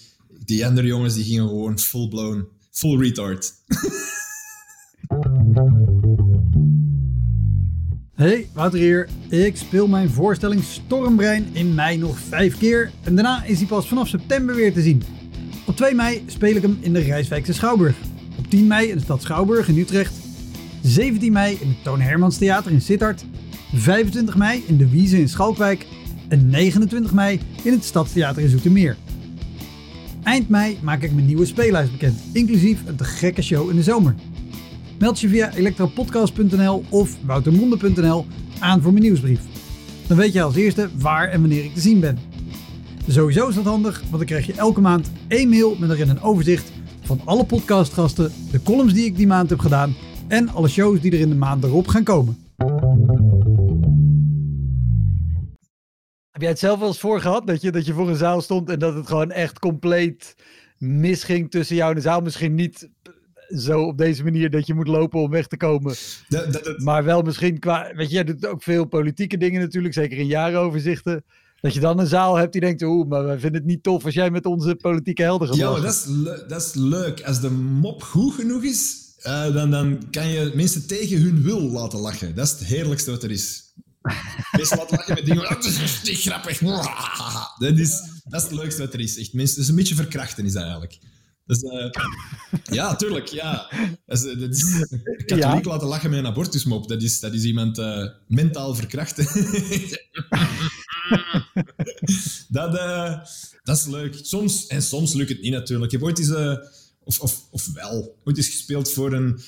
die 0.46 0.66
andere 0.66 0.88
jongens 0.88 1.14
die 1.14 1.24
gingen 1.24 1.48
gewoon 1.48 1.80
full-blown, 1.80 2.48
full 2.72 3.00
retard. 3.00 3.54
Hey, 8.16 8.50
Wouter 8.54 8.80
hier. 8.80 9.10
Ik 9.30 9.58
speel 9.58 9.88
mijn 9.88 10.10
voorstelling 10.10 10.64
Stormbrein 10.64 11.48
in 11.54 11.74
mei 11.74 11.98
nog 11.98 12.20
vijf 12.20 12.58
keer 12.58 12.92
en 13.04 13.16
daarna 13.16 13.44
is 13.44 13.58
hij 13.58 13.68
pas 13.68 13.88
vanaf 13.88 14.08
september 14.08 14.56
weer 14.56 14.74
te 14.74 14.82
zien. 14.82 15.04
Op 15.66 15.76
2 15.76 15.94
mei 15.94 16.24
speel 16.26 16.56
ik 16.56 16.62
hem 16.62 16.78
in 16.82 16.94
de 16.94 17.00
Rijswijkse 17.00 17.54
Schouwburg. 17.54 17.96
Op 18.38 18.50
10 18.50 18.68
mei 18.68 18.90
in 18.90 18.96
de 18.96 19.04
stad 19.04 19.22
Schouwburg 19.22 19.68
in 19.68 19.78
Utrecht. 19.78 20.14
17 20.82 21.32
mei 21.32 21.58
in 21.62 21.68
het 21.68 21.84
Toon 21.84 22.02
Hermans 22.02 22.38
Theater 22.38 22.72
in 22.72 22.82
Sittard. 22.82 23.26
25 23.74 24.36
mei 24.36 24.64
in 24.68 24.78
de 24.78 24.90
Wiese 24.90 25.20
in 25.20 25.30
Schalkwijk. 25.30 25.86
En 26.28 26.50
29 26.50 27.14
mei 27.14 27.40
in 27.64 27.72
het 27.72 27.84
Stadstheater 27.84 28.42
in 28.42 28.50
Zoetermeer. 28.50 28.98
Eind 30.24 30.50
mei 30.50 30.78
maak 30.82 31.02
ik 31.02 31.14
mijn 31.14 31.26
nieuwe 31.26 31.46
speellijst 31.46 31.92
bekend, 31.92 32.20
inclusief 32.32 32.80
een 32.86 32.96
te 32.96 33.04
gekke 33.04 33.42
show 33.42 33.70
in 33.70 33.76
de 33.76 33.84
zomer. 33.84 34.16
Meld 35.00 35.20
je 35.20 35.30
via 35.30 35.54
elektropodcast.nl 35.54 36.84
of 36.90 37.18
woutermonde.nl 37.26 38.26
aan 38.60 38.82
voor 38.82 38.92
mijn 38.92 39.04
nieuwsbrief. 39.04 39.40
Dan 40.08 40.18
weet 40.18 40.34
je 40.34 40.42
als 40.42 40.56
eerste 40.56 40.90
waar 40.98 41.30
en 41.30 41.40
wanneer 41.40 41.64
ik 41.64 41.74
te 41.74 41.80
zien 41.80 42.00
ben. 42.00 42.18
Sowieso 43.08 43.48
is 43.48 43.56
dat 43.56 43.66
handig, 43.66 44.00
want 44.00 44.12
dan 44.12 44.26
krijg 44.26 44.46
je 44.46 44.54
elke 44.54 44.82
maand 44.82 45.12
één 45.28 45.50
mail 45.50 45.76
met 45.80 45.90
erin 45.90 46.10
een 46.10 46.22
overzicht 46.22 46.72
van 47.04 47.22
alle 47.26 47.46
podcastgasten, 47.46 48.32
de 48.52 48.62
columns 48.62 48.94
die 48.94 49.06
ik 49.06 49.16
die 49.16 49.28
maand 49.28 49.50
heb 49.50 49.60
gedaan 49.60 49.96
en 50.28 50.50
alle 50.50 50.68
shows 50.68 51.02
die 51.02 51.12
er 51.12 51.20
in 51.20 51.30
de 51.30 51.36
maand 51.36 51.64
erop 51.64 51.88
gaan 51.88 52.04
komen. 52.04 52.38
Heb 56.32 56.42
jij 56.42 56.50
het 56.50 56.60
zelf 56.60 56.80
wel 56.80 56.88
eens 56.88 57.00
voor 57.00 57.22
gehad 57.22 57.48
dat 57.48 57.62
je, 57.62 57.72
dat 57.72 57.86
je 57.86 57.94
voor 57.94 58.10
een 58.10 58.16
zaal 58.16 58.42
stond 58.42 58.70
en 58.70 58.80
dat 58.80 58.94
het 58.96 59.08
gewoon 59.08 59.32
echt 59.32 59.60
compleet 59.60 60.36
misging 60.78 61.52
tussen 61.52 61.76
jou 61.76 61.90
en 61.90 61.96
de 61.96 62.02
zaal? 62.02 62.22
Misschien 62.22 62.56
niet 62.56 62.90
zo 63.58 63.82
op 63.82 63.98
deze 63.98 64.24
manier 64.24 64.50
dat 64.50 64.68
je 64.68 64.74
moet 64.74 64.88
lopen 64.88 65.20
om 65.20 65.30
weg 65.30 65.48
te 65.48 65.58
komen. 65.58 65.96
Dat, 66.28 66.54
dat, 66.54 66.64
dat- 66.64 66.80
Maar 66.80 67.04
wel 67.04 67.22
misschien 67.22 67.60
qua, 67.60 67.92
weet 67.96 68.08
je, 68.08 68.14
jij 68.14 68.24
doet 68.24 68.46
ook 68.46 68.64
veel 68.64 68.86
politieke 68.86 69.38
dingen 69.38 69.62
natuurlijk, 69.62 69.94
zeker 69.94 70.18
in 70.18 70.26
jarenoverzichten. 70.28 71.24
Dat 71.64 71.74
je 71.74 71.80
dan 71.80 72.00
een 72.00 72.08
zaal 72.08 72.36
hebt 72.36 72.52
die 72.52 72.62
denkt, 72.62 72.82
oeh, 72.82 73.08
maar 73.08 73.26
wij 73.26 73.40
vinden 73.40 73.62
het 73.62 73.70
niet 73.70 73.84
tof 73.84 74.06
als 74.06 74.14
jij 74.14 74.32
met 74.32 74.46
onze 74.46 74.76
politieke 74.76 75.22
helden 75.22 75.48
gaat 75.48 75.58
Ja, 75.58 75.72
maar 75.72 75.82
dat 75.82 75.94
is, 75.94 76.06
dat 76.48 76.62
is 76.62 76.74
leuk. 76.74 77.22
Als 77.22 77.40
de 77.40 77.50
mop 77.52 78.04
goed 78.04 78.34
genoeg 78.34 78.64
is, 78.64 78.96
eh, 79.18 79.54
dan, 79.54 79.72
dan 79.72 80.10
kan 80.12 80.28
je 80.28 80.52
mensen 80.56 80.88
tegen 80.88 81.22
hun 81.22 81.44
wil 81.44 81.62
laten 81.62 82.00
lachen. 82.00 82.36
Dat 82.36 82.46
is 82.46 82.52
het 82.52 82.64
heerlijkste 82.64 83.12
wat 83.12 83.24
er 83.24 83.32
is. 83.32 83.74
Mensen 84.58 84.78
laten 84.78 84.98
lachen 84.98 85.14
met 85.14 85.26
dingen. 85.26 85.44
Dat 85.44 85.66
is 85.66 86.02
niet 86.04 86.22
grappig. 86.22 86.60
Dat 87.60 87.78
is, 87.78 88.02
dat 88.24 88.42
is 88.42 88.48
het 88.48 88.58
leukste 88.60 88.82
wat 88.82 88.94
er 88.94 89.00
is. 89.00 89.18
Echt, 89.18 89.34
mensen, 89.34 89.70
een 89.70 89.76
beetje 89.76 89.96
verkrachten, 89.96 90.46
is 90.46 90.54
dat 90.54 90.62
eigenlijk. 90.62 91.00
Eh, 91.46 91.90
ja, 92.64 92.96
tuurlijk. 92.96 93.28
Ja. 93.28 93.70
Dat 94.06 94.18
is, 94.18 94.40
dat 94.40 94.56
is, 94.56 94.88
katholiek 95.26 95.66
laten 95.66 95.88
lachen 95.88 96.10
met 96.10 96.20
een 96.20 96.26
abortusmop. 96.26 96.88
Dat 96.88 97.02
is, 97.02 97.20
dat 97.20 97.34
is 97.34 97.44
iemand 97.44 97.78
eh, 97.78 98.08
mentaal 98.28 98.76
verkrachten. 98.76 99.26
dat, 102.58 102.76
eh, 102.78 103.20
dat 103.64 103.78
is 103.78 103.86
leuk. 103.86 104.20
Soms, 104.22 104.68
en 104.68 104.82
soms 104.82 105.14
lukt 105.14 105.30
het 105.30 105.42
niet 105.42 105.52
natuurlijk. 105.52 105.92
Ik 105.92 106.00
heb 106.00 106.08
ooit 106.08 106.20
eens, 106.20 106.30
eh, 106.30 106.58
of, 107.04 107.20
of, 107.20 107.48
of 107.52 107.74
wel, 107.74 108.20
ooit 108.24 108.38
eens 108.38 108.50
gespeeld 108.50 108.92
voor 108.92 109.14
een... 109.14 109.40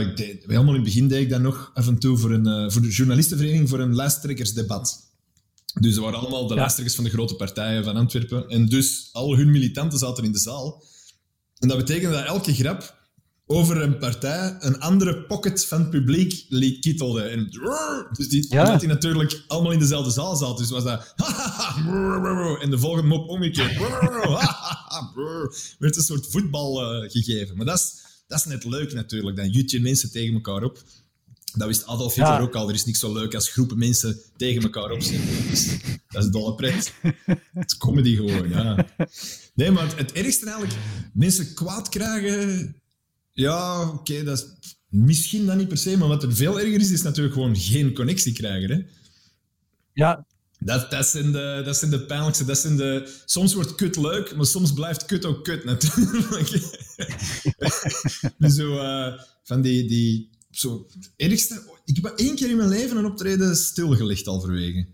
ik 0.00 0.16
deed- 0.16 0.44
helemaal 0.46 0.68
in 0.68 0.74
het 0.74 0.84
begin 0.84 1.08
deed 1.08 1.22
ik 1.22 1.30
dat 1.30 1.40
nog 1.40 1.70
af 1.74 1.86
en 1.86 1.98
toe 1.98 2.18
voor, 2.18 2.32
een, 2.32 2.46
eh, 2.46 2.70
voor 2.70 2.82
de 2.82 2.90
journalistenvereniging 2.90 3.68
voor 3.68 3.80
een 3.80 3.94
lijsttrekkersdebat. 3.94 5.12
Dus 5.80 5.96
er 5.96 6.02
waren 6.02 6.18
allemaal 6.18 6.46
de 6.46 6.54
lijsttrekkers 6.54 6.94
van 6.96 7.04
de 7.04 7.10
grote 7.10 7.34
partijen 7.34 7.84
van 7.84 7.96
Antwerpen. 7.96 8.48
En 8.48 8.66
dus 8.66 9.08
al 9.12 9.36
hun 9.36 9.50
militanten 9.50 9.98
zaten 9.98 10.24
in 10.24 10.32
de 10.32 10.38
zaal. 10.38 10.84
En 11.58 11.68
dat 11.68 11.76
betekende 11.76 12.14
dat 12.14 12.26
elke 12.26 12.54
grap 12.54 13.02
over 13.46 13.82
een 13.82 13.98
partij 13.98 14.56
een 14.60 14.80
andere 14.80 15.22
pocket 15.22 15.66
van 15.66 15.80
het 15.80 15.90
publiek 15.90 16.46
liet 16.48 16.80
kittelde. 16.80 17.22
En, 17.22 17.48
dus 18.12 18.28
die, 18.28 18.46
Ja. 18.48 18.64
omdat 18.64 18.80
die 18.80 18.88
natuurlijk 18.88 19.42
allemaal 19.46 19.72
in 19.72 19.78
dezelfde 19.78 20.10
zaal 20.10 20.36
zaten. 20.36 20.56
Dus 20.56 20.70
was 20.70 20.84
dat... 20.84 21.14
En 22.60 22.70
de 22.70 22.78
volgende 22.78 23.08
mop 23.08 23.28
omgekeerd. 23.28 23.76
Werd 25.78 25.96
een 25.96 26.02
soort 26.02 26.26
voetbal 26.30 26.82
eh, 27.02 27.10
gegeven. 27.10 27.56
Maar 27.56 27.66
dat 27.66 27.78
is, 27.78 27.94
dat 28.26 28.38
is 28.38 28.44
net 28.44 28.64
leuk 28.64 28.92
natuurlijk. 28.92 29.36
Dan 29.36 29.48
jut 29.50 29.70
je 29.70 29.80
mensen 29.80 30.10
tegen 30.10 30.34
elkaar 30.34 30.62
op. 30.62 30.82
Dat 31.56 31.66
wist 31.66 31.86
Adolf 31.86 32.14
Hitler 32.14 32.32
Ja. 32.32 32.40
ook 32.40 32.54
al. 32.54 32.68
Er 32.68 32.74
is 32.74 32.84
niks 32.84 32.98
zo 32.98 33.12
leuk 33.12 33.34
als 33.34 33.50
groepen 33.50 33.78
mensen 33.78 34.20
tegen 34.36 34.62
elkaar 34.62 34.90
opzetten. 34.90 35.48
Dus, 35.50 35.68
dat 36.08 36.24
is 36.24 36.30
dolle 36.30 36.54
pret. 36.54 36.92
Het 37.52 37.70
is 37.70 37.76
comedy 37.76 38.14
gewoon, 38.16 38.48
ja. 38.48 38.86
Nee, 39.54 39.70
maar 39.70 39.86
het, 39.88 39.98
het 39.98 40.12
ergste 40.12 40.46
eigenlijk, 40.46 40.74
mensen 41.12 41.54
kwaad 41.54 41.88
krijgen... 41.88 42.76
Ja, 43.34 43.88
oké, 43.90 44.22
dat 44.22 44.38
is 44.38 44.46
misschien 44.88 45.46
dan 45.46 45.56
niet 45.56 45.68
per 45.68 45.78
se, 45.78 45.96
maar 45.96 46.08
wat 46.08 46.22
er 46.22 46.34
veel 46.34 46.60
erger 46.60 46.80
is, 46.80 46.90
is 46.90 47.02
natuurlijk 47.02 47.34
gewoon 47.34 47.56
geen 47.56 47.94
connectie 47.94 48.32
krijgen. 48.32 48.70
Hè? 48.70 48.82
Ja, 49.92 50.26
Dat, 50.58 50.90
dat, 50.90 51.06
zijn 51.06 51.32
de, 51.32 51.62
dat 51.64 51.76
zijn 51.76 51.90
de 51.90 52.04
pijnlijkste. 52.04 52.44
Dat 52.44 52.58
zijn 52.58 52.76
de, 52.76 53.12
soms 53.24 53.54
wordt 53.54 53.74
kut 53.74 53.96
leuk, 53.96 54.36
maar 54.36 54.46
soms 54.46 54.72
blijft 54.72 55.04
kut 55.04 55.24
ook 55.24 55.44
kut 55.44 55.64
natuurlijk. 55.64 56.50
dus 58.38 58.54
zo 58.54 58.74
uh, 58.74 59.20
van 59.42 59.62
die, 59.62 59.88
die 59.88 60.30
zo, 60.50 60.86
het 60.92 61.10
ergste. 61.16 61.62
Ik 61.84 61.96
heb 61.96 62.04
één 62.16 62.34
keer 62.34 62.50
in 62.50 62.56
mijn 62.56 62.68
leven 62.68 62.96
een 62.96 63.04
optreden 63.04 63.56
stilgelegd 63.56 64.26
al 64.26 64.40
verwegen. 64.40 64.88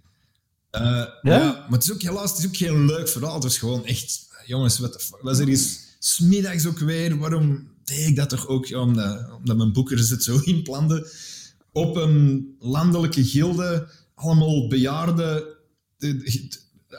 Uh, 0.72 0.81
ja? 0.83 1.12
ja? 1.22 1.53
maar 1.53 1.79
het 1.79 1.85
is 1.85 1.92
ook 1.92 2.03
helaas 2.03 2.31
het 2.31 2.38
is 2.38 2.46
ook 2.46 2.57
geen 2.57 2.87
leuk 2.87 3.09
verhaal. 3.09 3.35
Het 3.35 3.44
is 3.44 3.59
gewoon 3.59 3.85
echt, 3.85 4.29
jongens, 4.46 4.79
wat 4.79 5.11
was 5.20 5.38
er 5.38 5.48
eens 5.48 5.79
smiddags 5.98 6.66
ook 6.66 6.79
weer? 6.79 7.19
Waarom 7.19 7.69
deed 7.91 8.09
ik 8.09 8.17
dat 8.17 8.29
toch 8.29 8.47
ook? 8.47 8.67
Ja, 8.67 8.79
omdat, 8.79 9.31
omdat 9.37 9.57
mijn 9.57 9.73
boekers 9.73 10.11
het 10.11 10.25
zo 10.25 10.41
inplanden. 10.45 11.07
Op 11.73 11.97
een 11.97 12.55
landelijke 12.59 13.25
gilde, 13.25 13.88
allemaal 14.15 14.69
bejaarden. 14.69 15.45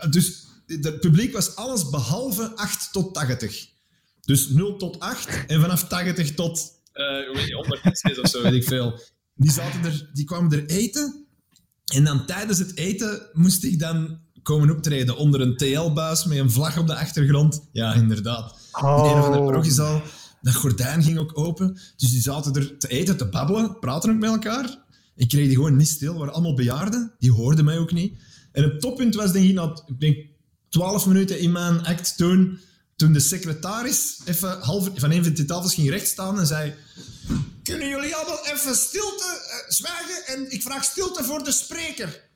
Dus 0.09 0.45
het 0.65 0.99
publiek 0.99 1.33
was 1.33 1.55
alles 1.55 1.89
behalve 1.89 2.55
8 2.55 2.91
tot 2.91 3.13
80. 3.13 3.69
Dus 4.21 4.49
0 4.49 4.77
tot 4.77 4.99
8 4.99 5.45
en 5.47 5.61
vanaf 5.61 5.87
80 5.87 6.33
tot 6.33 6.71
uh, 6.93 7.53
100 7.55 8.19
of 8.21 8.29
zo, 8.29 8.41
weet 8.41 8.53
ik 8.53 8.63
veel. 8.63 8.99
Die, 9.35 9.51
zaten 9.51 9.83
er, 9.83 10.09
die 10.13 10.25
kwamen 10.25 10.51
er 10.51 10.65
eten. 10.65 11.25
En 11.93 12.03
dan 12.03 12.25
tijdens 12.25 12.59
het 12.59 12.77
eten 12.77 13.29
moest 13.33 13.63
ik 13.63 13.79
dan 13.79 14.19
komen 14.41 14.71
optreden 14.71 15.17
onder 15.17 15.41
een 15.41 15.57
TL-buis 15.57 16.25
met 16.25 16.37
een 16.37 16.51
vlag 16.51 16.77
op 16.77 16.87
de 16.87 16.95
achtergrond. 16.95 17.69
Ja, 17.71 17.93
inderdaad. 17.93 18.55
Oh. 18.71 19.09
In 19.09 19.17
een 19.17 19.23
van 19.23 19.31
de 19.31 19.37
parochiezaal. 19.37 20.01
Dat 20.41 20.53
gordijn 20.53 21.03
ging 21.03 21.17
ook 21.17 21.37
open. 21.37 21.73
Dus 21.73 22.09
die 22.09 22.21
zaten 22.21 22.53
er 22.53 22.77
te 22.77 22.87
eten, 22.87 23.17
te 23.17 23.25
babbelen, 23.25 23.79
praten 23.79 24.09
ook 24.09 24.19
met 24.19 24.29
elkaar. 24.29 24.79
Ik 25.15 25.29
kreeg 25.29 25.45
die 25.45 25.55
gewoon 25.55 25.75
niet 25.75 25.87
stil. 25.87 26.17
waren 26.17 26.33
allemaal 26.33 26.55
bejaarden. 26.55 27.11
Die 27.19 27.31
hoorden 27.31 27.65
mij 27.65 27.77
ook 27.77 27.91
niet. 27.91 28.19
En 28.51 28.63
het 28.63 28.81
toppunt 28.81 29.15
was 29.15 29.31
denk 29.31 29.49
ik, 29.49 29.55
dat, 29.55 29.83
ik 29.87 29.99
denk, 29.99 30.17
12 30.69 31.05
minuten 31.05 31.39
in 31.39 31.51
mijn 31.51 31.85
act 31.85 32.17
toen, 32.17 32.59
toen 32.95 33.13
de 33.13 33.19
secretaris 33.19 34.19
even 34.25 34.59
half, 34.59 34.89
van 34.95 35.11
een 35.11 35.23
van 35.23 35.33
die 35.33 35.45
tafels 35.45 35.73
ging 35.73 35.89
rechtstaan 35.89 36.39
en 36.39 36.47
zei 36.47 36.73
kunnen 37.63 37.89
jullie 37.89 38.15
allemaal 38.15 38.45
even 38.45 38.75
stilte 38.75 39.23
uh, 39.25 39.71
zwijgen 39.71 40.25
en 40.25 40.51
ik 40.51 40.61
vraag 40.61 40.83
stilte 40.83 41.23
voor 41.23 41.43
de 41.43 41.51
spreker. 41.51 42.29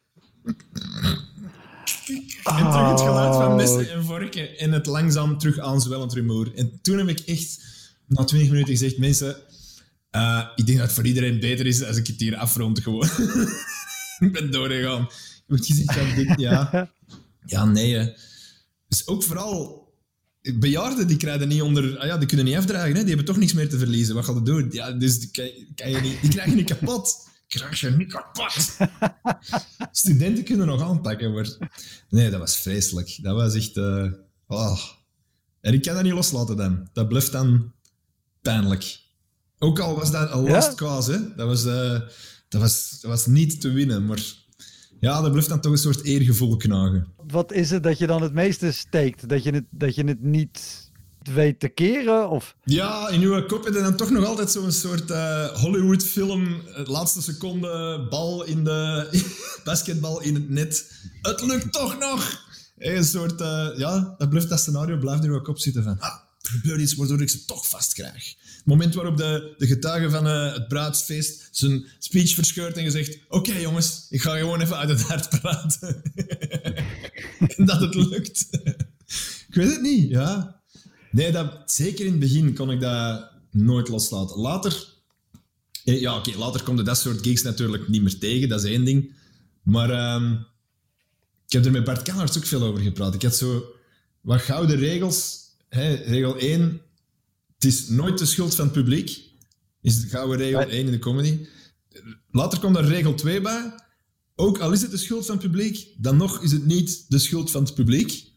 En 2.44 2.72
terug 2.72 2.90
het 2.90 3.02
geluid 3.02 3.36
van 3.36 3.56
messen 3.56 3.92
en 3.92 4.04
vorken 4.04 4.58
en 4.58 4.72
het 4.72 4.86
langzaam 4.86 5.38
terug 5.38 5.60
aanzwellend 5.60 6.14
rumoer. 6.14 6.56
En 6.56 6.80
toen 6.82 6.98
heb 6.98 7.08
ik 7.08 7.20
echt 7.20 7.64
na 8.08 8.24
20 8.24 8.50
minuten 8.50 8.74
gezegd, 8.74 8.98
mensen, 8.98 9.38
uh, 10.12 10.48
ik 10.56 10.66
denk 10.66 10.78
dat 10.78 10.88
het 10.88 10.96
voor 10.96 11.06
iedereen 11.06 11.40
beter 11.40 11.66
is 11.66 11.84
als 11.84 11.98
ik 11.98 12.08
het 12.08 12.20
hier 12.20 12.36
afrond 12.36 12.80
gewoon. 12.80 13.10
ik 14.26 14.32
ben 14.32 14.52
doorgegaan. 14.52 15.02
Ik 15.02 15.44
moet 15.48 15.66
gezegd, 15.66 16.40
ja, 16.40 16.70
ja. 16.72 16.92
Ja, 17.46 17.66
nee. 17.66 18.14
Dus 18.88 19.08
ook 19.08 19.24
vooral 19.24 19.86
bejaarden 20.54 21.08
die 21.08 21.18
krijgen 21.18 21.48
niet 21.48 21.62
onder, 21.62 21.98
ah 21.98 22.08
ja, 22.08 22.18
die 22.18 22.28
kunnen 22.28 22.46
niet 22.46 22.56
afdragen, 22.56 22.96
hè? 22.96 23.00
die 23.00 23.08
hebben 23.08 23.26
toch 23.26 23.38
niks 23.38 23.54
meer 23.54 23.70
te 23.70 23.78
verliezen. 23.78 24.16
Wat 24.16 24.26
gaat 24.26 24.36
het 24.36 24.46
doen? 24.46 24.68
Ja, 24.72 24.92
dus 24.92 25.20
die, 25.20 25.32
kan, 25.32 25.50
kan 25.76 25.92
je 25.92 26.00
niet, 26.00 26.22
die 26.22 26.30
krijgen 26.30 26.56
niet 26.56 26.68
kapot. 26.68 27.28
Krijg 27.48 27.80
je 27.80 27.90
niet 27.90 28.12
kapot. 28.12 28.78
Studenten 29.92 30.44
kunnen 30.44 30.68
nog 30.68 30.82
aanpakken, 30.82 31.34
maar 31.34 31.58
nee, 32.10 32.30
dat 32.30 32.40
was 32.40 32.58
vreselijk. 32.58 33.18
Dat 33.22 33.36
was 33.36 33.56
echt. 33.56 33.78
Uh, 33.78 34.12
oh. 34.48 34.80
En 35.62 35.74
ik 35.74 35.82
kan 35.82 35.94
dat 35.94 36.04
niet 36.04 36.14
loslaten 36.14 36.58
dan. 36.58 36.90
Dat 36.94 37.08
blijft 37.08 37.32
dan 37.32 37.74
pijnlijk. 38.46 39.00
Ook 39.60 39.80
al 39.80 39.96
was 39.96 40.12
dat 40.12 40.32
een 40.32 40.50
last 40.50 40.70
ja? 40.70 40.76
cause, 40.76 41.12
hè? 41.12 41.36
Dat, 41.36 41.48
was, 41.48 41.66
uh, 41.66 42.00
dat, 42.50 42.62
was, 42.62 42.98
dat 43.02 43.12
was 43.12 43.26
niet 43.26 43.62
te 43.62 43.72
winnen, 43.72 44.06
maar 44.06 44.24
ja, 45.00 45.22
dat 45.22 45.32
blijft 45.32 45.50
dan 45.50 45.62
toch 45.62 45.72
een 45.72 45.78
soort 45.78 46.04
eergevoel 46.04 46.58
knagen. 46.58 47.08
Wat 47.28 47.52
is 47.52 47.70
het 47.70 47.84
dat 47.84 47.98
je 47.98 48.08
dan 48.08 48.22
het 48.22 48.34
meeste 48.34 48.72
steekt? 48.72 49.30
Dat 49.30 49.44
je 49.44 49.52
het, 49.52 49.64
dat 49.70 49.96
je 49.96 50.04
het 50.04 50.24
niet 50.24 50.90
weet 51.34 51.60
te 51.60 51.68
keren? 51.68 52.30
Of? 52.30 52.56
Ja, 52.64 53.10
in 53.10 53.22
uw 53.22 53.46
kop 53.46 53.64
heb 53.64 53.74
je 53.74 53.82
dan 53.82 53.96
toch 53.96 54.10
nog 54.10 54.26
altijd 54.26 54.52
zo'n 54.52 54.72
soort 54.72 55.12
uh, 55.12 55.46
Hollywood-film. 55.46 56.62
Laatste 56.86 57.22
seconde, 57.22 58.08
bal 58.10 58.44
in 58.44 58.64
de... 58.64 59.10
basketbal 59.64 60.22
in 60.22 60.34
het 60.34 60.50
net. 60.50 60.92
Het 61.22 61.42
lukt 61.42 61.74
toch 61.74 62.00
nog! 62.00 62.44
Een 62.78 63.06
soort... 63.06 63.42
Uh, 63.42 63.68
ja, 63.76 64.16
dat, 64.18 64.30
blijft, 64.30 64.50
dat 64.50 64.60
scenario 64.60 64.98
blijft 64.98 65.24
in 65.24 65.30
uw 65.30 65.42
kop 65.42 65.60
zitten 65.60 65.84
van... 65.84 66.00
Ah, 66.00 66.25
er 66.46 66.52
gebeurt 66.52 66.82
iets 66.82 66.94
waardoor 66.94 67.22
ik 67.22 67.30
ze 67.30 67.46
toch 67.46 67.68
vast 67.68 67.94
krijg. 67.94 68.36
Het 68.40 68.66
moment 68.66 68.94
waarop 68.94 69.18
de, 69.18 69.54
de 69.58 69.68
getuige 69.68 70.10
van 70.10 70.28
uh, 70.28 70.54
het 70.54 70.68
bruidsfeest 70.68 71.48
zijn 71.52 71.86
speech 72.00 72.34
verscheurt 72.34 72.78
en 72.78 72.84
gezegd: 72.84 73.18
Oké 73.30 73.54
jongens, 73.54 74.06
ik 74.10 74.22
ga 74.22 74.38
gewoon 74.38 74.62
even 74.62 74.78
uit 74.78 74.90
het 74.90 75.02
hart 75.02 75.30
praten. 75.30 76.02
en 77.58 77.66
dat 77.66 77.82
het 77.82 77.96
lukt. 77.96 78.48
ik 79.50 79.56
weet 79.56 79.72
het 79.72 79.82
niet, 79.82 80.10
ja. 80.10 80.62
Nee, 81.12 81.32
dat, 81.32 81.72
zeker 81.72 82.06
in 82.06 82.12
het 82.12 82.20
begin 82.20 82.54
kon 82.54 82.72
ik 82.72 82.80
dat 82.80 83.32
nooit 83.52 83.88
loslaten. 83.88 84.38
Later, 84.38 84.88
eh, 85.84 86.00
ja, 86.00 86.18
oké, 86.18 86.38
later 86.38 86.64
komt 86.64 86.86
dat 86.86 86.98
soort 86.98 87.22
gigs 87.22 87.42
natuurlijk 87.42 87.88
niet 87.88 88.02
meer 88.02 88.18
tegen, 88.18 88.50
dat 88.50 88.64
is 88.64 88.72
één 88.72 88.86
ding. 88.86 89.14
Maar 89.64 90.16
um, 90.16 90.46
ik 91.48 91.54
heb 91.54 91.66
er 91.66 91.72
met 91.72 91.84
Bart 91.84 92.02
Kanners 92.02 92.38
ook 92.38 92.46
veel 92.46 92.64
over 92.64 92.82
gepraat. 92.82 93.14
Ik 93.14 93.22
had 93.22 93.36
zo 93.36 93.66
wat 94.22 94.42
gouden 94.42 94.78
regels. 94.78 95.45
Hè, 95.76 95.94
regel 95.94 96.38
1, 96.38 96.82
het 97.54 97.66
is 97.66 97.88
nooit 97.88 98.18
de 98.18 98.26
schuld 98.26 98.56
van 98.56 98.66
het 98.66 98.74
publiek. 98.74 99.22
Is 99.82 100.02
de 100.02 100.08
gouden 100.08 100.38
regel 100.38 100.60
1 100.60 100.86
in 100.86 100.92
de 100.92 101.00
comedy. 101.00 101.48
Later 102.32 102.60
komt 102.60 102.76
er 102.76 102.86
regel 102.86 103.14
2 103.14 103.42
bij. 103.42 103.74
Ook 104.36 104.60
al 104.60 104.72
is 104.72 104.82
het 104.82 104.92
de 104.92 104.98
schuld 104.98 105.26
van 105.26 105.36
het 105.36 105.44
publiek, 105.44 105.88
dan 105.98 106.18
nog 106.18 106.42
is 106.42 106.52
het 106.52 106.66
niet 106.66 107.06
de 107.08 107.20
schuld 107.20 107.52
van 107.52 107.64
het 107.64 107.74
publiek. 107.74 108.32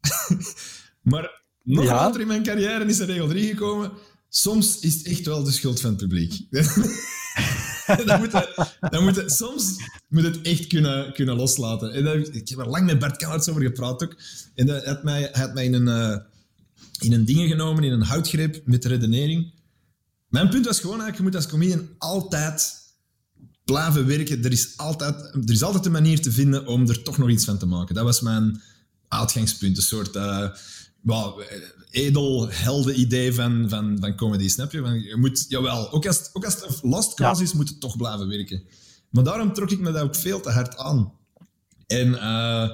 maar 1.10 1.42
nog 1.62 1.84
later 1.84 2.20
in 2.20 2.26
mijn 2.26 2.42
carrière 2.42 2.84
is 2.84 2.98
er 2.98 3.06
regel 3.06 3.28
3 3.28 3.48
gekomen. 3.48 3.92
Soms 4.28 4.78
is 4.78 4.94
het 4.94 5.06
echt 5.06 5.26
wel 5.26 5.44
de 5.44 5.52
schuld 5.52 5.80
van 5.80 5.90
het 5.90 5.98
publiek. 5.98 6.46
dan 8.06 8.20
moet 8.20 8.32
het, 8.32 8.76
dan 8.90 9.02
moet 9.02 9.16
het, 9.16 9.32
soms 9.32 9.76
moet 10.08 10.24
het 10.24 10.40
echt 10.42 10.66
kunnen, 10.66 11.12
kunnen 11.12 11.36
loslaten. 11.36 11.92
En 11.92 12.34
ik 12.34 12.48
heb 12.48 12.58
er 12.58 12.68
lang 12.68 12.86
met 12.86 12.98
Bert 12.98 13.16
Kaarts 13.16 13.48
over 13.48 13.62
gepraat 13.62 14.02
ook. 14.02 14.16
En 14.54 14.68
hij 14.68 14.82
had 14.84 15.02
mij, 15.02 15.28
had 15.32 15.54
mij 15.54 15.64
in 15.64 15.74
een... 15.74 15.86
Uh, 15.86 16.32
in 16.98 17.12
een 17.12 17.24
dingen 17.24 17.48
genomen, 17.48 17.84
in 17.84 17.92
een 17.92 18.02
houtgreep 18.02 18.62
met 18.64 18.82
de 18.82 18.88
redenering. 18.88 19.52
Mijn 20.28 20.48
punt 20.48 20.66
was 20.66 20.80
gewoon 20.80 21.00
eigenlijk, 21.00 21.16
je 21.16 21.22
moet 21.22 21.34
als 21.34 21.52
comedian 21.52 21.88
altijd 21.98 22.82
blijven 23.64 24.06
werken. 24.06 24.44
Er 24.44 24.52
is 24.52 24.76
altijd, 24.76 25.34
er 25.34 25.50
is 25.50 25.62
altijd 25.62 25.86
een 25.86 25.92
manier 25.92 26.20
te 26.20 26.32
vinden 26.32 26.66
om 26.66 26.88
er 26.88 27.02
toch 27.02 27.18
nog 27.18 27.30
iets 27.30 27.44
van 27.44 27.58
te 27.58 27.66
maken. 27.66 27.94
Dat 27.94 28.04
was 28.04 28.20
mijn 28.20 28.62
uitgangspunt. 29.08 29.76
Een 29.76 29.82
soort 29.82 30.16
uh, 30.16 30.48
well, 31.00 31.32
edel 31.90 32.48
helden 32.50 33.00
idee 33.00 33.34
van, 33.34 33.68
van, 33.68 33.96
van 34.00 34.16
comedy, 34.16 34.48
snap 34.48 34.72
je? 34.72 34.80
Want 34.80 35.04
je 35.04 35.16
moet, 35.16 35.44
jawel, 35.48 35.92
ook 35.92 36.06
als, 36.06 36.30
ook 36.32 36.44
als 36.44 36.54
het 36.54 36.82
lost 36.82 37.14
cause 37.14 37.42
is, 37.42 37.52
moet 37.52 37.68
het 37.68 37.80
toch 37.80 37.96
blijven 37.96 38.28
werken. 38.28 38.62
Maar 39.10 39.24
daarom 39.24 39.52
trok 39.52 39.70
ik 39.70 39.80
me 39.80 39.92
dat 39.92 40.02
ook 40.02 40.16
veel 40.16 40.40
te 40.40 40.50
hard 40.50 40.76
aan. 40.76 41.12
En... 41.86 42.08
Uh, 42.08 42.70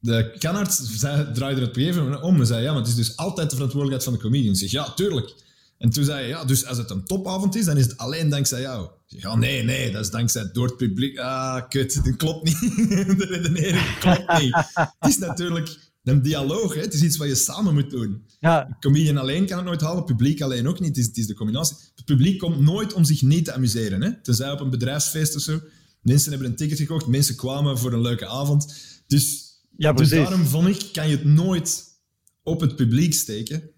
de 0.00 0.34
Kanarts 0.38 1.00
draaide 1.34 1.60
het 1.60 1.70
op 1.70 1.76
een 1.76 2.22
om 2.22 2.40
en 2.40 2.46
zei, 2.46 2.62
ja, 2.62 2.70
maar 2.70 2.80
het 2.80 2.90
is 2.90 2.94
dus 2.94 3.16
altijd 3.16 3.50
de 3.50 3.56
verantwoordelijkheid 3.56 4.04
van 4.04 4.12
de 4.12 4.28
comedian. 4.28 4.52
Ik 4.52 4.58
zeg, 4.58 4.70
ja, 4.70 4.94
tuurlijk. 4.94 5.34
En 5.78 5.90
toen 5.90 6.04
zei 6.04 6.18
hij, 6.18 6.28
ja, 6.28 6.44
dus 6.44 6.66
als 6.66 6.78
het 6.78 6.90
een 6.90 7.04
topavond 7.04 7.56
is, 7.56 7.64
dan 7.64 7.76
is 7.76 7.84
het 7.84 7.96
alleen 7.96 8.28
dankzij 8.28 8.60
jou. 8.60 8.84
Ik 8.84 8.90
zeg, 9.06 9.22
ja, 9.22 9.34
nee, 9.34 9.62
nee, 9.62 9.92
dat 9.92 10.04
is 10.04 10.10
dankzij 10.10 10.50
door 10.52 10.66
het 10.66 10.76
publiek. 10.76 11.18
Ah, 11.18 11.68
kut, 11.68 12.04
dat 12.04 12.16
klopt 12.16 12.44
niet. 12.44 12.60
de 13.18 13.26
redenering 13.28 13.98
klopt 13.98 14.38
niet. 14.40 14.54
Het 14.74 15.10
is 15.10 15.18
natuurlijk 15.18 15.78
een 16.04 16.22
dialoog, 16.22 16.74
hè. 16.74 16.80
het 16.80 16.94
is 16.94 17.02
iets 17.02 17.16
wat 17.16 17.28
je 17.28 17.34
samen 17.34 17.74
moet 17.74 17.90
doen. 17.90 18.22
Ja. 18.40 18.76
comedian 18.80 19.16
alleen 19.16 19.46
kan 19.46 19.56
het 19.56 19.66
nooit 19.66 19.80
halen, 19.80 19.96
het 19.96 20.06
publiek 20.06 20.40
alleen 20.40 20.68
ook 20.68 20.80
niet. 20.80 20.88
Het 20.88 20.96
is, 20.96 21.06
het 21.06 21.16
is 21.16 21.26
de 21.26 21.34
combinatie. 21.34 21.76
Het 21.94 22.04
publiek 22.04 22.38
komt 22.38 22.60
nooit 22.60 22.92
om 22.92 23.04
zich 23.04 23.22
niet 23.22 23.44
te 23.44 23.52
amuseren. 23.52 24.02
Hè. 24.02 24.20
Tenzij 24.22 24.50
op 24.50 24.60
een 24.60 24.70
bedrijfsfeest 24.70 25.36
of 25.36 25.42
zo. 25.42 25.60
Mensen 26.02 26.30
hebben 26.30 26.48
een 26.48 26.56
ticket 26.56 26.78
gekocht, 26.78 27.06
mensen 27.06 27.36
kwamen 27.36 27.78
voor 27.78 27.92
een 27.92 28.00
leuke 28.00 28.26
avond. 28.26 28.74
Dus 29.06 29.47
ja, 29.78 29.92
dus 29.92 30.08
daarom 30.08 30.44
vond 30.44 30.68
ik, 30.68 30.88
kan 30.92 31.08
je 31.08 31.16
het 31.16 31.24
nooit 31.24 31.84
op 32.42 32.60
het 32.60 32.76
publiek 32.76 33.14
steken. 33.14 33.70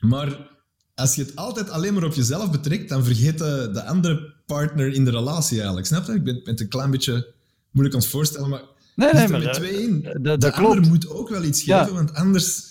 Maar 0.00 0.50
als 0.94 1.14
je 1.14 1.22
het 1.22 1.36
altijd 1.36 1.70
alleen 1.70 1.94
maar 1.94 2.04
op 2.04 2.14
jezelf 2.14 2.50
betrekt, 2.50 2.88
dan 2.88 3.04
vergeet 3.04 3.38
de, 3.38 3.70
de 3.72 3.84
andere 3.84 4.34
partner 4.46 4.92
in 4.92 5.04
de 5.04 5.10
relatie 5.10 5.56
eigenlijk. 5.56 5.86
Snap 5.86 6.06
je? 6.06 6.12
Ik 6.12 6.24
ben, 6.24 6.40
het 6.44 6.60
een 6.60 6.68
klein 6.68 6.90
beetje 6.90 7.34
moeilijk 7.70 7.96
aan 7.96 8.02
het 8.02 8.10
voorstellen, 8.10 8.48
maar... 8.48 8.62
Nee, 8.96 9.12
nee, 9.12 9.28
maar... 9.28 9.62
In. 9.62 10.00
De, 10.20 10.38
de 10.38 10.52
ander 10.52 10.88
moet 10.88 11.08
ook 11.08 11.28
wel 11.28 11.44
iets 11.44 11.62
geven, 11.62 11.94
want 11.94 12.14
anders... 12.14 12.66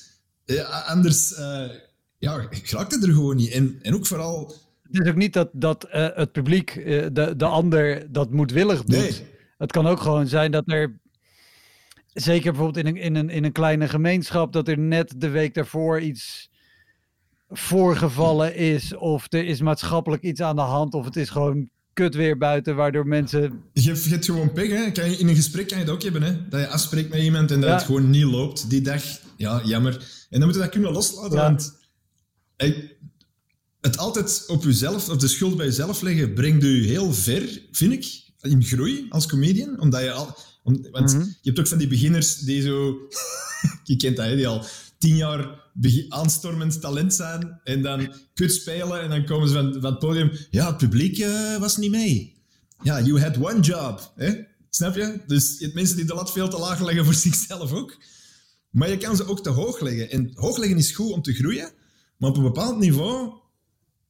Ja, 0.46 0.64
anders 0.64 1.32
uh, 1.32 1.70
ja, 2.18 2.48
raakt 2.70 2.94
het 2.94 3.04
er 3.04 3.14
gewoon 3.14 3.36
niet. 3.36 3.52
En, 3.52 3.80
en 3.82 3.96
ook 3.96 4.06
vooral... 4.06 4.56
Het 4.84 5.02
is 5.06 5.10
ook 5.10 5.16
niet 5.16 5.34
dat, 5.34 5.50
dat 5.54 5.88
uh, 5.94 6.08
het 6.14 6.32
publiek, 6.32 6.76
uh, 6.76 7.06
de, 7.12 7.34
de 7.38 7.46
ander, 7.46 8.12
dat 8.12 8.32
moedwillig 8.32 8.84
doet. 8.84 8.98
Nee. 8.98 9.28
Het 9.58 9.72
kan 9.72 9.88
ook 9.88 10.00
gewoon 10.00 10.28
zijn 10.28 10.52
dat 10.52 10.64
er 10.66 11.00
zeker 12.22 12.52
bijvoorbeeld 12.52 12.86
in 12.86 12.96
een, 12.96 13.02
in, 13.02 13.16
een, 13.16 13.30
in 13.30 13.44
een 13.44 13.52
kleine 13.52 13.88
gemeenschap, 13.88 14.54
dat 14.54 14.68
er 14.68 14.80
net 14.80 15.14
de 15.18 15.30
week 15.30 15.54
daarvoor 15.54 16.02
iets 16.02 16.50
voorgevallen 17.50 18.56
is. 18.56 18.96
Of 18.96 19.26
er 19.30 19.46
is 19.46 19.62
maatschappelijk 19.62 20.24
iets 20.24 20.42
aan 20.42 20.56
de 20.56 20.62
hand. 20.62 20.94
Of 20.94 21.06
het 21.06 21.16
is 21.16 21.30
gewoon 21.30 21.70
kut 21.94 22.16
weer 22.16 22.38
buiten, 22.38 22.76
waardoor 22.76 23.08
mensen... 23.08 23.64
Je 23.74 23.92
hebt 24.10 24.26
gewoon 24.26 24.52
pech, 24.52 24.70
hè. 24.70 24.92
Kan 24.92 25.10
je, 25.10 25.18
in 25.18 25.28
een 25.28 25.36
gesprek 25.36 25.68
kan 25.68 25.80
je 25.80 25.86
dat 25.86 25.94
ook 25.94 26.02
hebben, 26.02 26.22
hè. 26.22 26.48
Dat 26.48 26.60
je 26.60 26.68
afspreekt 26.68 27.10
met 27.10 27.22
iemand 27.22 27.52
en 27.52 27.62
dat 27.62 27.70
het 27.70 27.84
gewoon 27.84 28.10
niet 28.10 28.24
loopt 28.24 28.70
die 28.70 28.82
dag. 28.82 29.04
Ja, 29.38 29.62
jammer. 29.64 29.94
En 30.30 30.40
dan 30.40 30.48
moet 30.48 30.56
je 30.56 30.62
dat 30.62 30.72
kunnen 30.72 30.92
loslaten, 30.92 31.38
want... 31.38 31.74
het 33.82 33.98
altijd 33.98 34.44
op 34.48 34.64
jezelf, 34.64 35.10
of 35.10 35.18
de 35.18 35.28
schuld 35.28 35.58
bij 35.58 35.66
jezelf 35.66 36.02
leggen, 36.02 36.34
brengt 36.34 36.64
u 36.64 36.86
heel 36.86 37.14
ver, 37.14 37.62
vind 37.72 37.94
ik, 37.94 38.26
in 38.42 38.64
groei 38.64 39.06
als 39.10 39.28
comedian. 39.28 39.80
Omdat 39.80 40.02
je 40.02 40.12
al 40.12 40.38
want 40.92 41.14
mhm. 41.14 41.20
je 41.22 41.38
hebt 41.42 41.60
ook 41.60 41.68
van 41.68 41.78
die 41.78 41.88
beginners 41.88 42.38
die 42.38 42.62
zo... 42.62 42.98
je 43.84 43.96
kent 43.96 44.16
dat, 44.16 44.26
hè, 44.26 44.36
die 44.36 44.48
al 44.48 44.66
tien 44.98 45.16
jaar 45.16 45.66
aanstormend 46.10 46.82
talent 46.82 47.14
zijn 47.14 47.60
en 47.64 47.82
dan 47.82 48.14
kut 48.34 48.54
spelen 48.54 49.02
en 49.02 49.10
dan 49.10 49.26
komen 49.26 49.48
ze 49.48 49.54
van, 49.54 49.74
van 49.74 49.92
het 49.92 50.00
podium. 50.00 50.32
Ja, 50.50 50.68
het 50.68 50.78
publiek 50.78 51.18
uh, 51.18 51.58
was 51.58 51.78
niet 51.78 51.92
mee. 51.92 52.36
Ja, 52.84 53.02
you 53.02 53.22
had 53.22 53.38
one 53.38 53.60
job. 53.60 54.14
Hè? 54.16 54.34
Snap 54.70 54.96
je? 54.96 55.22
Dus 55.28 55.56
je 55.58 55.64
hebt 55.64 55.76
mensen 55.76 55.96
die 55.96 56.06
de 56.06 56.14
lat 56.14 56.32
veel 56.32 56.50
te 56.50 56.60
laag 56.60 56.82
leggen 56.82 57.06
voor 57.06 57.14
zichzelf 57.28 57.72
ook. 57.72 57.98
Maar 58.70 58.90
je 58.90 58.98
kan 58.98 59.16
ze 59.16 59.28
ook 59.28 59.44
te 59.44 59.50
hoog 59.50 59.80
leggen. 59.80 60.10
En 60.10 60.32
hoog 60.34 60.58
leggen 60.58 60.78
is 60.78 60.92
goed 60.92 61.12
om 61.12 61.22
te 61.22 61.34
groeien, 61.34 61.72
maar 62.18 62.30
op 62.30 62.38
een 62.38 62.44
bepaald 62.44 62.80
niveau 62.80 63.34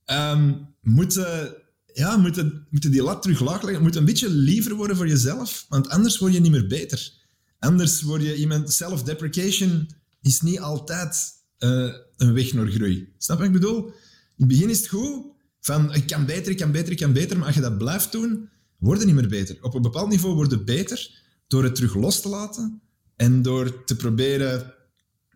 ehm, 0.05 0.53
moeten, 0.81 1.55
ja, 1.97 2.17
moeten, 2.17 2.67
moeten 2.69 2.91
die 2.91 3.03
lat 3.03 3.21
terug 3.21 3.39
laag 3.39 3.63
leggen. 3.63 3.83
Moet 3.83 3.95
een 3.95 4.05
beetje 4.05 4.29
liever 4.29 4.75
worden 4.75 4.95
voor 4.95 5.07
jezelf, 5.07 5.65
want 5.69 5.89
anders 5.89 6.17
word 6.17 6.33
je 6.33 6.39
niet 6.39 6.51
meer 6.51 6.67
beter. 6.67 7.11
Anders 7.59 8.01
word 8.01 8.21
je 8.21 8.35
iemand... 8.35 8.73
Self-deprecation 8.73 9.89
is 10.21 10.41
niet 10.41 10.59
altijd 10.59 11.31
eh, 11.57 11.93
een 12.17 12.33
weg 12.33 12.53
naar 12.53 12.67
groei. 12.67 13.13
Snap 13.17 13.37
wat 13.37 13.47
ik 13.47 13.53
bedoel? 13.53 13.85
In 13.85 13.93
het 14.35 14.47
begin 14.47 14.69
is 14.69 14.77
het 14.77 14.87
goed, 14.87 15.25
van 15.59 15.93
ik 15.93 16.07
kan 16.07 16.25
beter, 16.25 16.51
ik 16.51 16.57
kan 16.57 16.71
beter, 16.71 16.91
ik 16.91 16.97
kan 16.97 17.13
beter, 17.13 17.37
maar 17.37 17.45
als 17.45 17.55
je 17.55 17.61
dat 17.61 17.77
blijft 17.77 18.11
doen, 18.11 18.49
word 18.77 18.99
je 18.99 19.05
niet 19.05 19.15
meer 19.15 19.27
beter. 19.27 19.57
Op 19.61 19.73
een 19.73 19.81
bepaald 19.81 20.09
niveau 20.09 20.35
word 20.35 20.51
je 20.51 20.63
beter 20.63 21.21
door 21.47 21.63
het 21.63 21.75
terug 21.75 21.95
los 21.95 22.21
te 22.21 22.29
laten 22.29 22.81
en 23.15 23.41
door 23.41 23.83
te 23.83 23.95
proberen 23.95 24.73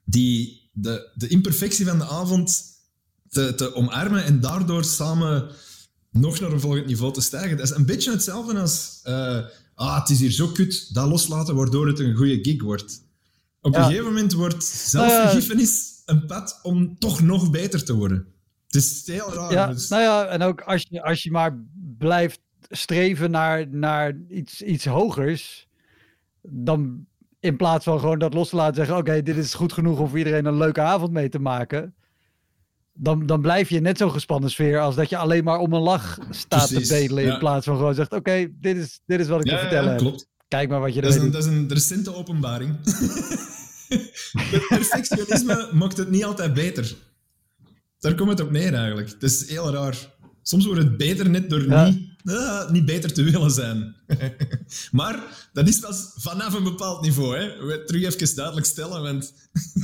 die, 0.06 0.70
de, 0.74 1.12
de 1.16 1.28
imperfectie 1.28 1.86
van 1.86 1.98
de 1.98 2.08
avond 2.08 2.64
te, 3.30 3.56
te 3.56 3.76
omarmen 3.76 4.24
en 4.24 4.40
daardoor 4.40 4.84
samen 4.84 5.52
nog 6.12 6.40
naar 6.40 6.52
een 6.52 6.60
volgend 6.60 6.86
niveau 6.86 7.14
te 7.14 7.22
stijgen. 7.22 7.58
Dat 7.58 7.66
is 7.70 7.76
een 7.76 7.86
beetje 7.86 8.12
hetzelfde 8.12 8.60
als... 8.60 9.00
eh, 9.04 9.40
ah, 9.76 10.00
het 10.00 10.10
is 10.10 10.20
hier 10.20 10.32
zo 10.32 10.48
kut, 10.48 10.94
dat 10.94 11.08
loslaten, 11.08 11.56
waardoor 11.56 11.88
het 11.88 12.00
een 12.00 12.16
goede 12.16 12.40
gig 12.42 12.62
wordt. 12.64 13.04
Op 13.62 13.76
een 13.76 13.84
gegeven 13.84 14.06
moment 14.06 14.34
wordt 14.34 14.64
zelfvergiffenis 14.64 16.02
een 16.06 16.26
pad 16.26 16.60
om 16.64 17.00
toch 17.00 17.22
nog 17.22 17.50
beter 17.50 17.84
te 17.86 17.94
worden. 17.94 18.26
Het 18.68 18.76
is 18.76 19.08
heel 19.08 19.34
raar. 19.34 19.52
Ja, 19.52 19.68
dus- 19.68 19.90
nou 19.90 20.02
ja, 20.02 20.26
en 20.26 20.42
ook 20.42 20.62
als 20.62 20.86
je, 20.90 21.04
als 21.04 21.24
je 21.24 21.32
maar 21.32 21.64
blijft 21.98 22.40
streven 22.70 23.32
naar, 23.32 23.68
naar 23.68 24.18
iets, 24.30 24.62
iets 24.62 24.86
hogers, 24.86 25.68
dan 26.42 27.06
in 27.40 27.56
plaats 27.56 27.84
van 27.84 28.00
gewoon 28.00 28.20
dat 28.20 28.34
los 28.34 28.50
te 28.50 28.56
laten 28.56 28.76
zeggen, 28.76 28.98
oké, 28.98 29.22
dit 29.24 29.38
is 29.38 29.54
goed 29.54 29.74
genoeg 29.74 30.00
om 30.00 30.08
voor 30.08 30.18
iedereen 30.18 30.46
een 30.46 30.58
leuke 30.58 30.82
avond 30.82 31.12
mee 31.12 31.30
te 31.30 31.40
maken, 31.40 31.96
dan, 32.94 33.26
dan 33.26 33.42
blijf 33.42 33.70
je 33.70 33.80
net 33.80 33.98
zo'n 33.98 34.12
gespannen 34.12 34.50
sfeer 34.50 34.80
als 34.80 34.96
dat 34.96 35.10
je 35.10 35.18
alleen 35.18 35.44
maar 35.44 35.58
om 35.60 35.74
een 35.74 35.82
lach 35.82 36.18
staat 36.30 36.68
Precies, 36.68 36.88
te 36.88 36.94
bedelen, 36.94 37.24
ja. 37.24 37.34
in 37.34 37.40
plaats 37.40 37.66
van 37.66 37.76
gewoon 37.78 37.96
zegt, 37.96 38.14
oké, 38.14 38.48
dit, 38.60 38.78
is, 38.78 39.00
dit 39.06 39.20
is 39.20 39.28
wat 39.28 39.40
ik 39.40 39.46
ja, 39.46 39.52
te 39.52 39.56
ja, 39.58 39.62
vertellen 39.62 39.90
heb. 39.90 40.00
klopt. 40.00 40.30
Kijk 40.48 40.70
maar 40.70 40.80
wat 40.80 40.94
je 40.94 41.02
Dat 41.02 41.14
is, 41.16 41.22
een, 41.22 41.32
dat 41.32 41.46
is 41.46 41.50
een 41.52 41.68
recente 41.70 42.16
openbaring. 42.16 42.76
Perfectionisme 44.70 45.70
maakt 45.74 45.98
het 45.98 46.10
niet 46.10 46.24
altijd 46.24 46.54
beter. 46.54 46.96
Daar 48.00 48.16
komt 48.16 48.30
het 48.30 48.42
op 48.42 48.52
neer 48.52 48.74
eigenlijk. 48.74 49.10
Het 49.10 49.24
is 49.24 49.50
heel 49.50 49.72
raar. 49.74 49.96
Soms 50.42 50.66
wordt 50.66 50.82
het 50.82 50.98
beter 50.98 51.30
net 51.30 51.50
door 51.50 51.68
Ja. 51.70 51.86
niet, 51.86 52.11
ah, 52.26 52.72
niet 52.72 52.86
beter 52.86 53.14
te 53.14 53.24
willen 53.24 53.52
zijn. 53.52 53.96
maar 54.92 55.50
dat 55.54 55.68
is 55.68 55.80
pas 55.80 56.12
vanaf 56.16 56.54
een 56.54 56.64
bepaald 56.64 57.02
niveau. 57.02 57.38
Hè. 57.38 57.66
We 57.66 57.84
terug 57.84 58.04
even 58.04 58.36
duidelijk 58.36 58.66
stellen, 58.66 59.02
want 59.02 59.34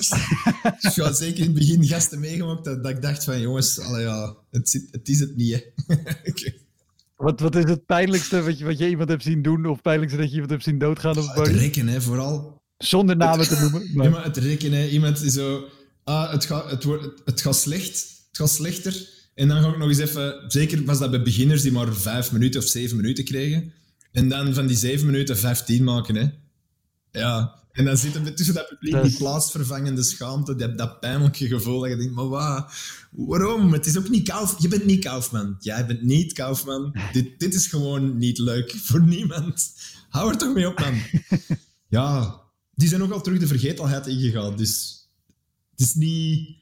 ik 0.95 0.95
had 0.95 1.17
zeker 1.17 1.39
in 1.39 1.43
het 1.43 1.53
begin 1.53 1.85
gasten 1.85 2.19
meegemaakt 2.19 2.65
dat, 2.65 2.83
dat 2.83 2.91
ik 2.91 3.01
dacht 3.01 3.23
van 3.23 3.41
jongens, 3.41 3.79
allee, 3.79 4.03
ja, 4.03 4.35
het, 4.51 4.69
zit, 4.69 4.87
het 4.91 5.09
is 5.09 5.19
het 5.19 5.35
niet. 5.35 5.53
Hè. 5.85 5.95
Wat, 7.17 7.39
wat 7.39 7.55
is 7.55 7.63
het 7.63 7.85
pijnlijkste 7.85 8.41
wat 8.41 8.57
je, 8.57 8.65
wat 8.65 8.77
je 8.77 8.89
iemand 8.89 9.09
hebt 9.09 9.23
zien 9.23 9.41
doen, 9.41 9.65
of 9.65 9.81
pijnlijkste 9.81 10.17
dat 10.19 10.27
je 10.27 10.33
iemand 10.33 10.51
hebt 10.51 10.63
zien 10.63 10.77
doodgaan 10.77 11.17
op 11.17 11.27
het 11.27 11.47
Het 11.47 11.55
rekken, 11.55 11.87
hè, 11.87 12.01
vooral. 12.01 12.61
Zonder 12.77 13.17
namen 13.17 13.47
te 13.47 13.59
noemen. 13.59 13.89
maar- 13.93 14.05
Ja, 14.05 14.11
maar 14.11 14.23
het 14.23 14.37
rekenen. 14.37 14.89
Iemand 14.89 15.21
die 15.21 15.31
zo... 15.31 15.63
Ah, 16.03 16.31
het 16.31 16.45
gaat, 16.45 16.69
het, 16.69 16.83
wordt, 16.83 17.03
het, 17.03 17.21
het 17.25 17.41
gaat 17.41 17.55
slecht. 17.55 17.93
Het 18.27 18.37
gaat 18.37 18.49
slechter. 18.49 19.09
En 19.37 19.47
dan 19.47 19.61
ga 19.61 19.69
ik 19.69 19.77
nog 19.77 19.87
eens 19.87 19.97
even... 19.97 20.43
Zeker 20.47 20.85
was 20.85 20.99
dat 20.99 21.09
bij 21.09 21.21
beginners 21.21 21.61
die 21.61 21.71
maar 21.71 21.95
vijf 21.95 22.31
minuten 22.31 22.61
of 22.61 22.67
zeven 22.67 22.97
minuten 22.97 23.23
kregen. 23.23 23.73
En 24.11 24.29
dan 24.29 24.53
van 24.53 24.67
die 24.67 24.77
zeven 24.77 25.05
minuten 25.05 25.37
vijftien 25.37 25.83
maken, 25.83 26.15
hè. 26.15 26.27
Ja. 27.11 27.55
En 27.71 27.85
dan 27.85 27.97
zit 27.97 28.15
er 28.15 28.35
tussen 28.35 28.55
dat 28.55 28.67
publiek 28.67 29.03
die 29.03 29.17
plaatsvervangende 29.17 30.03
schaamte, 30.03 30.55
dat, 30.55 30.77
dat 30.77 30.99
pijnlijke 30.99 31.47
gevoel 31.47 31.79
dat 31.79 31.89
je 31.89 31.95
denkt, 31.95 32.13
maar 32.13 32.27
wat? 32.27 32.71
Waarom? 33.11 33.73
Het 33.73 33.85
is 33.85 33.97
ook 33.97 34.09
niet 34.09 34.27
Kauf... 34.27 34.55
Je 34.59 34.67
bent 34.67 34.85
niet 34.85 35.03
Kaufman. 35.03 35.55
Jij 35.59 35.85
bent 35.85 36.01
niet 36.01 36.33
Kaufman. 36.33 36.95
Dit, 37.11 37.39
dit 37.39 37.53
is 37.53 37.67
gewoon 37.67 38.17
niet 38.17 38.37
leuk 38.37 38.75
voor 38.83 39.03
niemand. 39.03 39.73
Hou 40.09 40.31
er 40.31 40.37
toch 40.37 40.53
mee 40.53 40.67
op, 40.67 40.79
man. 40.79 41.01
Ja, 41.89 42.41
die 42.75 42.89
zijn 42.89 43.03
ook 43.03 43.11
al 43.11 43.21
terug 43.21 43.39
de 43.39 43.47
vergetelheid 43.47 44.07
ingegaan. 44.07 44.55
Dus 44.55 45.05
het 45.71 45.79
is 45.79 45.93
niet... 45.93 46.56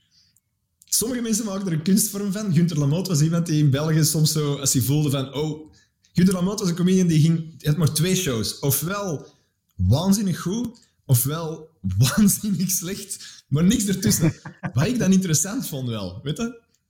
Sommige 0.86 1.22
mensen 1.22 1.46
maken 1.46 1.68
er 1.68 1.74
een 1.74 1.84
kunstvorm 1.84 2.32
van. 2.32 2.54
Gunther 2.54 2.78
Lamotte 2.80 3.10
was 3.10 3.22
iemand 3.22 3.46
die 3.46 3.64
in 3.64 3.70
België 3.70 4.04
soms 4.04 4.32
zo, 4.32 4.56
als 4.56 4.74
hij 4.74 4.82
voelde 4.82 5.10
van... 5.10 5.34
Oh, 5.34 5.74
Gunther 6.14 6.34
Lamotte 6.36 6.62
was 6.62 6.72
een 6.72 6.78
comedian 6.78 7.08
die 7.08 7.22
ging... 7.22 7.64
Had 7.66 7.78
maar 7.78 7.94
twee 7.94 8.16
shows. 8.16 8.60
Ofwel 8.60 9.28
waanzinnig 9.76 10.40
goed, 10.42 10.78
ofwel 11.06 11.70
waanzinnig 11.98 12.72
slecht. 12.72 13.44
Maar 13.48 13.64
niks 13.64 13.86
ertussen. 13.86 14.34
Wat 14.74 14.86
ik 14.88 15.00
dan 15.00 15.12
interessant 15.12 15.68
vond 15.68 15.88
wel, 15.90 16.20
weet 16.24 16.38
je? 16.38 16.44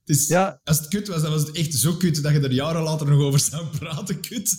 Het 0.04 0.16
is, 0.16 0.26
Ja. 0.26 0.60
Als 0.64 0.78
het 0.78 0.88
kut 0.88 1.08
was, 1.08 1.22
dan 1.22 1.30
was 1.30 1.40
het 1.40 1.56
echt 1.56 1.74
zo 1.74 1.92
kut 1.96 2.22
dat 2.22 2.32
je 2.32 2.40
er 2.40 2.52
jaren 2.52 2.82
later 2.82 3.06
nog 3.06 3.20
over 3.20 3.40
zou 3.40 3.66
praten, 3.78 4.20
kut. 4.20 4.58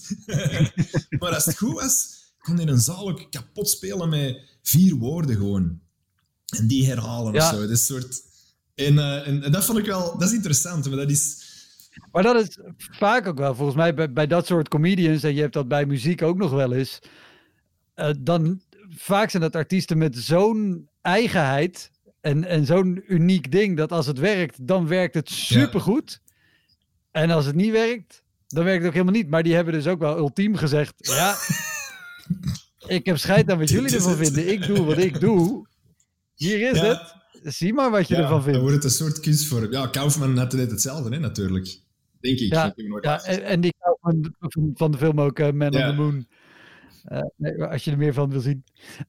maar 1.20 1.34
als 1.34 1.46
het 1.46 1.58
goed 1.58 1.74
was, 1.74 2.08
kon 2.40 2.56
hij 2.56 2.68
een 2.68 2.80
zaal 2.82 3.10
ook 3.10 3.32
kapot 3.32 3.70
spelen 3.70 4.10
met 4.10 4.40
vier 4.62 4.96
woorden 4.96 5.36
gewoon. 5.36 5.80
En 6.58 6.68
die 6.68 6.86
herhalen 6.86 7.34
Ja. 7.34 7.50
of 7.50 7.56
zo. 7.56 7.62
Dat 7.62 7.70
is 7.70 7.90
een 7.90 8.02
soort... 8.02 8.22
En, 8.86 9.00
eh, 9.00 9.28
en, 9.28 9.44
en 9.44 9.52
dat 9.52 9.66
vond 9.66 9.78
ik 9.78 9.86
wel... 9.86 10.18
Dat 10.18 10.28
is 10.28 10.34
interessant, 10.36 10.88
maar 10.88 10.98
dat 10.98 11.10
is... 11.10 11.46
Maar 12.12 12.24
dat 12.24 12.36
is 12.48 12.58
vaak 12.78 13.28
ook 13.28 13.38
wel, 13.38 13.56
volgens 13.56 13.78
mij, 13.78 13.94
bij, 13.94 14.12
bij 14.12 14.28
dat 14.28 14.46
soort 14.46 14.68
comedians, 14.68 15.24
en 15.24 15.36
je 15.36 15.42
hebt 15.42 15.54
dat 15.54 15.68
bij 15.68 15.86
muziek 15.86 16.22
ook 16.22 16.38
nog 16.38 16.52
wel 16.52 16.74
eens, 16.74 17.00
eh, 17.94 18.10
dan 18.20 18.62
vaak 18.90 19.30
zijn 19.30 19.44
dat 19.44 19.56
artiesten 19.56 19.98
met 19.98 20.18
zo'n 20.18 20.90
eigenheid 21.02 21.92
en, 22.22 22.44
en 22.44 22.66
zo'n 22.66 23.04
uniek 23.08 23.52
ding, 23.52 23.78
dat 23.78 23.92
als 23.92 24.06
het 24.06 24.20
werkt, 24.20 24.68
dan 24.68 24.88
werkt 24.88 25.14
het 25.14 25.30
supergoed. 25.30 26.22
En 27.12 27.30
als 27.30 27.46
het 27.46 27.56
niet 27.56 27.72
werkt, 27.72 28.24
dan 28.48 28.64
werkt 28.64 28.80
het 28.80 28.88
ook 28.88 28.94
helemaal 28.94 29.22
niet. 29.22 29.30
Maar 29.30 29.44
die 29.44 29.56
hebben 29.56 29.74
dus 29.74 29.88
ook 29.88 30.00
wel 30.00 30.18
ultiem 30.18 30.56
gezegd, 30.56 30.94
ja, 30.98 31.36
ik 32.98 33.06
heb 33.06 33.18
scheid 33.18 33.52
aan 33.52 33.58
wat 33.60 33.70
jullie 33.70 33.96
ervan 33.96 34.16
vinden. 34.16 34.52
Ik 34.52 34.66
doe 34.68 34.84
wat 34.84 34.98
ik 34.98 35.20
doe. 35.20 35.68
Hier 36.36 36.72
is 36.72 36.80
Ja. 36.80 36.86
het. 36.86 37.16
Zie 37.48 37.74
maar 37.74 37.92
wat 37.92 38.08
je 38.08 38.14
Ja, 38.16 38.20
ervan 38.22 38.36
dan 38.36 38.44
vindt. 38.44 38.60
wordt 38.60 38.76
het 38.76 38.84
een 38.84 38.90
soort 38.90 39.20
kunstvorm. 39.20 39.72
Ja, 39.72 39.88
Kaufman 39.88 40.38
had 40.38 40.54
net 40.54 40.72
hetzelfde, 40.72 41.10
hè, 41.10 41.20
natuurlijk. 41.20 41.80
Denk 42.20 42.40
ik. 42.40 42.54
Ja, 42.54 42.74
Ik 42.76 43.04
Ja, 43.04 43.24
en, 43.24 43.44
en 43.44 43.62
die 43.62 43.74
van, 44.02 44.34
van, 44.74 44.92
de 44.92 44.98
film 44.98 45.22
ook, 45.22 45.40
eh, 45.40 45.52
Man 45.52 45.72
Ja. 45.72 45.90
on 45.90 45.96
the 45.96 46.02
Moon. 46.02 46.28
Eh, 47.04 47.22
nee, 47.36 47.64
als 47.64 47.84
je 47.84 47.92
er 47.92 47.98
meer 47.98 48.14
van 48.14 48.30
wil 48.30 48.40
zien. 48.40 48.64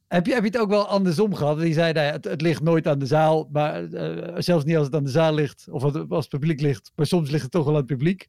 Heb 0.09 0.27
je, 0.27 0.33
heb 0.33 0.43
je 0.43 0.49
het 0.49 0.59
ook 0.59 0.69
wel 0.69 0.87
andersom 0.89 1.35
gehad? 1.35 1.59
Die 1.61 1.73
zei, 1.73 1.93
nou 1.93 2.07
ja, 2.07 2.13
het, 2.13 2.25
het 2.25 2.41
ligt 2.41 2.63
nooit 2.63 2.87
aan 2.87 2.99
de 2.99 3.07
zaal. 3.07 3.49
Maar 3.53 3.85
eh, 3.93 4.35
zelfs 4.39 4.65
niet 4.65 4.77
als 4.77 4.87
het 4.87 4.95
aan 4.95 5.05
de 5.05 5.11
zaal 5.11 5.35
ligt. 5.35 5.67
Of 5.71 5.83
als 5.83 5.93
het, 5.95 6.11
het 6.11 6.29
publiek 6.29 6.61
ligt. 6.61 6.93
Maar 6.95 7.07
soms 7.07 7.31
ligt 7.31 7.43
het 7.43 7.53
toch 7.53 7.65
wel 7.65 7.73
aan 7.73 7.79
het 7.81 7.89
publiek. 7.89 8.29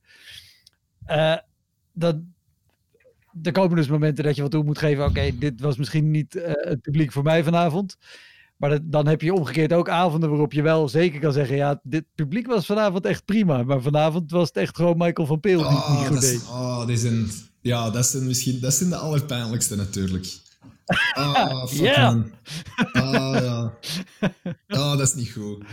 Eh 1.05 1.37
dat, 1.93 2.15
er 3.43 3.51
komen 3.51 3.75
dus 3.75 3.87
momenten 3.87 4.23
dat 4.23 4.35
je 4.35 4.41
wat 4.41 4.51
toe 4.51 4.63
moet 4.63 4.77
geven. 4.77 5.05
Oké, 5.05 5.37
dit 5.37 5.61
was 5.61 5.77
misschien 5.77 6.11
niet 6.11 6.33
het 6.43 6.81
publiek 6.81 7.11
voor 7.11 7.23
mij 7.23 7.43
vanavond. 7.43 7.97
Maar 8.59 8.69
dat- 8.69 8.81
dan 8.91 9.07
heb 9.07 9.21
je 9.21 9.33
omgekeerd 9.33 9.73
ook 9.73 9.89
avonden 9.89 10.29
waarop 10.29 10.53
je 10.53 10.61
wel 10.61 10.89
zeker 10.89 11.19
kan 11.19 11.33
zeggen... 11.33 11.55
Ja, 11.55 11.79
dit 11.83 12.03
publiek 12.15 12.47
was 12.47 12.65
vanavond 12.65 13.05
echt 13.05 13.25
prima. 13.25 13.63
Maar 13.63 13.81
vanavond 13.81 14.31
was 14.31 14.47
het 14.47 14.57
echt 14.57 14.75
gewoon 14.75 14.97
Michael 14.97 15.27
van 15.27 15.39
Peel 15.39 15.57
die 15.57 15.67
het 15.67 15.87
niet 15.89 15.97
Oh, 15.97 16.05
goed 16.07 16.23
is, 16.23 16.29
deed. 16.31 16.41
oh, 16.47 16.85
die 16.85 16.97
zijn, 16.97 17.31
ja, 17.61 17.89
dat 17.89 18.05
zijn 18.05 18.25
misschien 18.25 18.59
dat 18.59 18.73
zijn 18.73 18.89
de 18.89 18.95
allerpijnlijkste 18.95 19.75
natuurlijk. 19.75 20.27
Ah, 21.13 21.65
fuck 21.67 21.79
Yeah. 21.79 22.03
man. 22.03 22.31
Ah, 22.91 23.37
ja. 23.41 23.73
Oh, 24.67 24.97
dat 24.97 25.07
is 25.07 25.13
niet 25.13 25.31
goed. 25.31 25.63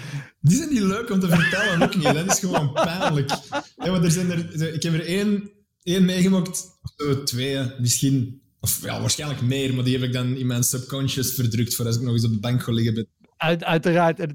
Die 0.41 0.57
zijn 0.57 0.68
niet 0.72 0.82
leuk 0.82 1.11
om 1.11 1.20
te 1.20 1.28
vertellen, 1.28 1.82
ook 1.82 1.95
niet. 1.97 2.05
Dat 2.14 2.26
is 2.32 2.39
gewoon 2.39 2.72
pijnlijk. 2.72 3.30
Ja, 3.76 3.91
maar 3.91 4.03
er 4.05 4.11
zijn 4.11 4.30
er, 4.30 4.74
ik 4.74 4.82
heb 4.82 4.93
er 4.95 5.07
één, 5.07 5.51
één 5.82 6.05
meegemaakt, 6.05 6.64
of 7.09 7.24
twee 7.24 7.59
misschien. 7.78 8.43
Of 8.66 8.82
ja, 8.82 9.00
waarschijnlijk 9.00 9.40
meer, 9.40 9.74
maar 9.74 9.84
die 9.84 9.94
heb 9.98 10.02
ik 10.06 10.12
dan 10.12 10.36
in 10.36 10.46
mijn 10.46 10.62
subconscious 10.62 11.32
verdrukt 11.34 11.74
voor 11.74 11.86
als 11.86 11.96
ik 11.96 12.02
nog 12.02 12.12
eens 12.12 12.24
op 12.24 12.32
de 12.32 12.38
bank 12.40 12.62
ga 12.62 12.72
liggen. 12.72 12.94
met- 12.94 13.06
Uit, 13.36 13.64
uiteraard. 13.64 14.18
Het, 14.18 14.34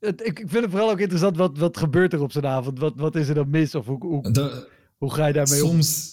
het- 0.00 0.20
ik, 0.24 0.38
ik 0.38 0.48
vind 0.48 0.62
het 0.62 0.70
vooral 0.70 0.90
ook 0.90 0.98
interessant, 1.00 1.36
wat, 1.36 1.58
wat 1.58 1.76
gebeurt 1.76 2.12
er 2.12 2.20
op 2.22 2.32
zo'n 2.32 2.46
avond? 2.46 2.78
Wat, 2.78 2.92
wat 2.96 3.14
is 3.16 3.28
er 3.28 3.34
dan 3.34 3.50
mis? 3.50 3.74
Of 3.74 3.86
hoe, 3.86 3.98
hoe, 4.98 5.12
ga 5.12 5.26
je 5.26 5.32
daarmee 5.32 5.64
om? 5.64 5.70
Soms, 5.70 6.10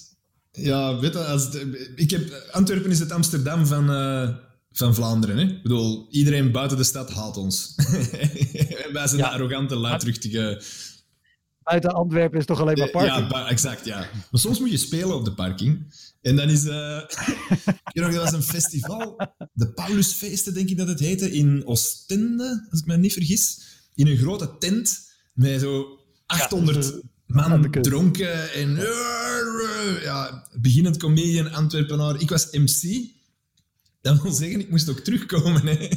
ja, 0.51 0.99
weet 0.99 1.13
je, 1.13 1.19
als 1.19 1.51
de- 1.51 1.91
ik 1.95 2.09
heb, 2.11 2.47
Antwerpen 2.51 2.91
is 2.91 2.99
het 2.99 3.11
Amsterdam 3.11 3.65
van, 3.65 3.89
eh, 3.91 4.30
van 4.71 4.95
Vlaanderen. 4.95 5.38
Hè? 5.38 5.43
Ik 5.43 5.63
bedoel, 5.63 6.07
iedereen 6.09 6.51
buiten 6.51 6.78
de 6.78 6.84
stad 6.84 7.11
haat 7.13 7.38
ons. 7.38 7.73
Wij 8.93 9.07
zijn 9.07 9.17
Ja. 9.21 9.28
de 9.30 9.30
arrogante, 9.30 9.75
luidruchtige... 9.75 10.61
Buiten 11.63 11.91
Antwerpen 11.93 12.39
is 12.39 12.45
toch 12.45 12.59
alleen 12.61 12.78
maar 12.78 12.89
parking? 12.89 13.32
Ja, 13.32 13.47
exact, 13.49 13.86
ja. 13.86 13.97
Maar 13.97 14.39
soms 14.41 14.59
moet 14.59 14.71
je 14.71 14.78
spelen 14.78 15.15
op 15.15 15.25
de 15.25 15.34
parking. 15.34 15.93
En 16.28 16.36
dan 16.36 16.49
is... 16.49 16.65
eh 16.65 17.01
nog, 17.93 18.13
dat 18.13 18.23
was 18.23 18.32
een 18.32 18.43
festival, 18.43 19.17
de 19.53 19.67
Paulusfeesten, 19.73 20.53
denk 20.53 20.69
ik 20.69 20.78
dat 20.78 20.88
het 20.88 20.99
heette, 20.99 21.32
in 21.32 21.65
Oostende, 21.65 22.67
als 22.69 22.80
ik 22.80 22.86
me 22.86 22.97
niet 22.97 23.13
vergis. 23.13 23.61
In 23.95 24.07
een 24.07 24.17
grote 24.17 24.55
tent 24.59 25.09
met 25.34 25.61
zo 25.61 25.99
800 26.25 26.75
dat 26.75 26.93
is, 26.93 27.01
aan 27.36 27.49
man 27.49 27.71
dronken 27.71 28.53
en... 28.53 28.75
Ja, 30.01 30.47
beginnend 30.59 30.97
comedian, 30.97 31.51
Antwerpenaar. 31.51 32.21
Ik 32.21 32.30
was 32.30 32.47
MC. 32.51 33.09
Dat 34.01 34.21
wil 34.21 34.32
zeggen, 34.32 34.59
ik 34.59 34.69
moest 34.69 34.89
ook 34.89 34.99
terugkomen. 34.99 35.65
Hè. 35.65 35.88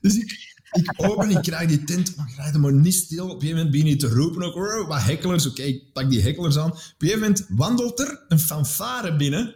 Dus 0.00 0.16
ik, 0.16 0.41
ik 0.72 0.92
open, 0.96 1.30
ik 1.30 1.42
krijg 1.42 1.68
die 1.68 1.84
tent, 1.84 2.16
maar 2.16 2.28
ik 2.28 2.36
rijd 2.36 2.56
maar 2.56 2.72
niet 2.72 2.94
stil. 2.94 3.24
Op 3.24 3.34
een 3.34 3.40
gegeven 3.40 3.56
moment 3.56 3.70
begin 3.70 3.86
je 3.88 3.96
te 3.96 4.08
roepen 4.08 4.42
ook, 4.42 4.54
"Wow, 4.54 4.88
wat 4.88 5.02
hecklers. 5.02 5.46
Oké, 5.46 5.62
ik 5.62 5.92
pak 5.92 6.10
die 6.10 6.20
hecklers 6.22 6.58
aan. 6.58 6.70
Op 6.70 6.76
een 6.76 6.82
gegeven 6.98 7.20
moment 7.20 7.46
wandelt 7.48 8.00
er 8.00 8.24
een 8.28 8.38
fanfare 8.38 9.16
binnen. 9.16 9.54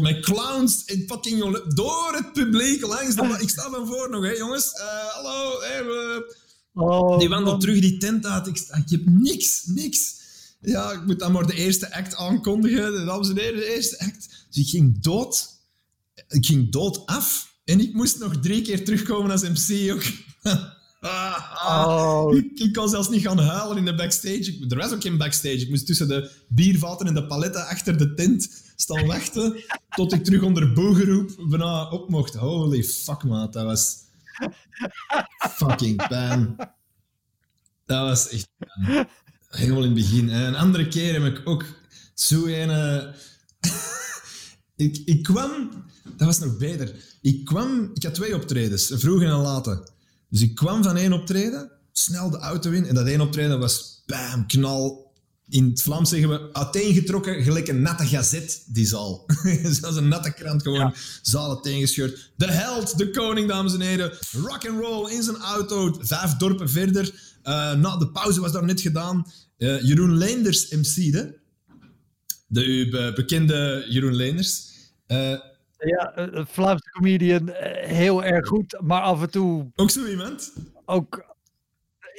Met 0.00 0.20
clowns 0.20 0.84
en 0.84 1.04
fucking 1.06 1.40
door 1.74 2.14
het 2.16 2.32
publiek 2.32 2.86
langs 2.86 3.14
de... 3.14 3.36
Ik 3.40 3.48
sta 3.48 3.70
van 3.70 3.86
voor 3.86 4.10
nog, 4.10 4.24
hè 4.24 4.30
jongens. 4.30 4.72
Eh, 4.72 4.84
hallo, 4.86 5.60
hey, 5.60 5.84
we... 5.84 6.34
Oh, 6.74 7.18
Die 7.18 7.28
wandelt 7.28 7.50
man. 7.50 7.60
terug 7.60 7.80
die 7.80 7.98
tent 7.98 8.26
uit. 8.26 8.46
Ik, 8.46 8.56
ik 8.58 8.90
heb 8.90 9.00
niks, 9.04 9.62
niks. 9.66 10.14
Ja, 10.60 10.90
ik 10.92 11.06
moet 11.06 11.18
dan 11.18 11.32
maar 11.32 11.46
de 11.46 11.54
eerste 11.54 11.94
act 11.94 12.16
aankondigen. 12.16 13.06
Dames 13.06 13.28
en 13.28 13.38
heren, 13.38 13.56
de 13.58 13.74
eerste 13.74 13.98
act. 13.98 14.28
Dus 14.50 14.64
ik 14.64 14.68
ging 14.68 15.00
dood. 15.02 15.58
Ik 16.28 16.46
ging 16.46 16.72
dood 16.72 17.06
af. 17.06 17.54
En 17.64 17.80
ik 17.80 17.94
moest 17.94 18.18
nog 18.18 18.36
drie 18.36 18.62
keer 18.62 18.84
terugkomen 18.84 19.30
als 19.30 19.42
MC 19.42 19.92
ook. 19.92 20.02
Oh. 21.66 22.34
ik, 22.36 22.58
ik 22.58 22.72
kon 22.72 22.88
zelfs 22.88 23.08
niet 23.08 23.22
gaan 23.22 23.38
huilen 23.38 23.76
in 23.76 23.84
de 23.84 23.94
backstage. 23.94 24.56
Ik, 24.56 24.70
er 24.70 24.76
was 24.76 24.92
ook 24.92 25.02
geen 25.02 25.18
backstage. 25.18 25.56
Ik 25.56 25.68
moest 25.68 25.86
tussen 25.86 26.08
de 26.08 26.30
biervaten 26.48 27.06
en 27.06 27.14
de 27.14 27.26
paletten 27.26 27.66
achter 27.66 27.98
de 27.98 28.14
tent 28.14 28.62
staan 28.76 29.06
wachten. 29.06 29.64
tot 29.88 30.12
ik 30.12 30.24
terug 30.24 30.42
onder 30.42 30.72
boegeroep 30.72 31.30
bijna 31.48 31.90
op 31.90 32.08
mocht. 32.08 32.34
Holy 32.34 32.84
fuck, 32.84 33.24
maat. 33.24 33.52
Dat 33.52 33.64
was 33.64 33.96
fucking 35.50 36.08
pijn. 36.08 36.56
Dat 37.86 38.08
was 38.08 38.28
echt 38.28 38.48
pijn. 38.58 39.08
Helemaal 39.48 39.84
in 39.84 39.90
het 39.90 39.94
begin. 39.94 40.30
En 40.30 40.42
een 40.42 40.56
andere 40.56 40.88
keer 40.88 41.22
heb 41.22 41.36
ik 41.36 41.48
ook 41.48 41.64
zo 42.14 42.46
een... 42.46 43.14
ik, 44.80 45.02
ik 45.04 45.22
kwam... 45.22 45.70
Dat 46.16 46.26
was 46.26 46.38
nog 46.38 46.56
beter. 46.56 46.94
Ik 47.20 47.44
kwam... 47.44 47.90
Ik 47.94 48.02
had 48.02 48.14
twee 48.14 48.34
optredens, 48.34 48.90
een 48.90 49.00
vroeg 49.00 49.22
en 49.22 49.30
een 49.30 49.40
late. 49.40 49.88
Dus 50.28 50.40
ik 50.40 50.54
kwam 50.54 50.82
van 50.82 50.96
één 50.96 51.12
optreden, 51.12 51.70
snel 51.92 52.30
de 52.30 52.38
auto 52.38 52.70
in. 52.70 52.86
En 52.86 52.94
dat 52.94 53.06
één 53.06 53.20
optreden 53.20 53.58
was 53.58 54.02
bam, 54.06 54.46
knal. 54.46 55.08
In 55.48 55.68
het 55.68 55.82
Vlaams 55.82 56.08
zeggen 56.08 56.28
we 56.28 56.52
uiteengetrokken, 56.52 57.42
gelijk 57.42 57.68
een 57.68 57.82
natte 57.82 58.06
gazet, 58.06 58.64
die 58.66 58.86
zaal. 58.86 59.26
Zoals 59.80 59.96
een 59.96 60.08
natte 60.08 60.32
krant, 60.32 60.62
gewoon 60.62 60.94
zaal 61.22 61.50
uiteengescheurd. 61.50 62.32
De 62.36 62.50
held, 62.52 62.98
de 62.98 63.10
koning, 63.10 63.48
dames 63.48 63.74
en 63.74 63.80
heren. 63.80 64.12
Rock 64.32 64.68
and 64.68 64.80
roll 64.80 65.12
in 65.12 65.22
zijn 65.22 65.36
auto, 65.36 65.96
vijf 66.00 66.36
dorpen 66.36 66.70
verder. 66.70 67.12
Eh, 67.42 67.74
na 67.74 67.96
de 67.96 68.08
pauze 68.08 68.40
was 68.40 68.52
daar 68.52 68.64
net 68.64 68.80
gedaan. 68.80 69.32
Eh, 69.56 69.82
Jeroen 69.82 70.16
Leenders 70.18 70.70
MC'de. 70.70 71.38
De 72.46 73.12
bekende 73.14 73.86
Jeroen 73.88 74.14
Leenders. 74.14 74.69
Eh, 75.10 75.38
Ja, 75.78 76.12
een 76.14 76.36
een 76.38 76.46
Vlaamse 76.46 76.90
comedian, 76.90 77.48
eh, 77.48 77.88
heel 77.88 78.24
erg 78.24 78.46
goed, 78.46 78.76
maar 78.80 79.02
af 79.02 79.20
en 79.22 79.30
toe 79.30 79.70
ook 79.76 79.90
zo 79.90 80.06
iemand. 80.06 80.52
ook... 80.84 81.28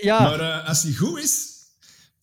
Ja, 0.02 0.20
Maar 0.20 0.40
eh, 0.40 0.68
als 0.68 0.84
hij 0.84 0.94
goed 0.94 1.20
is, 1.20 1.48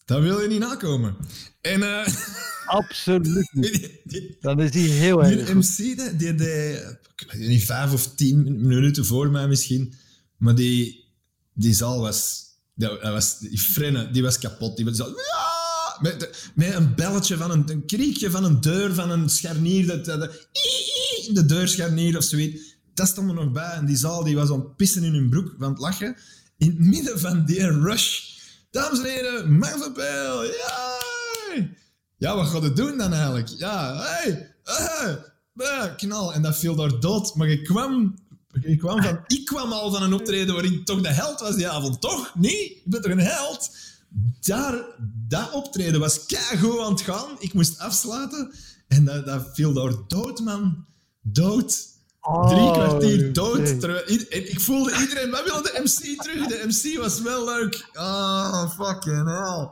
dan 0.04 0.22
wil 0.22 0.40
je 0.40 0.48
niet 0.48 0.58
nakomen. 0.58 1.16
En 1.60 1.82
eh, 1.82 2.06
absoluut 2.80 3.50
niet. 3.52 4.36
Dan 4.40 4.60
is 4.60 4.74
hij 4.74 4.82
heel 4.82 5.24
erg 5.24 5.34
die 5.36 5.46
goed. 5.46 5.54
MC, 5.54 5.76
die, 5.76 6.16
die, 6.16 6.34
die, 6.34 6.72
ik 7.16 7.32
weet 7.32 7.48
niet, 7.48 7.64
vijf 7.64 7.92
of 7.92 8.14
tien 8.14 8.66
minuten 8.66 9.04
voor 9.04 9.30
mij 9.30 9.48
misschien, 9.48 9.94
maar 10.36 10.54
die, 10.54 11.04
die 11.52 11.74
zaal 11.74 12.00
was, 12.00 12.44
dat, 12.74 13.02
was, 13.02 13.38
die 13.38 13.58
frenne, 13.58 14.10
die 14.10 14.22
was 14.22 14.38
kapot. 14.38 14.76
Die 14.76 14.84
was 14.84 14.96
zo, 14.96 15.06
ja, 15.06 15.47
met, 16.00 16.50
met 16.54 16.74
een 16.74 16.94
belletje 16.94 17.36
van 17.36 17.50
een, 17.50 17.70
een 17.70 17.86
kriekje 17.86 18.30
van 18.30 18.44
een 18.44 18.60
deur, 18.60 18.94
van 18.94 19.10
een 19.10 19.28
scharnier, 19.28 19.86
dat, 19.86 20.04
de 21.32 21.44
deurscharnier 21.46 22.16
of 22.16 22.24
zoiets. 22.24 22.76
Dat 22.94 23.08
stond 23.08 23.28
er 23.28 23.34
nog 23.34 23.52
bij. 23.52 23.70
En 23.70 23.86
die 23.86 23.96
zaal 23.96 24.24
die 24.24 24.36
was 24.36 24.50
aan 24.50 24.58
het 24.58 24.76
pissen 24.76 25.02
in 25.02 25.14
hun 25.14 25.30
broek 25.30 25.54
van 25.58 25.70
het 25.70 25.78
lachen. 25.78 26.16
In 26.58 26.66
het 26.66 26.78
midden 26.78 27.20
van 27.20 27.44
die 27.44 27.70
rush. 27.70 28.36
Dames 28.70 28.98
en 28.98 29.04
heren, 29.04 29.58
Marvel 29.58 29.92
Pale, 29.92 30.46
ja! 30.46 30.96
Ja, 32.16 32.36
wat 32.36 32.46
gaat 32.46 32.62
het 32.62 32.76
doen 32.76 32.98
dan 32.98 33.12
eigenlijk? 33.12 33.48
Ja, 33.48 33.96
hey, 33.96 34.54
knal. 35.96 36.34
En 36.34 36.42
dat 36.42 36.56
viel 36.58 36.74
daar 36.74 37.00
dood. 37.00 37.34
Maar 37.34 37.48
ik 37.48 37.64
kwam, 37.64 38.18
ik 38.60 38.78
kwam 38.78 39.02
van, 39.02 39.20
ik 39.26 39.44
kwam 39.44 39.72
al 39.72 39.92
van 39.92 40.02
een 40.02 40.12
optreden 40.12 40.54
waarin 40.54 40.84
toch 40.84 41.00
de 41.00 41.08
held 41.08 41.40
was 41.40 41.56
die 41.56 41.68
avond. 41.68 42.00
Toch? 42.00 42.34
Nee, 42.34 42.70
ik 42.70 42.82
ben 42.84 43.02
toch 43.02 43.12
een 43.12 43.18
held? 43.18 43.76
Daar, 44.40 44.84
dat 45.28 45.52
optreden 45.52 46.00
was 46.00 46.26
keigoed 46.26 46.80
aan 46.80 46.92
het 46.92 47.00
gaan. 47.00 47.28
Ik 47.38 47.52
moest 47.54 47.78
afsluiten. 47.78 48.52
En 48.88 49.04
dat, 49.04 49.26
dat 49.26 49.48
viel 49.52 49.72
daar 49.72 49.92
dood, 50.06 50.40
man. 50.40 50.86
Dood. 51.20 51.86
Drie 52.48 52.60
Oh, 52.60 52.72
kwartier 52.72 53.32
dood. 53.32 53.58
nee. 53.80 54.28
En 54.28 54.50
ik 54.50 54.60
voelde 54.60 54.96
iedereen, 55.00 55.30
wij 55.30 55.44
willen 55.44 55.62
de 55.62 55.80
MC 55.82 56.22
terug. 56.22 56.46
De 56.46 56.64
MC 56.66 56.98
was 56.98 57.20
wel 57.22 57.44
leuk. 57.44 57.88
Ah, 57.92 58.70
fucking 58.70 59.26
hell. 59.28 59.68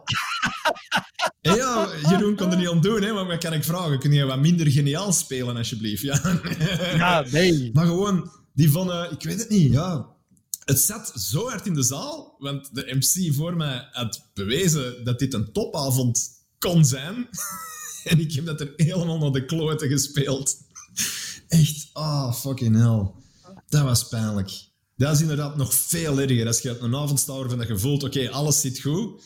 En 1.40 1.54
ja, 1.62 1.88
Jeroen 2.08 2.36
kon 2.36 2.50
er 2.50 2.56
niet 2.56 2.68
aan 2.68 2.80
doen, 2.80 3.02
hè, 3.02 3.12
maar 3.12 3.26
wat 3.26 3.38
kan 3.38 3.52
ik 3.52 3.64
vragen? 3.64 3.98
Kun 3.98 4.12
je 4.12 4.24
wat 4.24 4.38
minder 4.38 4.70
geniaal 4.70 5.12
spelen, 5.12 5.56
alsjeblieft? 5.56 6.02
Ja. 6.02 6.20
Ja, 6.96 7.24
nee. 7.30 7.70
Maar 7.72 7.86
gewoon, 7.86 8.30
die 8.54 8.70
van, 8.70 8.92
ik 9.10 9.22
weet 9.22 9.38
het 9.38 9.48
niet, 9.48 9.72
ja. 9.72 10.06
Het 10.66 10.80
zat 10.80 11.12
zo 11.16 11.48
hard 11.48 11.66
in 11.66 11.74
de 11.74 11.82
zaal, 11.82 12.34
want 12.38 12.74
de 12.74 12.94
MC 12.98 13.34
voor 13.34 13.56
mij 13.56 13.88
had 13.92 14.22
bewezen 14.34 15.04
dat 15.04 15.18
dit 15.18 15.34
een 15.34 15.52
topavond 15.52 16.28
kon 16.58 16.84
zijn. 16.84 17.28
en 18.04 18.20
ik 18.20 18.32
heb 18.32 18.46
dat 18.46 18.60
er 18.60 18.72
helemaal 18.76 19.18
naar 19.18 19.30
de 19.30 19.44
kloten 19.44 19.88
gespeeld. 19.88 20.56
Echt, 21.48 21.88
ah, 21.92 22.34
fucking 22.34 22.76
hell. 22.76 23.10
Dat 23.68 23.82
was 23.82 24.08
pijnlijk. 24.08 24.50
Dat 24.96 25.14
is 25.14 25.20
inderdaad 25.20 25.56
nog 25.56 25.74
veel 25.74 26.20
erger. 26.20 26.46
Als 26.46 26.60
je 26.60 26.70
op 26.70 26.80
een 26.80 26.96
avond 26.96 27.20
staat 27.20 27.36
waarvan 27.36 27.58
dat 27.58 27.68
je 27.68 27.78
voelt, 27.78 28.02
oké, 28.02 28.30
alles 28.30 28.60
zit 28.60 28.80
goed. 28.80 29.22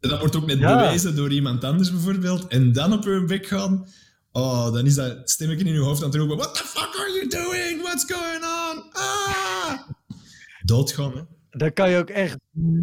En 0.00 0.08
dat 0.08 0.18
wordt 0.18 0.36
ook 0.36 0.46
net 0.46 0.58
Ja. 0.58 0.76
bewezen 0.80 1.16
door 1.16 1.32
iemand 1.32 1.64
anders 1.64 1.90
bijvoorbeeld. 1.90 2.46
En 2.46 2.72
dan 2.72 2.92
op 2.92 3.04
je 3.04 3.24
bek 3.26 3.46
gaan. 3.46 3.86
Oh, 4.32 4.72
dan 4.72 4.86
is 4.86 4.94
dat 4.94 5.30
stemmetje 5.30 5.64
in 5.64 5.72
je 5.72 5.78
hoofd 5.78 6.02
aan 6.02 6.08
het 6.08 6.18
roepen. 6.18 6.36
What 6.36 6.54
the 6.54 6.64
fuck 6.64 6.94
are 6.98 7.10
you 7.12 7.28
doing? 7.28 7.82
What's 7.82 8.04
going 8.12 8.44
on? 8.44 8.92
Ah! 8.92 9.78
Doodgaan, 10.72 11.12
hè. 11.16 11.22
Dan 11.50 11.72
kan 11.72 11.90
je 11.90 11.98
ook 11.98 12.10
echt 12.10 12.36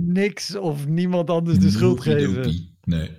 niks 0.08 0.56
of 0.56 0.88
niemand 0.88 1.30
anders 1.30 1.60
de 1.60 1.70
schuld 1.70 2.02
geven. 2.02 2.76
Nee. 2.84 3.18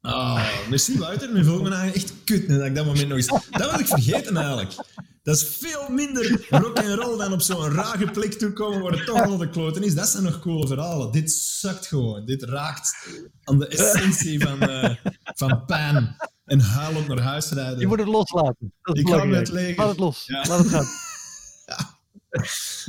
Ah, 0.00 0.48
merci 0.70 0.98
Wouter. 0.98 1.44
Voel 1.44 1.56
ik 1.56 1.62
me 1.62 1.74
eigenlijk 1.74 1.94
echt 1.96 2.14
kut 2.24 2.48
dat 2.48 2.64
ik 2.64 2.74
dat 2.74 2.86
moment 2.86 3.08
nog 3.08 3.16
eens... 3.16 3.26
Dat 3.50 3.70
was 3.70 3.80
ik 3.80 3.86
vergeten 3.86 4.36
eigenlijk. 4.36 4.74
Dat 5.22 5.36
is 5.36 5.44
veel 5.60 5.88
minder 5.90 6.46
rock 6.50 6.78
and 6.78 6.98
roll 6.98 7.18
dan 7.18 7.32
op 7.32 7.40
zo'n 7.40 7.70
rage 7.70 8.06
plek 8.06 8.32
toekomen 8.32 8.80
waar 8.82 8.92
het 8.92 9.06
toch 9.06 9.22
al 9.22 9.36
de 9.36 9.50
kloten 9.50 9.82
is. 9.82 9.94
Dat 9.94 10.08
zijn 10.08 10.22
nog 10.22 10.40
coole 10.40 10.66
verhalen. 10.66 11.12
Dit 11.12 11.32
sukt 11.32 11.86
gewoon. 11.86 12.26
Dit 12.26 12.42
raakt 12.42 12.96
aan 13.42 13.58
de 13.58 13.68
essentie 13.68 14.40
van, 14.40 14.60
eh, 14.60 14.96
van 15.24 15.64
pijn 15.64 16.16
en 16.44 16.60
huilend 16.60 17.08
naar 17.08 17.20
huis 17.20 17.50
rijden. 17.50 17.78
Je 17.78 17.86
moet 17.86 17.98
het 17.98 18.08
loslaten. 18.08 18.72
Dat 18.82 18.96
is 18.96 19.02
Ik 19.02 19.08
het 19.08 19.50
liggen. 19.50 19.76
Laat 19.76 19.88
het 19.88 19.98
los. 19.98 20.22
Ja. 20.26 20.44
Laat 20.48 20.58
het 20.58 20.68
gaan. 20.68 20.86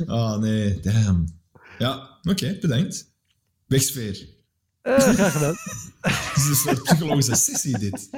Oh 0.06 0.36
nee, 0.44 0.80
damn. 0.80 1.40
Ja, 1.78 2.18
oké, 2.22 2.58
bedankt. 2.60 3.10
Wegsfeer. 3.66 4.28
Eh, 4.82 4.98
graag 5.14 5.32
gedaan. 5.32 5.54
Het 6.00 6.36
is 6.36 6.46
een 6.48 6.54
soort 6.54 6.82
psychologische 6.82 7.34
sessie, 7.34 7.78
dit. 7.78 8.08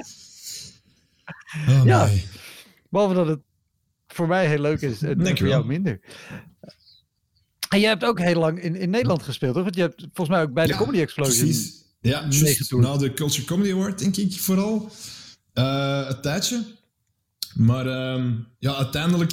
Oh, 1.69 1.83
Ja. 1.85 2.07
nee. 2.07 2.27
Behalve 2.91 3.15
dat 3.15 3.27
het 3.27 3.41
voor 4.07 4.29
mij 4.29 4.49
heel 4.49 4.59
leuk 4.61 4.81
is 4.81 5.03
en, 5.03 5.37
voor 5.39 5.49
jou 5.49 5.67
minder. 5.67 6.01
En 7.69 7.81
jij 7.81 7.89
hebt 7.89 8.05
ook 8.05 8.19
heel 8.19 8.39
lang 8.39 8.63
in, 8.63 8.77
in 8.77 8.91
Nederland 8.91 9.23
gespeeld, 9.23 9.55
toch? 9.55 9.63
Want 9.63 9.75
je 9.75 9.81
hebt 9.81 10.01
volgens 10.01 10.29
mij 10.29 10.43
ook 10.43 10.53
bij 10.53 10.67
de 10.67 10.73
Ja, 10.73 10.79
Comedy 10.79 11.01
Explosion. 11.01 11.45
Precies. 11.45 11.79
Ja. 12.01 12.29
Na 12.71 12.97
de 12.97 13.13
Culture 13.15 13.45
Comedy 13.47 13.73
Award, 13.73 13.99
denk 13.99 14.17
ik 14.17 14.41
vooral. 14.41 14.91
Eh 15.53 16.05
een 16.09 16.21
tijdje. 16.21 16.65
Maar 17.55 17.87
ehm, 17.87 18.35
ja, 18.59 18.75
uiteindelijk 18.75 19.33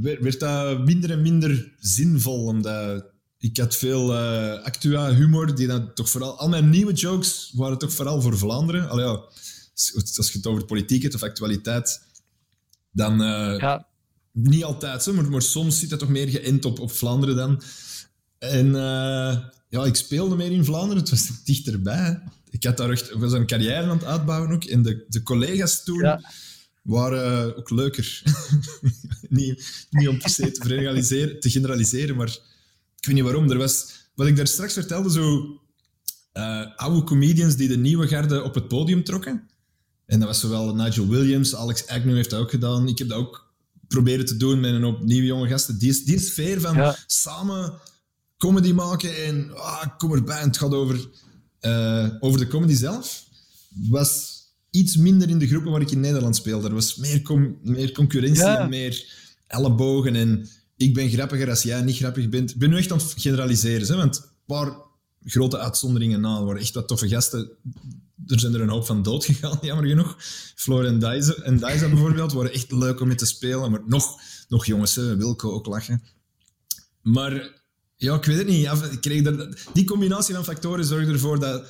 werd, 0.00 0.40
dat 0.40 0.84
minder 0.84 1.10
en 1.10 1.22
minder 1.22 1.72
zinvol. 1.80 2.44
Omdat 2.44 3.04
ik 3.38 3.56
had 3.56 3.76
veel 3.76 4.14
eh 4.14 4.62
actua 4.64 5.14
humor, 5.14 5.54
die 5.54 5.66
dan 5.66 5.94
toch 5.94 6.10
vooral... 6.10 6.38
Al 6.38 6.48
mijn 6.48 6.70
nieuwe 6.70 6.92
jokes 6.92 7.52
waren 7.54 7.78
toch 7.78 7.92
vooral 7.92 8.20
voor 8.22 8.38
Vlaanderen. 8.38 8.88
Allee, 8.88 9.04
ja, 9.04 9.10
als 10.16 10.30
je 10.32 10.36
het 10.36 10.46
over 10.46 10.64
politiek 10.64 11.02
hebt 11.02 11.14
of 11.14 11.22
actualiteit, 11.22 12.00
dan... 12.90 13.22
eh, 13.22 13.58
Ja, 13.58 13.86
niet 14.32 14.64
altijd, 14.64 15.02
zo, 15.02 15.12
maar, 15.12 15.30
maar 15.30 15.42
soms 15.42 15.78
zit 15.78 15.90
het 15.90 15.98
toch 15.98 16.08
meer 16.08 16.28
geënt 16.28 16.64
op, 16.64 16.78
op 16.80 16.92
Vlaanderen 16.92 17.36
dan. 17.36 17.62
En 18.38 18.66
eh, 18.66 19.38
ja, 19.68 19.84
ik 19.84 19.94
speelde 19.94 20.36
meer 20.36 20.50
in 20.52 20.64
Vlaanderen, 20.64 21.02
het 21.02 21.10
was 21.10 21.44
dichterbij. 21.44 22.22
Ik 22.50 22.64
had 22.64 22.76
daar 22.76 22.90
echt, 22.90 23.12
was 23.12 23.32
een 23.32 23.46
carrière 23.46 23.82
aan 23.82 23.96
het 23.96 24.04
uitbouwen 24.04 24.50
ook. 24.50 24.64
En 24.64 24.82
de, 24.82 25.04
de 25.08 25.22
collega's 25.22 25.84
toen 25.84 26.00
Ja. 26.00 26.20
Waren 26.82 27.50
eh, 27.50 27.58
ook 27.58 27.70
leuker. 27.70 28.22
niet, 29.28 29.86
niet 29.90 30.08
om 30.08 30.18
per 30.18 30.30
se 30.30 30.50
te 30.50 30.60
generaliseren, 30.60 31.40
te 31.40 31.50
generaliseren, 31.50 32.16
maar 32.16 32.28
ik 32.96 33.06
weet 33.06 33.14
niet 33.14 33.24
waarom. 33.24 33.50
Er 33.50 33.58
was, 33.58 33.86
wat 34.14 34.26
ik 34.26 34.36
daar 34.36 34.46
straks 34.46 34.72
vertelde, 34.72 35.10
zo 35.10 35.56
eh, 36.32 36.76
oude 36.76 37.04
comedians 37.04 37.56
die 37.56 37.68
de 37.68 37.78
nieuwe 37.78 38.08
garde 38.08 38.42
op 38.42 38.54
het 38.54 38.68
podium 38.68 39.04
trokken. 39.04 39.50
En 40.06 40.18
dat 40.18 40.28
was 40.28 40.40
zowel 40.40 40.74
Nigel 40.74 41.08
Williams, 41.08 41.54
Alex 41.54 41.86
Agnew 41.86 42.14
heeft 42.14 42.30
dat 42.30 42.40
ook 42.40 42.50
gedaan. 42.50 42.88
Ik 42.88 42.98
heb 42.98 43.08
dat 43.08 43.18
ook 43.18 43.52
proberen 43.88 44.26
te 44.26 44.36
doen 44.36 44.60
met 44.60 44.72
een 44.74 44.82
hoop 44.82 45.02
nieuwe 45.02 45.26
jonge 45.26 45.48
gasten. 45.48 45.78
Die, 45.78 46.04
die 46.04 46.20
sfeer 46.20 46.60
van 46.60 46.74
Ja. 46.76 46.96
samen 47.06 47.72
comedy 48.38 48.72
maken 48.72 49.24
en 49.24 49.56
ah, 49.56 49.86
kom 49.98 50.12
erbij. 50.12 50.38
En 50.38 50.46
het 50.46 50.56
gaat 50.56 50.72
over, 50.74 51.08
eh, 51.60 52.08
over 52.20 52.38
de 52.38 52.46
comedy 52.46 52.74
zelf. 52.74 53.24
Was 53.68 54.31
iets 54.72 54.96
minder 54.96 55.28
in 55.28 55.38
de 55.38 55.46
groepen 55.48 55.70
waar 55.70 55.80
ik 55.80 55.90
in 55.90 56.00
Nederland 56.00 56.36
speelde. 56.36 56.68
Er 56.68 56.74
was 56.74 56.96
meer, 56.96 57.22
com- 57.22 57.58
meer 57.62 57.92
concurrentie 57.92 58.42
Ja. 58.42 58.58
en 58.58 58.68
meer 58.68 59.06
ellebogen. 59.46 60.14
En 60.16 60.48
ik 60.76 60.94
ben 60.94 61.10
grappiger 61.10 61.48
als 61.48 61.62
jij 61.62 61.82
niet 61.82 61.96
grappig 61.96 62.28
bent. 62.28 62.50
Ik 62.50 62.56
ben 62.58 62.70
nu 62.70 62.76
echt 62.76 62.92
aan 62.92 62.98
het 62.98 63.14
generaliseren. 63.16 63.86
Hè, 63.86 63.96
want 63.96 64.16
een 64.16 64.24
paar 64.46 64.76
grote 65.24 65.58
uitzonderingen 65.58 66.20
na. 66.20 66.44
Waren 66.44 66.60
echt 66.60 66.74
wat 66.74 66.88
toffe 66.88 67.08
gasten. 67.08 67.50
Er 68.26 68.40
zijn 68.40 68.54
er 68.54 68.60
een 68.60 68.68
hoop 68.68 68.86
van 68.86 69.02
dood 69.02 69.24
gegaan, 69.24 69.58
jammer 69.68 69.86
genoeg. 69.86 70.16
Floor 70.54 70.84
en 70.84 70.98
Dijza, 70.98 71.32
en 71.34 71.58
Dijza 71.58 71.88
bijvoorbeeld 71.88 72.32
waren 72.32 72.52
echt 72.52 72.72
leuk 72.72 73.00
om 73.00 73.06
mee 73.08 73.16
te 73.16 73.26
spelen. 73.26 73.70
Maar 73.70 73.82
nog, 73.86 74.20
nog 74.48 74.66
jongens, 74.66 74.94
hè, 74.94 75.16
Wilco 75.16 75.50
ook 75.50 75.66
lachen. 75.66 76.02
Maar 77.02 77.60
ja, 77.96 78.14
ik 78.14 78.24
weet 78.24 78.36
het 78.36 78.46
niet. 78.46 78.66
Ik 78.92 79.00
kreeg 79.00 79.24
er, 79.26 79.62
die 79.72 79.84
combinatie 79.84 80.34
van 80.34 80.44
factoren 80.44 80.84
zorgde 80.84 81.12
ervoor 81.12 81.40
dat... 81.40 81.66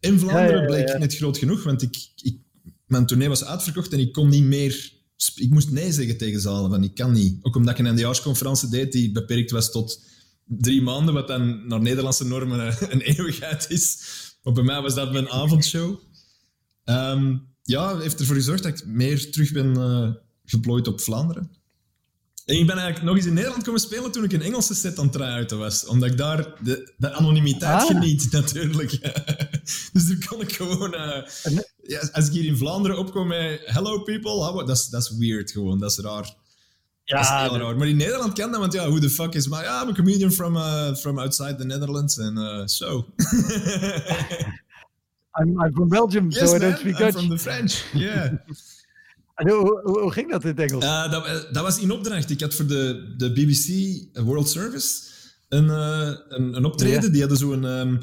In 0.00 0.18
Vlaanderen 0.18 0.48
Ja, 0.50 0.54
ja, 0.56 0.60
ja, 0.60 0.66
bleek 0.66 0.88
ja. 0.88 0.98
net 0.98 1.16
groot 1.16 1.38
genoeg, 1.38 1.62
want 1.62 1.82
ik, 1.82 2.08
ik, 2.22 2.38
mijn 2.86 3.06
tournee 3.06 3.28
was 3.28 3.44
uitverkocht 3.44 3.92
en 3.92 3.98
ik 3.98 4.12
kon 4.12 4.28
niet 4.28 4.44
meer... 4.44 4.94
Ik 5.34 5.50
moest 5.50 5.70
nee 5.70 5.92
zeggen 5.92 6.16
tegen 6.16 6.40
zalen, 6.40 6.70
van 6.70 6.84
ik 6.84 6.94
kan 6.94 7.12
niet. 7.12 7.38
Ook 7.42 7.56
omdat 7.56 7.72
ik 7.72 7.78
een 7.78 7.86
eindejaarsconferentie 7.86 8.68
deed 8.68 8.92
die 8.92 9.12
beperkt 9.12 9.50
was 9.50 9.70
tot 9.70 10.04
drie 10.44 10.82
maanden, 10.82 11.14
wat 11.14 11.28
dan 11.28 11.66
naar 11.66 11.80
Nederlandse 11.80 12.26
normen 12.26 12.60
een, 12.60 12.92
een 12.92 13.00
eeuwigheid 13.00 13.66
is. 13.68 13.98
Maar 14.42 14.52
bij 14.52 14.64
mij 14.64 14.80
was 14.80 14.94
dat 14.94 15.12
mijn 15.12 15.28
avondshow. 15.28 16.00
Ehm, 16.84 17.36
ja, 17.62 17.98
heeft 17.98 18.20
ervoor 18.20 18.34
gezorgd 18.34 18.62
dat 18.62 18.78
ik 18.78 18.86
meer 18.86 19.30
terug 19.30 19.52
ben 19.52 19.76
eh 19.76 20.10
geplooid 20.46 20.88
op 20.88 21.00
Vlaanderen. 21.00 21.50
En 22.44 22.58
ik 22.58 22.66
ben 22.66 22.76
eigenlijk 22.76 23.06
nog 23.06 23.16
eens 23.16 23.26
in 23.26 23.34
Nederland 23.34 23.62
komen 23.64 23.80
spelen 23.80 24.12
toen 24.12 24.24
ik 24.24 24.32
een 24.32 24.42
Engelse 24.42 24.74
set 24.74 24.98
aan 24.98 25.10
het 25.18 25.50
was. 25.50 25.86
Omdat 25.86 26.10
ik 26.10 26.16
daar 26.16 26.54
de, 26.62 26.94
de 26.96 27.12
anonimiteit 27.12 27.82
Ah. 27.82 27.86
geniet, 27.86 28.32
natuurlijk. 28.40 28.98
dus 29.92 30.06
dan 30.06 30.18
kon 30.28 30.40
ik 30.40 30.52
gewoon... 30.52 30.94
eh, 30.94 31.28
ja, 31.82 32.08
als 32.12 32.26
ik 32.26 32.32
hier 32.32 32.44
in 32.44 32.56
Vlaanderen 32.56 32.98
opkom 32.98 33.26
met 33.26 33.60
hello 33.64 34.02
people, 34.02 34.30
how- 34.30 34.66
dat 34.66 34.76
is, 34.76 34.86
dat 34.88 35.02
is 35.02 35.16
weird 35.18 35.50
gewoon, 35.50 35.78
dat 35.78 35.90
is 35.90 35.98
raar. 35.98 36.22
dat 37.04 37.20
is 37.20 37.28
Ja, 37.28 37.42
heel 37.50 37.58
raar. 37.58 37.76
Maar 37.76 37.88
in 37.88 37.96
Nederland 37.96 38.32
kan 38.32 38.50
dat, 38.50 38.60
want 38.60 38.72
ja, 38.72 38.86
who 38.88 38.98
the 38.98 39.10
fuck 39.10 39.34
is 39.34 39.48
my... 39.48 39.56
Ja, 39.62 39.82
I'm 39.82 39.88
a 39.88 39.92
comedian 39.92 40.32
from, 40.32 40.56
uh, 40.56 40.94
from 40.94 41.18
outside 41.18 41.54
the 41.56 41.64
Netherlands, 41.64 42.18
en 42.18 42.36
uh, 42.38 42.62
so... 42.66 43.06
I'm, 45.38 45.48
I'm 45.60 45.72
from 45.74 45.88
Belgium, 45.88 46.30
yes, 46.30 46.48
so 46.50 46.56
I 46.56 46.58
don't 46.58 46.78
speak 46.78 46.96
Dutch. 46.98 47.12
from 47.16 47.28
the 47.28 47.38
French, 47.38 47.84
yeah. 47.92 48.32
En 49.36 49.50
hoe, 49.50 49.80
hoe, 49.84 50.00
hoe 50.00 50.12
ging 50.12 50.30
dat 50.30 50.42
in 50.44 50.48
het 50.48 50.58
Engels? 50.58 50.84
Eh, 50.84 51.10
dat, 51.10 51.48
dat 51.52 51.62
was 51.62 51.78
in 51.78 51.90
opdracht. 51.90 52.30
Ik 52.30 52.40
had 52.40 52.54
voor 52.54 52.66
de, 52.66 53.14
de 53.16 53.32
BBC 53.32 53.68
World 54.24 54.48
Service 54.48 54.94
een, 55.48 55.70
eh, 55.70 56.10
een, 56.28 56.56
een 56.56 56.64
optreden. 56.64 57.02
Ja. 57.02 57.08
Die 57.08 57.20
hadden 57.20 57.38
zo'n 57.38 57.64
um, 57.64 58.00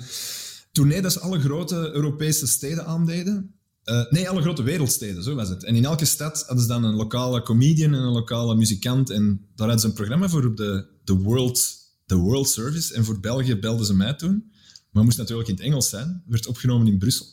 tournee 0.74 1.01
dat 1.01 1.13
ze 1.13 1.19
alle 1.19 1.39
grote 1.39 1.89
Europese 1.93 2.47
steden 2.47 2.86
aandeden. 2.86 3.55
Eh, 3.84 4.05
nee, 4.09 4.30
alle 4.30 4.41
grote 4.41 4.63
wereldsteden, 4.63 5.24
zo 5.24 5.36
was 5.36 5.49
het. 5.49 5.63
En 5.63 5.76
in 5.76 5.86
elke 5.86 6.05
stad 6.05 6.43
hadden 6.45 6.61
ze 6.61 6.67
dan 6.67 6.84
een 6.84 6.95
lokale 6.95 7.41
comedian 7.41 7.93
en 7.93 7.99
een 7.99 8.11
lokale 8.11 8.55
muzikant. 8.55 9.09
En 9.09 9.28
daar 9.28 9.67
hadden 9.67 9.80
ze 9.80 9.88
een 9.88 9.93
programma 9.93 10.30
voor 10.30 10.45
op 10.45 10.57
de, 10.57 10.86
de, 11.03 11.13
World, 11.13 11.76
de 12.05 12.15
World 12.15 12.49
Service. 12.49 12.93
En 12.93 13.05
voor 13.05 13.19
België 13.19 13.55
belden 13.55 13.86
ze 13.86 13.95
mij 13.95 14.13
toen. 14.13 14.51
Maar 14.91 15.03
moest 15.03 15.17
natuurlijk 15.17 15.49
in 15.49 15.55
het 15.55 15.63
Engels 15.63 15.89
zijn. 15.89 16.24
Werd 16.26 16.47
opgenomen 16.47 16.88
in 16.88 16.97
Brussel. 16.97 17.26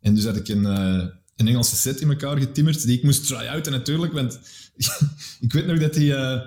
En 0.00 0.14
dus 0.14 0.24
had 0.24 0.36
ik 0.36 0.48
een, 0.48 0.66
eh, 0.66 1.06
een 1.36 1.48
Engelse 1.48 1.76
set 1.76 2.00
in 2.00 2.08
elkaar 2.08 2.38
getimmerd, 2.38 2.86
die 2.86 2.96
ik 2.96 3.02
moest 3.02 3.26
try-outen 3.26 3.72
natuurlijk, 3.72 4.12
want 4.12 4.38
ik 5.40 5.52
weet 5.52 5.66
nog 5.66 5.78
dat 5.78 5.94
hij, 5.94 6.14
eh, 6.14 6.40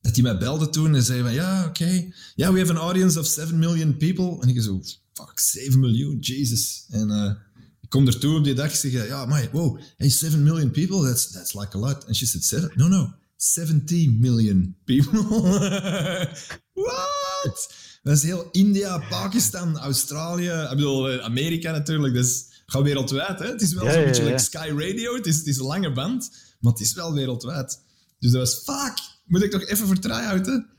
dat 0.00 0.14
hij 0.14 0.22
mij 0.22 0.38
belde 0.38 0.68
toen 0.68 0.94
en 0.94 1.02
zei 1.02 1.22
van, 1.22 1.32
ja, 1.32 1.66
oké, 1.66 2.12
ja, 2.34 2.52
we 2.52 2.58
have 2.58 2.72
an 2.72 2.78
audience 2.78 3.18
of 3.18 3.26
7 3.26 3.58
million 3.58 3.96
people. 3.96 4.40
En 4.40 4.48
ik 4.48 4.62
zo, 4.62 4.82
fuck, 5.12 5.38
7 5.40 5.80
miljoen, 5.80 6.18
Jesus. 6.18 6.84
En 6.88 7.10
eh, 7.10 7.32
ik 7.80 7.88
kom 7.88 8.06
ertoe 8.06 8.36
op 8.38 8.44
die 8.44 8.54
dag, 8.54 8.66
ik 8.66 8.74
zeg, 8.74 9.06
ja, 9.06 9.26
maar 9.26 9.48
wow, 9.52 9.80
hey, 9.96 10.08
7 10.10 10.42
million 10.42 10.70
people, 10.70 11.02
that's, 11.02 11.30
that's 11.30 11.54
like 11.54 11.76
a 11.76 11.80
lot. 11.80 12.06
And 12.06 12.16
she 12.16 12.26
said, 12.26 12.44
seven? 12.44 12.70
No, 12.74 12.88
no, 12.88 13.12
70 13.36 14.18
million 14.18 14.76
people. 14.84 15.22
What? 16.72 17.74
Dat 18.02 18.16
is 18.16 18.22
heel 18.22 18.48
India, 18.50 18.98
Pakistan, 18.98 19.78
Australië, 19.78 20.50
ik 20.70 20.76
bedoel, 20.76 21.10
eh, 21.10 21.24
Amerika 21.24 21.70
natuurlijk, 21.70 22.14
dus 22.14 22.44
gaat 22.66 22.82
wereldwijd. 22.82 23.38
Hè? 23.38 23.46
Het 23.46 23.62
is 23.62 23.72
wel 23.72 23.84
Ja, 23.84 23.90
zo'n 23.92 24.00
ja, 24.00 24.06
beetje 24.06 24.22
ja. 24.22 24.28
like 24.28 24.42
Sky 24.42 24.68
Radio, 24.76 25.14
het 25.14 25.26
is, 25.26 25.36
het 25.36 25.46
is 25.46 25.56
een 25.58 25.64
lange 25.64 25.92
band, 25.92 26.30
maar 26.60 26.72
het 26.72 26.80
is 26.80 26.94
wel 26.94 27.12
wereldwijd. 27.12 27.80
Dus 28.18 28.30
dat 28.30 28.40
was, 28.40 28.54
fuck, 28.54 28.98
moet 29.26 29.42
ik 29.42 29.50
toch 29.50 29.64
even 29.64 29.86
voor 29.86 29.98
try-outen? 29.98 30.70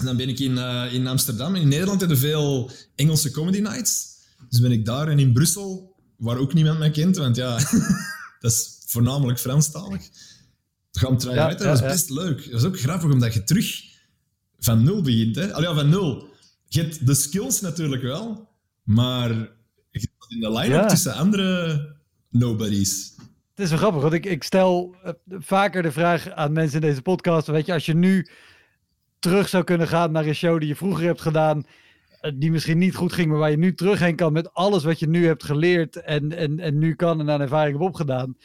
En 0.00 0.06
dan 0.06 0.16
ben 0.16 0.28
ik 0.28 0.38
in, 0.38 0.58
eh, 0.58 0.92
in 0.92 1.06
Amsterdam. 1.06 1.54
In 1.54 1.68
Nederland 1.68 2.00
hebben 2.00 2.18
veel 2.18 2.70
Engelse 2.94 3.30
comedy 3.30 3.60
nights. 3.60 4.18
Dus 4.48 4.60
ben 4.60 4.72
ik 4.72 4.84
daar 4.84 5.08
en 5.08 5.18
in 5.18 5.32
Brussel, 5.32 5.96
waar 6.16 6.38
ook 6.38 6.54
niemand 6.54 6.78
mij 6.78 6.90
kent, 6.90 7.16
want 7.16 7.36
ja, 7.36 7.58
dat 8.40 8.52
is 8.52 8.82
voornamelijk 8.86 9.38
Franstalig. 9.38 10.08
Gaan 10.92 11.18
try-outen, 11.18 11.34
Ja, 11.34 11.50
ja, 11.50 11.56
dat 11.56 11.66
was 11.66 11.80
ja. 11.80 11.86
best 11.86 12.10
leuk. 12.10 12.42
Dat 12.42 12.52
was 12.52 12.64
ook 12.64 12.80
grappig, 12.80 13.12
omdat 13.12 13.34
je 13.34 13.44
terug 13.44 13.82
van 14.58 14.84
nul 14.84 15.02
begint. 15.02 15.36
Hè? 15.36 15.52
Al 15.52 15.62
ja, 15.62 15.74
van 15.74 15.88
nul. 15.88 16.28
Je 16.68 16.80
hebt 16.80 17.06
de 17.06 17.14
skills 17.14 17.60
natuurlijk 17.60 18.02
wel, 18.02 18.48
maar 18.82 19.28
je 19.90 19.98
staat 19.98 20.30
in 20.30 20.40
de 20.40 20.52
line-up 20.52 20.88
tussen 20.88 21.14
andere 21.14 21.96
nobodies. 22.30 23.14
Het 23.54 23.64
is 23.64 23.70
wel 23.70 23.78
grappig, 23.78 24.02
want 24.02 24.14
ik, 24.14 24.26
ik 24.26 24.42
stel 24.42 24.96
eh, 25.02 25.12
vaker 25.26 25.82
de 25.82 25.92
vraag 25.92 26.30
aan 26.30 26.52
mensen 26.52 26.80
in 26.80 26.88
deze 26.88 27.02
podcast. 27.02 27.46
Weet 27.46 27.66
je, 27.66 27.72
als 27.72 27.86
je 27.86 27.94
nu 27.94 28.28
terug 29.20 29.48
zou 29.48 29.64
kunnen 29.64 29.88
gaan 29.88 30.12
naar 30.12 30.26
een 30.26 30.34
show 30.34 30.58
die 30.58 30.68
je 30.68 30.76
vroeger 30.76 31.04
hebt 31.04 31.20
gedaan, 31.20 31.64
eh, 32.20 32.32
die 32.34 32.50
misschien 32.50 32.78
niet 32.78 32.94
goed 32.94 33.12
ging, 33.12 33.28
maar 33.28 33.38
waar 33.38 33.50
je 33.50 33.56
nu 33.58 33.74
terug 33.74 33.98
heen 33.98 34.16
kan 34.16 34.32
met 34.32 34.54
alles 34.54 34.84
wat 34.84 34.98
je 34.98 35.08
nu 35.08 35.26
hebt 35.26 35.44
geleerd 35.44 35.96
en, 35.96 36.32
en, 36.32 36.58
en 36.60 36.78
nu 36.78 36.94
kan 36.94 37.20
en 37.20 37.30
aan 37.30 37.40
ervaring 37.40 37.72
hebt 37.76 37.88
opgedaan. 37.88 38.36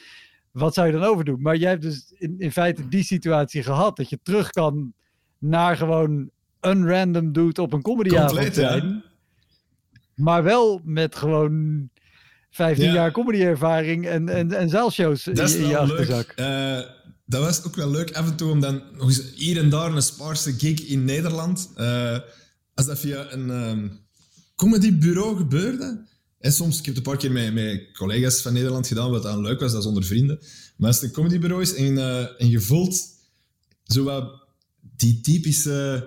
Wat 0.52 0.74
zou 0.74 0.86
je 0.86 0.92
dan 0.92 1.02
overdoen? 1.02 1.42
Maar 1.42 1.56
jij 1.56 1.70
hebt 1.70 1.82
dus 1.82 2.14
in, 2.18 2.34
in 2.38 2.52
feite 2.52 2.88
die 2.88 3.02
situatie 3.04 3.62
gehad, 3.62 3.96
dat 3.96 4.08
je 4.10 4.18
terug 4.22 4.50
kan 4.50 4.92
naar 5.38 5.76
gewoon 5.76 6.30
een 6.60 6.88
random 6.88 7.32
dude 7.32 7.62
op 7.62 7.72
een 7.72 7.82
comedyavond 7.82 8.54
zijn. 8.54 9.04
Maar 10.14 10.42
wel 10.42 10.80
met 10.84 11.16
gewoon 11.16 11.88
15 12.50 12.84
Ja. 12.86 12.92
jaar 12.92 13.10
comedyervaring 13.10 14.06
en, 14.06 14.28
en, 14.28 14.52
en 14.52 14.68
zaalshows 14.68 15.26
in, 15.26 15.34
Dat 15.34 15.52
je- 15.52 15.58
in 15.58 15.66
je 15.66 15.72
wel 15.72 15.80
achterzak. 15.82 16.32
leuk. 16.36 16.94
Dat 17.28 17.42
was 17.42 17.62
ook 17.64 17.76
wel 17.76 17.90
leuk 17.90 18.12
af 18.12 18.26
en 18.26 18.36
toe 18.36 18.50
om 18.50 18.60
dan 18.60 18.82
nog 18.92 19.08
eens 19.08 19.22
hier 19.34 19.58
en 19.58 19.70
daar 19.70 19.94
een 19.94 20.02
spaarse 20.02 20.52
gig 20.52 20.86
in 20.86 21.04
Nederland. 21.04 21.70
eh, 21.76 22.18
als 22.74 22.86
dat 22.86 22.98
via 22.98 23.32
een 23.32 23.50
ehm 23.50 23.88
comedybureau 24.56 25.36
gebeurde. 25.36 26.04
En 26.38 26.52
soms, 26.52 26.78
ik 26.78 26.84
heb 26.84 26.94
het 26.94 27.06
een 27.06 27.12
paar 27.12 27.20
keer 27.20 27.32
met, 27.32 27.54
met 27.54 27.92
collega's 27.92 28.40
van 28.40 28.52
Nederland 28.52 28.86
gedaan, 28.86 29.10
wat 29.10 29.22
dan 29.22 29.42
leuk 29.42 29.60
was, 29.60 29.72
dat 29.72 29.80
is 29.80 29.86
onder 29.88 30.04
vrienden. 30.04 30.38
Maar 30.76 30.88
als 30.88 30.96
het 31.00 31.04
een 31.04 31.14
comedybureau 31.14 31.62
is 31.62 31.74
en, 31.74 31.98
eh, 31.98 32.40
en 32.40 32.48
je 32.48 32.60
voelt 32.60 33.06
zo 33.84 34.04
wat 34.04 34.44
die 34.96 35.20
typische 35.20 36.06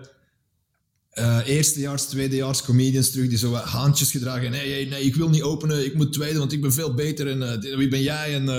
eh 1.09 1.39
eerstejaars, 1.45 2.05
tweedejaars 2.05 2.61
comedians 2.63 3.11
terug, 3.11 3.27
die 3.29 3.37
zo 3.37 3.51
wat 3.51 3.63
haantjes 3.63 4.11
gedragen. 4.11 4.51
Nee, 4.51 4.69
nee, 4.69 4.87
nee, 4.87 5.03
ik 5.03 5.15
wil 5.15 5.29
niet 5.29 5.41
openen, 5.41 5.85
ik 5.85 5.93
moet 5.95 6.13
tweede, 6.13 6.39
want 6.39 6.51
ik 6.51 6.61
ben 6.61 6.73
veel 6.73 6.93
beter. 6.93 7.27
En 7.27 7.59
wie 7.77 7.87
ben 7.87 8.01
jij? 8.01 8.33
En, 8.35 8.49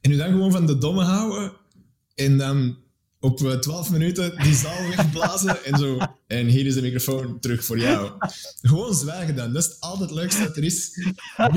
en 0.00 0.10
u 0.10 0.16
dan 0.16 0.30
gewoon 0.30 0.52
van 0.52 0.66
de 0.66 0.78
domme 0.78 1.02
houden. 1.02 1.52
En 2.18 2.38
dan 2.38 2.76
op 3.20 3.40
eh, 3.40 3.58
12 3.58 3.90
minuten 3.90 4.36
die 4.42 4.54
zaal 4.54 4.88
wegblazen 4.88 5.64
en 5.64 5.78
zo. 5.78 5.98
En 6.26 6.46
hier 6.46 6.66
is 6.66 6.74
de 6.74 6.82
microfoon 6.82 7.40
terug 7.40 7.64
voor 7.64 7.78
jou. 7.78 8.12
Gewoon 8.62 8.94
zwijgen 8.94 9.36
dan. 9.36 9.52
Dat 9.52 9.64
is 9.64 9.80
altijd 9.80 10.10
het 10.10 10.18
leukste 10.18 10.42
dat 10.42 10.56
er 10.56 10.64
is. 10.64 10.90
Maar 11.36 11.54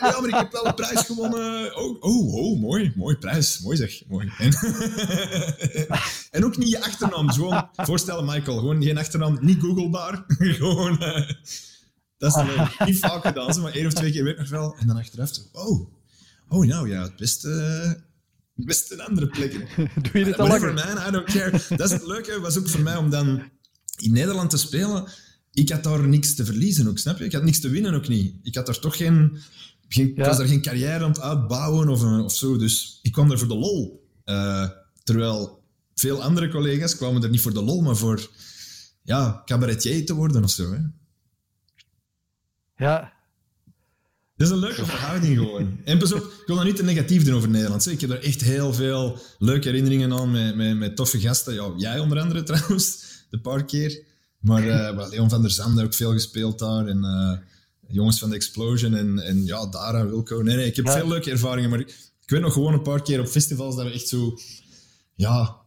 ja, 0.00 0.20
maar 0.20 0.28
ik 0.28 0.34
heb 0.34 0.52
wel 0.52 0.66
een 0.66 0.74
prijs 0.74 1.00
gewonnen. 1.00 1.76
Oh, 1.76 2.02
oh, 2.02 2.34
oh 2.34 2.60
mooi. 2.60 2.92
Mooi 2.96 3.16
prijs. 3.16 3.60
Mooi 3.60 3.76
zeg. 3.76 4.02
Mooi. 4.08 4.32
En, 6.30 6.44
ook 6.44 6.56
niet 6.56 6.70
je 6.70 6.84
achternaam. 6.84 7.30
Gewoon 7.30 7.68
voorstellen, 7.72 8.24
Michael. 8.24 8.58
Gewoon 8.58 8.82
geen 8.82 8.98
achternaam. 8.98 9.38
Niet 9.40 9.60
googlebaar. 9.60 10.24
gewoon... 10.58 11.00
eh, 11.00 11.30
dat 12.18 12.36
is. 12.36 12.86
Niet 12.86 12.98
vaak 12.98 13.26
gedaan, 13.26 13.60
maar 13.60 13.72
één 13.72 13.86
of 13.86 13.92
twee 13.92 14.12
keer 14.12 14.24
weet 14.24 14.38
nog 14.38 14.48
wel. 14.48 14.76
En 14.78 14.86
dan 14.86 14.96
achteraf 14.96 15.34
zo, 15.34 15.40
oh. 15.52 15.90
Oh, 16.48 16.66
nou 16.66 16.88
ja, 16.88 17.02
het 17.02 17.16
best... 17.16 17.44
eh, 17.44 17.90
best 18.54 18.90
een 18.90 19.00
andere 19.00 19.26
plek. 19.26 19.52
Doe 20.02 20.18
je 20.18 20.24
dit 20.24 20.38
al 20.38 20.48
langer? 20.48 20.74
man, 20.74 21.08
I 21.08 21.10
don't 21.10 21.32
care. 21.32 21.50
Dat 21.50 21.86
is 21.86 21.90
het 21.90 22.06
leuke, 22.06 22.40
was 22.40 22.58
ook 22.58 22.68
voor 22.68 22.80
mij 22.82 22.96
om 22.96 23.10
dan 23.10 23.50
in 23.98 24.12
Nederland 24.12 24.50
te 24.50 24.56
spelen. 24.56 25.08
Ik 25.52 25.68
had 25.68 25.82
daar 25.82 26.08
niks 26.08 26.34
te 26.34 26.44
verliezen 26.44 26.88
ook, 26.88 26.98
snap 26.98 27.18
je? 27.18 27.24
Ik 27.24 27.32
had 27.32 27.42
niks 27.42 27.60
te 27.60 27.68
winnen 27.68 27.94
ook 27.94 28.08
niet. 28.08 28.34
Ik 28.42 28.54
had 28.54 28.66
daar 28.66 28.78
toch 28.78 28.96
geen... 28.96 29.38
geen 29.88 30.12
Ja. 30.16 30.26
was 30.26 30.36
daar 30.36 30.46
geen 30.46 30.62
carrière 30.62 31.04
aan 31.04 31.10
het 31.10 31.20
uitbouwen 31.20 31.88
of, 31.88 32.02
eh, 32.02 32.24
of 32.24 32.34
zo, 32.34 32.56
dus 32.56 32.98
ik 33.02 33.12
kwam 33.12 33.30
er 33.30 33.38
voor 33.38 33.48
de 33.48 33.54
lol. 33.54 34.08
Eh, 34.24 34.68
terwijl 35.04 35.64
veel 35.94 36.22
andere 36.22 36.48
collega's 36.48 36.96
kwamen 36.96 37.22
er 37.22 37.30
niet 37.30 37.40
voor 37.40 37.54
de 37.54 37.62
lol, 37.62 37.80
maar 37.80 37.96
voor 37.96 38.30
ja, 39.02 39.42
cabaretier 39.44 40.06
te 40.06 40.14
worden 40.14 40.44
of 40.44 40.50
zo. 40.50 40.72
Hè. 40.72 40.78
Ja. 42.84 43.11
Is 44.42 44.50
een 44.50 44.58
leuke 44.58 44.86
verhouding 44.86 45.38
gewoon. 45.38 45.78
En 45.84 45.98
pas 45.98 46.12
op, 46.12 46.20
ik 46.20 46.42
wil 46.46 46.56
dat 46.56 46.64
niet 46.64 46.76
te 46.76 46.84
negatief 46.84 47.24
doen 47.24 47.34
over 47.34 47.48
Nederland. 47.48 47.86
Ik 47.86 48.00
heb 48.00 48.10
er 48.10 48.22
echt 48.22 48.40
heel 48.40 48.74
veel 48.74 49.18
leuke 49.38 49.68
herinneringen 49.68 50.12
aan 50.12 50.30
met, 50.30 50.56
met, 50.56 50.76
met 50.76 50.96
toffe 50.96 51.20
gasten. 51.20 51.54
Ja, 51.54 51.72
jij 51.76 51.98
onder 51.98 52.20
andere 52.20 52.42
trouwens, 52.52 52.98
de 53.30 53.40
paar 53.40 53.64
keer. 53.64 54.02
Maar 54.38 54.66
uh, 54.66 55.08
Leon 55.10 55.30
van 55.30 55.42
der 55.42 55.50
Zande 55.50 55.82
ook 55.82 55.94
veel 55.94 56.12
gespeeld 56.12 56.58
daar. 56.58 56.86
En 56.86 56.98
uh, 57.04 57.38
jongens 57.88 58.18
van 58.18 58.30
de 58.30 58.34
Explosion 58.34 58.94
en, 58.94 59.18
en 59.18 59.44
ja, 59.44 59.66
Dara, 59.66 60.06
Wilco. 60.06 60.42
Nee, 60.42 60.56
nee, 60.56 60.66
ik 60.66 60.76
heb 60.76 60.90
veel 60.90 61.08
leuke 61.08 61.30
ervaringen. 61.30 61.70
Maar 61.70 61.80
ik, 61.80 62.10
weet 62.26 62.40
nog 62.40 62.52
gewoon 62.52 62.72
een 62.72 62.82
paar 62.82 63.02
keer 63.02 63.20
op 63.20 63.26
festivals 63.26 63.76
dat 63.76 63.84
we 63.84 63.92
echt 63.92 64.08
zo... 64.08 64.38
Ja... 65.14 65.60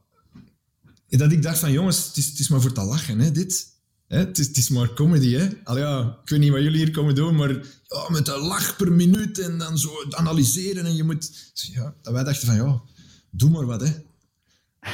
Dat 1.07 1.32
ik 1.32 1.43
dacht 1.43 1.59
van, 1.59 1.71
jongens, 1.71 2.07
het 2.07 2.17
is, 2.17 2.26
het 2.26 2.39
is 2.39 2.47
maar 2.47 2.61
voor 2.61 2.71
te 2.71 2.82
lachen, 2.82 3.19
hè, 3.19 3.32
dit. 3.32 3.67
Hè? 4.07 4.17
Het, 4.17 4.39
is, 4.39 4.47
het 4.47 4.57
is 4.57 4.69
maar 4.69 4.93
comedy, 4.93 5.33
hè. 5.33 5.47
Al 5.63 5.77
ja, 5.77 6.19
ik 6.23 6.29
weet 6.29 6.39
niet 6.39 6.51
wat 6.51 6.61
jullie 6.61 6.77
hier 6.77 6.91
komen 6.91 7.15
doen, 7.15 7.35
maar 7.35 7.51
ja, 7.83 8.09
met 8.09 8.27
een 8.27 8.39
lach 8.39 8.75
per 8.75 8.91
minuut 8.91 9.39
en 9.39 9.57
dan 9.57 9.77
zo 9.77 9.89
analyseren 10.09 10.85
en 10.85 10.95
je 10.95 11.03
moet... 11.03 11.51
Ja, 11.53 11.95
dat 12.01 12.13
wij 12.13 12.23
dachten 12.23 12.47
van, 12.47 12.55
ja, 12.55 12.81
doe 13.29 13.49
maar 13.49 13.65
wat, 13.65 13.81
hè. 13.81 13.93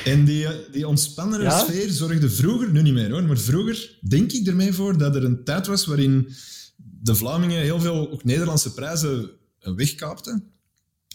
En 0.03 0.25
die, 0.25 0.47
die 0.71 0.87
ontspannende 0.87 1.49
sfeer 1.49 1.89
zorgde 1.89 2.29
vroeger, 2.29 2.71
nu 2.71 2.81
niet 2.81 2.93
meer 2.93 3.11
hoor, 3.11 3.23
maar 3.23 3.37
vroeger 3.37 3.97
denk 4.07 4.31
ik 4.31 4.47
ermee 4.47 4.73
voor 4.73 4.97
dat 4.97 5.15
er 5.15 5.23
een 5.23 5.43
tijd 5.43 5.67
was 5.67 5.85
waarin 5.85 6.33
de 6.77 7.15
Vlamingen 7.15 7.61
heel 7.61 7.79
veel 7.79 8.11
ook 8.11 8.23
Nederlandse 8.23 8.73
prijzen 8.73 9.29
wegkaapten. 9.59 10.51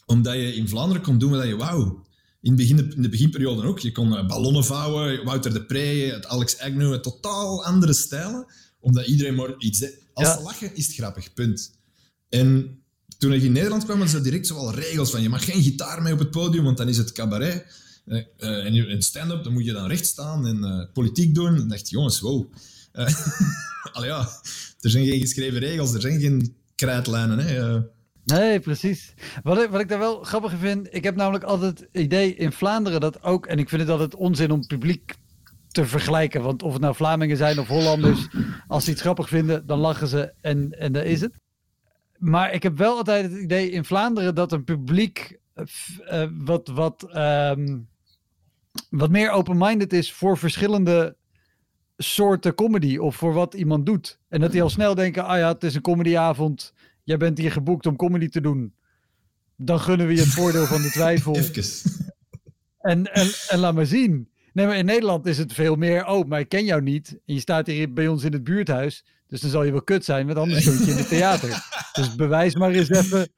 Omdat 0.06 0.34
je 0.34 0.54
in 0.54 0.68
Vlaanderen 0.68 1.02
kon 1.02 1.18
doen 1.18 1.30
wat 1.30 1.46
je 1.46 1.56
wou. 1.56 1.98
In, 2.46 2.56
begin, 2.56 2.92
in 2.94 3.02
de 3.02 3.08
beginperiode 3.08 3.62
ook. 3.62 3.78
Je 3.78 3.92
kon 3.92 4.16
eh, 4.16 4.26
ballonnen 4.26 4.64
vouwen, 4.64 5.24
Wouter 5.24 5.52
de 5.52 5.64
Pre, 5.64 6.18
Alex 6.26 6.58
Agnew, 6.58 7.00
totaal 7.00 7.64
andere 7.64 7.92
stijlen. 7.92 8.46
Omdat 8.80 9.06
iedereen 9.06 9.34
maar 9.34 9.54
iets... 9.58 9.84
Als 10.12 10.32
ze 10.32 10.42
lachen, 10.42 10.74
is 10.74 10.86
het 10.86 10.94
grappig, 10.94 11.32
punt. 11.32 11.72
En 12.28 12.78
toen 13.18 13.32
ik 13.32 13.42
in 13.42 13.52
Nederland 13.52 13.84
kwam, 13.84 13.98
hadden 13.98 14.16
ze 14.16 14.22
direct 14.22 14.46
zoal 14.46 14.74
regels 14.74 15.10
van 15.10 15.22
je 15.22 15.28
mag 15.28 15.44
geen 15.44 15.62
gitaar 15.62 16.02
mee 16.02 16.12
op 16.12 16.18
het 16.18 16.30
podium, 16.30 16.64
want 16.64 16.76
dan 16.76 16.88
is 16.88 16.96
het 16.96 17.12
cabaret. 17.12 17.66
Uh, 18.06 18.24
en 18.38 18.74
in 18.74 19.02
stand-up, 19.02 19.44
dan 19.44 19.52
moet 19.52 19.64
je 19.64 19.72
dan 19.72 19.88
recht 19.88 20.06
staan 20.06 20.46
en 20.46 20.56
uh, 20.56 20.92
politiek 20.92 21.34
doen. 21.34 21.54
En 21.56 21.68
dacht 21.68 21.90
jongens, 21.90 22.20
wow. 22.20 22.44
Uh, 23.96 24.04
ja, 24.04 24.28
er 24.80 24.90
zijn 24.90 25.06
geen 25.06 25.20
geschreven 25.20 25.58
regels, 25.58 25.94
er 25.94 26.00
zijn 26.00 26.20
geen 26.20 26.56
krijtlijnen. 26.74 27.38
Hè. 27.38 27.80
Nee, 28.26 28.60
precies. 28.60 29.14
Wat 29.42 29.62
ik, 29.62 29.70
wat 29.70 29.80
ik 29.80 29.88
daar 29.88 29.98
wel 29.98 30.22
grappig 30.22 30.52
vind, 30.58 30.94
ik 30.94 31.04
heb 31.04 31.16
namelijk 31.16 31.44
altijd 31.44 31.78
het 31.80 31.88
idee 31.92 32.34
in 32.34 32.52
Vlaanderen 32.52 33.00
dat 33.00 33.22
ook, 33.22 33.46
en 33.46 33.58
ik 33.58 33.68
vind 33.68 33.80
het 33.80 33.90
altijd 33.90 34.14
onzin 34.14 34.50
om 34.50 34.66
publiek 34.66 35.14
te 35.68 35.86
vergelijken, 35.86 36.42
want 36.42 36.62
of 36.62 36.72
het 36.72 36.82
nou 36.82 36.94
Vlamingen 36.94 37.36
zijn 37.36 37.58
of 37.58 37.68
Hollanders, 37.68 38.28
als 38.66 38.84
ze 38.84 38.90
iets 38.90 39.00
grappig 39.00 39.28
vinden, 39.28 39.66
dan 39.66 39.78
lachen 39.78 40.08
ze 40.08 40.32
en, 40.40 40.78
en 40.78 40.92
daar 40.92 41.04
is 41.04 41.20
het. 41.20 41.38
Maar 42.18 42.52
ik 42.52 42.62
heb 42.62 42.78
wel 42.78 42.96
altijd 42.96 43.30
het 43.30 43.40
idee 43.40 43.70
in 43.70 43.84
Vlaanderen 43.84 44.34
dat 44.34 44.52
een 44.52 44.64
publiek 44.64 45.38
uh, 45.54 46.24
wat, 46.32 46.68
wat 46.68 47.16
um, 47.16 47.88
wat 48.90 49.10
meer 49.10 49.30
open-minded 49.30 49.92
is 49.92 50.12
voor 50.12 50.38
verschillende 50.38 51.16
soorten 51.96 52.54
comedy 52.54 52.96
of 52.96 53.16
voor 53.16 53.32
wat 53.32 53.54
iemand 53.54 53.86
doet. 53.86 54.18
En 54.28 54.40
dat 54.40 54.52
die 54.52 54.62
al 54.62 54.70
snel 54.70 54.94
denken, 54.94 55.24
ah 55.24 55.38
ja, 55.38 55.48
het 55.48 55.64
is 55.64 55.74
een 55.74 55.80
comedyavond, 55.80 56.72
jij 57.06 57.16
bent 57.16 57.38
hier 57.38 57.52
geboekt 57.52 57.86
om 57.86 57.96
comedy 57.96 58.28
te 58.28 58.40
doen. 58.40 58.74
Dan 59.56 59.80
gunnen 59.80 60.06
we 60.06 60.14
je 60.14 60.20
het 60.20 60.34
voordeel 60.40 60.66
van 60.66 60.82
de 60.82 60.90
twijfel. 60.90 61.36
En, 62.80 63.12
en, 63.12 63.30
en 63.48 63.58
laat 63.58 63.74
maar 63.74 63.86
zien. 63.86 64.28
Nee, 64.52 64.66
maar 64.66 64.76
in 64.76 64.84
Nederland 64.84 65.26
is 65.26 65.38
het 65.38 65.52
veel 65.52 65.76
meer, 65.76 66.06
oh, 66.06 66.28
maar 66.28 66.40
ik 66.40 66.48
ken 66.48 66.64
jou 66.64 66.82
niet. 66.82 67.18
En 67.26 67.34
je 67.34 67.40
staat 67.40 67.66
hier 67.66 67.92
bij 67.92 68.08
ons 68.08 68.24
in 68.24 68.32
het 68.32 68.44
buurthuis. 68.44 69.04
Dus 69.26 69.40
dan 69.40 69.50
zal 69.50 69.64
je 69.64 69.70
wel 69.70 69.82
kut 69.82 70.04
zijn, 70.04 70.26
want 70.26 70.38
anders 70.38 70.62
stond 70.62 70.84
je 70.84 70.90
in 70.90 70.96
het 70.96 71.08
theater. 71.08 71.48
Dus 71.92 72.14
bewijs 72.14 72.54
maar 72.54 72.70
eens 72.70 72.88
even 72.88 73.28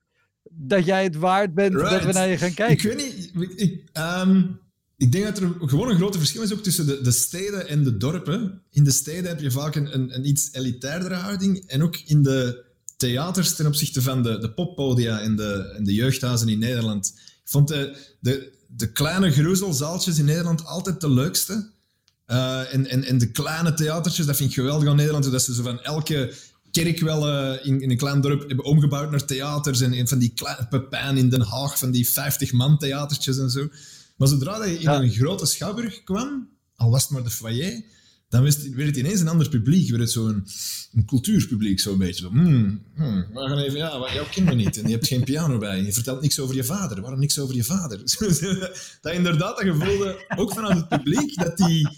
dat 0.51 0.85
jij 0.85 1.05
het 1.05 1.16
waard 1.16 1.55
bent 1.55 1.73
dat 1.73 2.05
we 2.05 2.12
naar 2.12 2.29
je 2.29 2.39
gaan 2.39 2.55
kijken. 2.55 2.91
Ik 2.91 2.97
weet 2.97 3.33
niet, 3.35 3.61
ik, 3.61 3.89
um, 3.99 4.61
ik 4.97 5.12
denk 5.12 5.25
dat 5.25 5.39
er 5.39 5.55
gewoon 5.59 5.89
een 5.89 5.97
grote 5.97 6.19
verschil 6.19 6.43
is 6.43 6.53
ook 6.53 6.62
tussen 6.62 6.87
de, 6.87 7.01
de 7.01 7.11
steden 7.11 7.69
en 7.69 7.85
de 7.85 7.97
dorpen. 7.97 8.62
In 8.71 8.85
de 8.85 8.91
steden 8.91 9.29
heb 9.29 9.41
je 9.41 9.51
vaak 9.51 9.75
een, 9.75 9.95
een, 9.95 10.14
een 10.14 10.27
iets 10.27 10.53
elitairdere 10.53 11.14
houding. 11.14 11.64
En 11.66 11.83
ook 11.83 11.97
in 11.97 12.23
de 12.23 12.66
theaters 12.99 13.55
ten 13.55 13.66
opzichte 13.66 14.03
van 14.03 14.22
de, 14.22 14.38
de 14.38 14.51
poppodia 14.51 15.20
en 15.20 15.36
de, 15.36 15.74
en 15.76 15.84
de 15.84 15.94
jeugdhuizen 15.94 16.49
in 16.49 16.59
Nederland. 16.59 17.12
Ik 17.16 17.51
vond 17.51 17.68
de, 17.68 17.96
de, 18.20 18.53
de 18.66 18.92
kleine 18.92 19.30
gruzelzaaltjes 19.30 20.18
in 20.18 20.24
Nederland 20.24 20.64
altijd 20.64 21.01
de 21.01 21.11
leukste. 21.11 21.70
Uh, 22.26 22.74
en, 22.74 22.86
en, 22.86 23.05
en 23.05 23.18
de 23.18 23.30
kleine 23.30 23.74
theatertjes, 23.74 24.26
dat 24.26 24.36
vind 24.36 24.49
ik 24.51 24.55
geweldig 24.57 24.88
aan 24.88 24.96
Nederland. 24.96 25.30
Dat 25.30 25.42
ze 25.42 25.55
zo 25.55 25.62
van 25.62 25.82
elke 25.82 26.34
kerk 26.70 27.01
wel 27.01 27.28
uh, 27.28 27.66
in, 27.66 27.80
in, 27.80 27.90
een 27.90 27.96
klein 27.96 28.20
dorp 28.20 28.46
hebben 28.46 28.64
omgebouwd 28.64 29.11
naar 29.11 29.24
theaters. 29.24 29.80
En, 29.80 29.92
en 29.92 30.09
van 30.09 30.18
die 30.18 30.32
kleine 30.34 30.66
Pepijn 30.68 31.16
in 31.16 31.28
Den 31.28 31.40
Haag, 31.40 31.78
van 31.78 31.90
die 31.90 32.09
50-man 32.09 32.78
theatertjes 32.78 33.38
en 33.38 33.51
zo. 33.51 33.68
Maar 34.16 34.28
zodra 34.28 34.64
je 34.64 34.78
in 34.78 34.88
een 34.88 35.11
grote 35.11 35.46
schouwburg 35.46 36.05
kwam, 36.05 36.49
al 36.76 36.90
was 36.90 37.03
het 37.03 37.11
maar 37.11 37.22
de 37.22 37.30
foyer, 37.30 37.82
dan 38.29 38.43
werd 38.43 38.87
het 38.87 38.97
ineens 38.97 39.20
een 39.20 39.29
ander 39.29 39.49
publiek. 39.49 39.89
Werd 39.89 40.03
het 40.03 40.11
zo'n 40.11 40.47
een 40.93 41.05
cultuurpubliek, 41.07 41.81
zo'n 41.81 41.99
beetje. 41.99 42.22
Zo, 42.22 42.31
hmm, 42.31 42.83
hmm, 42.95 43.26
we 43.33 43.41
gaan 43.49 43.59
even, 43.59 43.79
ja, 43.79 43.99
wat, 43.99 44.11
jouw 44.11 44.29
kinderen 44.31 44.59
niet. 44.59 44.76
En 44.76 44.87
je 44.87 44.93
hebt 44.93 45.07
geen 45.07 45.24
piano 45.24 45.59
bij. 45.59 45.79
En 45.79 45.85
je 45.85 45.93
vertelt 45.93 46.20
niks 46.20 46.39
over 46.39 46.55
je 46.55 46.64
vader. 46.64 47.01
Waarom 47.01 47.20
niks 47.20 47.39
over 47.39 47.55
je 47.55 47.64
vader? 47.64 47.99
dat 49.01 49.12
inderdaad 49.12 49.57
dat 49.57 49.66
gevoelde, 49.66 50.24
ook 50.37 50.53
vanuit 50.53 50.76
het 50.76 50.89
publiek, 50.89 51.35
dat 51.35 51.57
die 51.57 51.89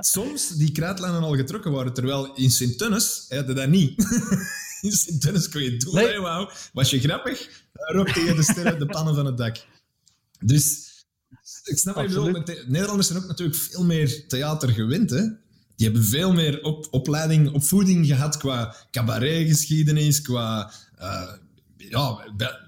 soms 0.00 0.48
die 0.48 0.72
kruidlijnen 0.72 1.22
al 1.22 1.36
getrokken 1.36 1.72
waren. 1.72 1.92
Terwijl 1.92 2.34
in 2.34 2.50
Sint-Tunis 2.50 3.24
hadden 3.28 3.54
dat 3.54 3.68
niet. 3.68 3.94
in 4.80 4.92
Sint-Tunis 4.92 5.48
kon 5.48 5.62
je 5.62 5.76
doen, 5.76 5.94
nee. 5.94 6.20
wauw. 6.20 6.50
Was 6.72 6.90
je 6.90 7.00
grappig? 7.00 7.48
Rookte 7.72 8.20
je 8.20 8.34
de 8.34 8.42
sterren 8.42 8.78
de 8.78 8.86
pannen 8.86 9.14
van 9.14 9.26
het 9.26 9.36
dak. 9.36 9.56
Dus 10.44 10.88
ik 11.64 11.78
snap 11.78 11.94
wat 11.94 12.12
je 12.12 12.20
bedoelt. 12.20 12.68
Nederlanders 12.68 13.08
zijn 13.08 13.22
ook 13.22 13.28
natuurlijk 13.28 13.58
veel 13.58 13.84
meer 13.84 14.26
theater 14.26 14.68
gewend. 14.68 15.10
Hè? 15.10 15.22
Die 15.80 15.88
hebben 15.88 16.06
veel 16.08 16.32
meer 16.32 16.62
op, 16.62 16.86
opleiding, 16.90 17.52
opvoeding 17.52 18.06
gehad 18.06 18.36
qua 18.36 18.74
cabaretgeschiedenis, 18.90 20.22
qua... 20.22 20.72
Uh, 20.98 21.32
ja, 21.76 22.18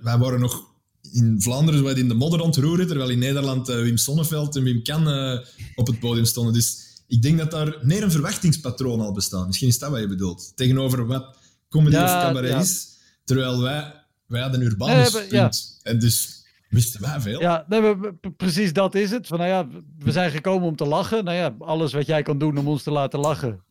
wij 0.02 0.18
waren 0.18 0.40
nog 0.40 0.64
in 1.12 1.36
Vlaanderen 1.42 1.82
wat 1.82 1.96
in 1.96 2.08
de 2.08 2.14
modder 2.14 2.40
ontroeren, 2.40 2.86
terwijl 2.86 3.10
in 3.10 3.18
Nederland 3.18 3.68
uh, 3.68 3.74
Wim 3.74 3.96
Sonneveld 3.96 4.56
en 4.56 4.62
Wim 4.62 4.82
Kan 4.82 5.08
uh, 5.08 5.38
op 5.74 5.86
het 5.86 6.00
podium 6.00 6.24
stonden. 6.24 6.52
Dus 6.52 6.78
ik 7.06 7.22
denk 7.22 7.38
dat 7.38 7.50
daar 7.50 7.78
meer 7.82 8.02
een 8.02 8.10
verwachtingspatroon 8.10 9.00
al 9.00 9.12
bestaat. 9.12 9.46
Misschien 9.46 9.68
is 9.68 9.78
dat 9.78 9.90
wat 9.90 10.00
je 10.00 10.08
bedoelt. 10.08 10.52
Tegenover 10.54 11.06
wat 11.06 11.36
comedy 11.68 11.96
ja, 11.96 12.04
of 12.04 12.10
cabaret 12.10 12.64
is. 12.64 12.88
Terwijl 13.24 13.60
wij, 13.60 14.04
wij 14.26 14.40
hadden 14.40 14.60
een 14.60 14.66
urbanus 14.66 15.18
ja. 15.30 15.50
En 15.82 15.98
dus 15.98 16.41
wisten 16.72 17.00
wij 17.00 17.20
veel. 17.20 17.40
Ja, 17.40 17.64
nee, 17.68 17.96
precies 18.36 18.72
dat 18.72 18.94
is 18.94 19.10
het. 19.10 19.26
Van, 19.26 19.38
nou 19.38 19.50
ja, 19.50 19.66
we 19.98 20.12
zijn 20.12 20.30
gekomen 20.30 20.68
om 20.68 20.76
te 20.76 20.84
lachen. 20.84 21.24
Nou 21.24 21.36
ja, 21.36 21.54
alles 21.58 21.92
wat 21.92 22.06
jij 22.06 22.22
kan 22.22 22.38
doen 22.38 22.58
om 22.58 22.68
ons 22.68 22.82
te 22.82 22.90
laten 22.90 23.20
lachen, 23.20 23.64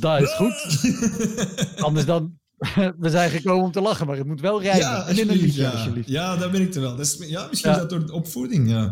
dat 0.00 0.20
is 0.20 0.34
goed. 0.34 0.80
Anders 1.86 2.06
dan, 2.06 2.38
we 2.98 3.10
zijn 3.10 3.30
gekomen 3.30 3.64
om 3.64 3.72
te 3.72 3.80
lachen, 3.80 4.06
maar 4.06 4.16
het 4.16 4.26
moet 4.26 4.40
wel 4.40 4.62
rijden. 4.62 4.88
Ja, 4.88 5.06
en 5.06 5.18
in 5.18 5.26
liedje, 5.26 5.62
ja. 5.62 5.70
alsjeblieft. 5.70 6.08
Ja, 6.08 6.36
dat 6.36 6.50
ben 6.50 6.60
ik 6.60 6.74
er 6.74 6.80
wel. 6.80 6.96
Dat 6.96 7.06
is, 7.06 7.28
ja, 7.28 7.46
misschien 7.48 7.70
ja. 7.70 7.76
is 7.76 7.88
dat 7.88 7.90
door 7.90 8.10
opvoeding, 8.10 8.70
ja. 8.70 8.84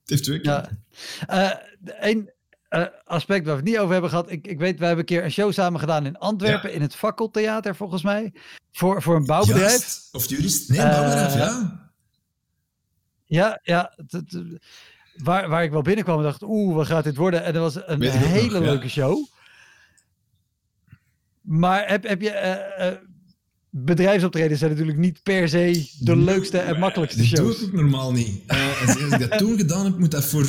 Het 0.00 0.10
heeft 0.10 0.22
twee 0.22 0.38
ja. 0.42 0.68
Uh, 1.30 1.50
een 2.00 2.18
uh, 2.18 2.35
aspect 3.04 3.44
waar 3.44 3.54
we 3.54 3.60
het 3.60 3.70
niet 3.70 3.78
over 3.78 3.92
hebben 3.92 4.10
gehad. 4.10 4.30
Ik, 4.30 4.46
ik 4.46 4.58
weet, 4.58 4.78
we 4.78 4.84
hebben 4.84 5.00
een 5.00 5.14
keer 5.14 5.24
een 5.24 5.30
show 5.30 5.52
samen 5.52 5.80
gedaan 5.80 6.06
in 6.06 6.18
Antwerpen, 6.18 6.72
in 6.72 6.82
het 6.82 6.94
Fakkeltheater 6.94 7.76
volgens 7.76 8.02
mij. 8.02 8.32
Voor, 8.72 9.02
voor 9.02 9.16
een 9.16 9.26
bouwbedrijf. 9.26 9.98
Of 10.12 10.28
jurist? 10.28 10.68
Nee, 10.68 10.78
een 10.78 10.90
bouwbedrijf, 10.90 11.34
uh, 11.34 11.38
ja. 11.38 11.90
Ja, 13.24 13.60
ja. 13.62 13.94
waar, 15.16 15.48
waar 15.48 15.64
ik 15.64 15.70
wel 15.70 15.82
binnenkwam 15.82 16.16
en 16.18 16.22
dacht, 16.22 16.42
oeh, 16.42 16.74
wat 16.74 16.86
gaat 16.86 17.04
dit 17.04 17.16
worden? 17.16 17.44
En 17.44 17.52
dat 17.52 17.74
was 17.74 17.86
een 17.86 18.02
hele 18.02 18.58
nog, 18.58 18.62
leuke 18.62 18.84
ja. 18.84 18.90
show. 18.90 19.26
Maar 21.40 21.88
heb, 21.88 22.06
heb 22.08 22.20
je... 22.20 22.58
Uh, 22.78 23.08
bedrijfsoptredens 23.70 24.58
zijn 24.58 24.70
natuurlijk 24.70 24.98
niet 24.98 25.22
per 25.22 25.48
se 25.48 25.90
de 25.98 26.16
leukste 26.16 26.58
en 26.58 26.78
makkelijkste 26.78 27.24
shows. 27.24 27.48
Dat 27.48 27.58
doe 27.58 27.68
ik 27.68 27.72
normaal 27.72 28.12
niet. 28.12 28.42
Uh, 28.46 28.86
als 28.86 28.96
ik 28.96 29.28
dat 29.28 29.38
toen 29.38 29.56
gedaan 29.56 29.84
heb, 29.84 29.98
moet 29.98 30.10
dat 30.10 30.24
voor 30.24 30.46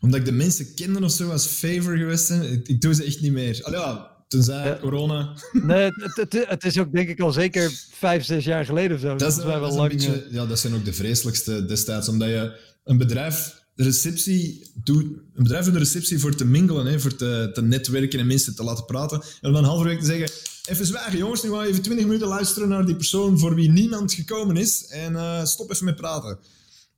omdat 0.00 0.20
ik 0.20 0.26
de 0.26 0.32
mensen 0.32 0.74
kende 0.74 1.04
of 1.04 1.12
zo 1.12 1.30
als 1.30 1.46
favor 1.46 1.96
geweest 1.96 2.26
zijn. 2.26 2.52
Ik, 2.52 2.68
ik 2.68 2.80
doe 2.80 2.94
ze 2.94 3.04
echt 3.04 3.20
niet 3.20 3.32
meer. 3.32 3.60
Allee, 3.62 3.80
ja, 3.80 4.10
tenzij 4.28 4.66
ja. 4.66 4.78
corona. 4.80 5.36
Nee, 5.52 5.84
het, 5.84 6.16
het, 6.16 6.48
het, 6.48 6.64
is 6.64 6.78
ook 6.78 6.92
denk 6.92 7.08
ik 7.08 7.20
al 7.20 7.32
zeker 7.32 7.70
vijf, 7.90 8.24
zes 8.24 8.44
jaar 8.44 8.64
geleden 8.64 8.96
of 8.96 9.02
zo. 9.02 9.16
Dat, 9.16 9.38
is, 9.38 9.44
wel 9.44 9.72
lang... 9.74 9.92
Beetje, 9.92 10.26
ja, 10.30 10.46
dat 10.46 10.58
zijn 10.58 10.74
ook 10.74 10.84
de 10.84 10.92
vreselijkste 10.92 11.64
destijds. 11.64 12.08
Omdat 12.08 12.28
je 12.28 12.58
een 12.84 12.98
bedrijf 12.98 13.56
de 13.78 13.84
receptie 13.84 14.70
doet, 14.74 15.04
een 15.04 15.42
bedrijf 15.42 15.64
doet 15.64 15.72
de 15.72 15.78
receptie 15.78 16.18
voor 16.18 16.34
te 16.34 16.44
mingelen, 16.44 16.86
hè, 16.86 17.00
voor 17.00 17.16
te, 17.16 17.50
te 17.54 17.62
netwerken 17.62 18.18
en 18.18 18.26
mensen 18.26 18.54
te 18.54 18.64
laten 18.64 18.84
praten. 18.84 19.22
En 19.40 19.48
om 19.48 19.52
dan 19.52 19.64
halverwege 19.64 20.00
te 20.00 20.06
zeggen, 20.06 20.30
even 20.64 20.86
zwijgen 20.86 21.18
jongens, 21.18 21.42
nu 21.42 21.50
gaan 21.50 21.58
we 21.58 21.66
even 21.66 21.82
twintig 21.82 22.06
minuten 22.06 22.28
luisteren 22.28 22.68
naar 22.68 22.86
die 22.86 22.96
persoon 22.96 23.38
voor 23.38 23.54
wie 23.54 23.70
niemand 23.70 24.12
gekomen 24.12 24.56
is 24.56 24.86
en 24.86 25.12
uh, 25.12 25.44
stop 25.44 25.70
even 25.70 25.84
met 25.84 25.96
praten. 25.96 26.38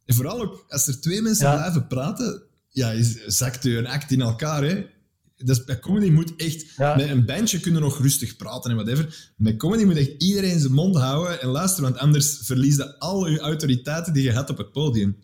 En 0.04 0.14
vooral 0.14 0.40
ook, 0.40 0.64
als 0.68 0.86
er 0.86 1.00
twee 1.00 1.22
mensen 1.22 1.52
blijven 1.52 1.86
praten, 1.86 2.42
ja, 2.70 2.94
zakt 3.26 3.62
je 3.62 3.76
een 3.76 3.86
act 3.86 4.10
in 4.10 4.20
elkaar. 4.20 4.64
Hè? 4.64 4.86
Is, 5.36 5.64
bij 5.64 5.78
comedy 5.78 6.10
moet 6.10 6.36
echt... 6.36 6.74
Ja. 6.76 6.96
Met 6.96 7.08
een 7.08 7.24
bandje 7.24 7.60
kunnen 7.60 7.82
nog 7.82 8.00
rustig 8.02 8.36
praten 8.36 8.70
en 8.70 8.76
whatever. 8.76 9.32
Met 9.36 9.56
comedy 9.56 9.84
moet 9.84 9.96
echt 9.96 10.22
iedereen 10.22 10.60
zijn 10.60 10.72
mond 10.72 10.96
houden 10.96 11.40
en 11.40 11.48
luisteren, 11.48 11.90
want 11.90 12.02
anders 12.02 12.38
verlies 12.42 12.76
je 12.76 12.98
al 12.98 13.28
je 13.28 13.38
autoriteiten 13.38 14.12
die 14.12 14.22
je 14.22 14.32
had 14.32 14.50
op 14.50 14.58
het 14.58 14.72
podium. 14.72 15.16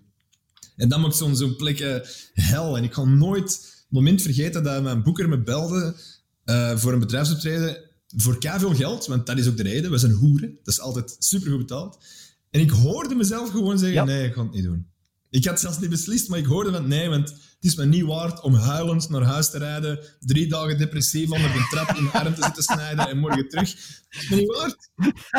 En 0.76 0.88
dat 0.88 1.01
maakt 1.01 1.16
zo'n 1.16 1.36
zo'n 1.36 1.57
plek 1.57 1.80
eh, 1.80 1.97
hel. 2.32 2.76
En 2.76 2.84
ik 2.84 2.94
ga 2.94 3.05
nooit 3.05 3.51
het 3.51 3.86
moment 3.88 4.22
vergeten 4.22 4.62
dat 4.62 4.82
mijn 4.82 5.03
boeker 5.03 5.28
me 5.28 5.42
belde 5.42 5.97
eh, 6.44 6.76
voor 6.76 6.92
een 6.92 6.99
bedrijfsoptreden 6.99 7.84
voor 8.16 8.36
veel 8.40 8.74
geld, 8.74 9.07
want 9.07 9.26
dat 9.26 9.38
is 9.38 9.49
ook 9.49 9.57
de 9.57 9.62
reden. 9.62 9.90
We 9.90 9.99
zijn 9.99 10.12
hoeren. 10.12 10.59
Dat 10.62 10.74
is 10.74 10.80
altijd 10.80 11.16
supergoed 11.18 11.59
betaald. 11.59 11.99
En 12.51 12.61
ik 12.61 12.70
hoorde 12.70 13.14
mezelf 13.14 13.51
gewoon 13.51 13.78
zeggen, 13.78 13.97
Ja. 13.97 14.05
nee, 14.05 14.26
ik 14.26 14.34
ga 14.34 14.42
het 14.42 14.53
niet 14.53 14.64
doen. 14.64 14.86
Ik 15.31 15.45
had 15.45 15.61
zelfs 15.61 15.79
niet 15.79 15.91
beslist, 15.91 16.29
maar 16.29 16.39
ik 16.39 16.47
hoorde 16.47 16.72
van 16.72 16.89
nee, 16.89 17.09
want 17.09 17.29
het 17.29 17.64
is 17.64 17.74
me 17.74 17.87
niet 17.87 18.05
waard 18.05 18.41
om 18.41 18.55
huilend 18.55 19.09
naar 19.09 19.22
huis 19.22 19.51
te 19.51 19.59
rijden, 19.59 20.05
drie 20.20 20.49
dagen 20.49 20.79
depressief 20.79 21.31
onder 21.31 21.53
de 21.53 21.66
trap 21.70 21.97
in 21.97 22.05
de 22.05 22.11
arm 22.11 22.35
te 22.35 22.43
zitten 22.43 22.62
snijden 22.62 23.09
en 23.09 23.18
morgen 23.18 23.49
terug. 23.49 23.70
Het 24.09 24.22
is 24.22 24.29
me 24.29 24.37
niet 24.37 24.57
waard. 24.57 24.91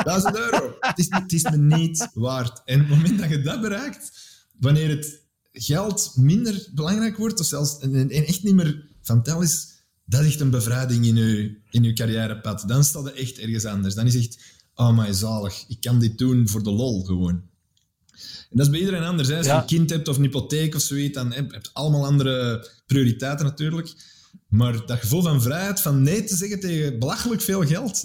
1000 0.04 0.38
euro. 0.38 0.76
Het 0.80 0.98
is, 1.00 1.06
het 1.10 1.34
is 1.34 1.44
me 1.44 1.58
niet 1.58 2.10
waard. 2.14 2.62
En 2.66 2.82
op 2.82 2.88
het 2.88 2.98
moment 2.98 3.20
dat 3.20 3.30
je 3.30 3.42
dat 3.42 3.62
bereikt, 3.62 4.12
wanneer 4.60 4.90
het 4.90 5.26
geld 5.52 6.14
minder 6.16 6.70
belangrijk 6.74 7.18
wordt, 7.18 7.40
of 7.40 7.46
zelfs 7.46 7.80
en, 7.80 8.10
echt 8.10 8.44
niet 8.44 8.56
meer 8.56 8.86
van 9.02 9.24
tel 9.24 9.42
is, 9.42 9.68
dat 10.06 10.22
is 10.22 10.28
echt 10.28 10.40
een 10.40 10.50
bevrijding 10.50 11.06
in 11.06 11.16
je, 11.16 11.60
in 11.70 11.84
je 11.84 11.94
carrièrepad. 11.94 12.64
Dan 12.68 12.84
staat 12.84 13.04
het 13.04 13.14
echt 13.14 13.38
ergens 13.38 13.66
anders. 13.66 13.96
Dan 13.96 14.06
is 14.06 14.16
echt, 14.16 14.40
oh 14.76 14.98
my 14.98 15.14
zalig, 15.14 15.66
ik 15.68 15.82
kan 15.82 16.00
dit 16.00 16.18
doen 16.18 16.50
voor 16.50 16.64
de 16.64 16.72
lol 16.72 17.04
gewoon. 17.04 17.44
En 18.50 18.58
dat 18.58 18.66
is 18.66 18.72
bij 18.72 18.80
iedereen 18.80 19.04
anders. 19.04 19.28
Hè. 19.28 19.38
Als 19.38 19.46
je 19.46 19.52
Ja. 19.52 19.62
een 19.62 19.66
kind 19.68 19.90
hebt 19.90 20.08
of 20.08 20.18
een 20.18 20.24
hypotheek 20.24 20.76
of 20.76 20.82
zoiets, 20.82 21.14
dan 21.14 21.32
heb 21.34 21.52
je 21.52 21.70
allemaal 21.74 22.06
andere 22.06 22.68
prioriteiten 22.86 23.46
natuurlijk. 23.46 23.94
Maar 24.48 24.86
dat 24.86 25.00
gevoel 25.00 25.22
van 25.22 25.42
vrijheid, 25.42 25.82
van 25.82 26.02
nee 26.04 26.24
te 26.24 26.36
zeggen 26.36 26.60
tegen 26.60 27.00
belachelijk 27.00 27.42
veel 27.42 27.66
geld, 27.66 28.04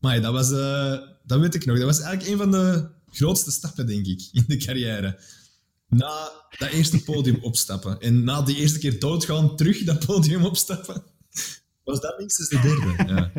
maar 0.00 0.20
dat 0.22 0.32
was, 0.32 0.50
eh, 0.52 0.98
dat 1.26 1.40
weet 1.40 1.54
ik 1.54 1.64
nog, 1.64 1.76
dat 1.76 1.86
was 1.86 2.00
eigenlijk 2.00 2.32
een 2.32 2.38
van 2.38 2.50
de 2.50 2.88
grootste 3.10 3.50
stappen, 3.50 3.86
denk 3.86 4.06
ik, 4.06 4.28
in 4.32 4.44
de 4.46 4.56
carrière. 4.56 5.20
Na 5.88 6.30
dat 6.58 6.68
eerste 6.70 7.02
podium 7.02 7.38
opstappen 7.50 8.00
en 8.00 8.24
na 8.24 8.42
die 8.42 8.56
eerste 8.56 8.78
keer 8.78 8.98
doodgaan, 8.98 9.56
terug 9.56 9.84
dat 9.84 10.06
podium 10.06 10.44
opstappen, 10.44 11.02
was 11.84 12.00
dat 12.00 12.18
minstens 12.18 12.48
de 12.48 12.60
derde. 12.60 13.12
Ja. 13.12 13.32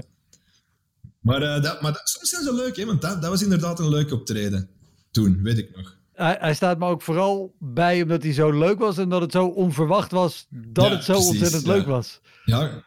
Maar, 1.21 1.41
eh, 1.41 1.63
dat, 1.63 1.81
maar 1.81 1.93
dat, 1.93 2.09
soms 2.09 2.29
zijn 2.29 2.43
ze 2.43 2.53
leuk, 2.53 2.75
hè, 2.75 2.85
want 2.85 3.01
dat, 3.01 3.21
dat 3.21 3.29
was 3.29 3.41
inderdaad 3.41 3.79
een 3.79 3.89
leuk 3.89 4.11
optreden. 4.11 4.69
Toen, 5.11 5.41
weet 5.43 5.57
ik 5.57 5.75
nog. 5.75 5.97
Hij, 6.15 6.37
hij 6.39 6.53
staat 6.53 6.79
me 6.79 6.85
ook 6.87 7.01
vooral 7.01 7.55
bij 7.59 8.01
omdat 8.01 8.23
hij 8.23 8.33
zo 8.33 8.51
leuk 8.51 8.79
was 8.79 8.97
en 8.97 9.09
dat 9.09 9.21
het 9.21 9.31
zo 9.31 9.45
onverwacht 9.45 10.11
was 10.11 10.45
dat 10.49 10.85
Ja, 10.85 10.91
het 10.91 11.03
zo 11.03 11.13
precies, 11.13 11.29
ontzettend 11.29 11.65
ja. 11.65 11.71
leuk 11.71 11.85
was. 11.85 12.21
Ja, 12.45 12.83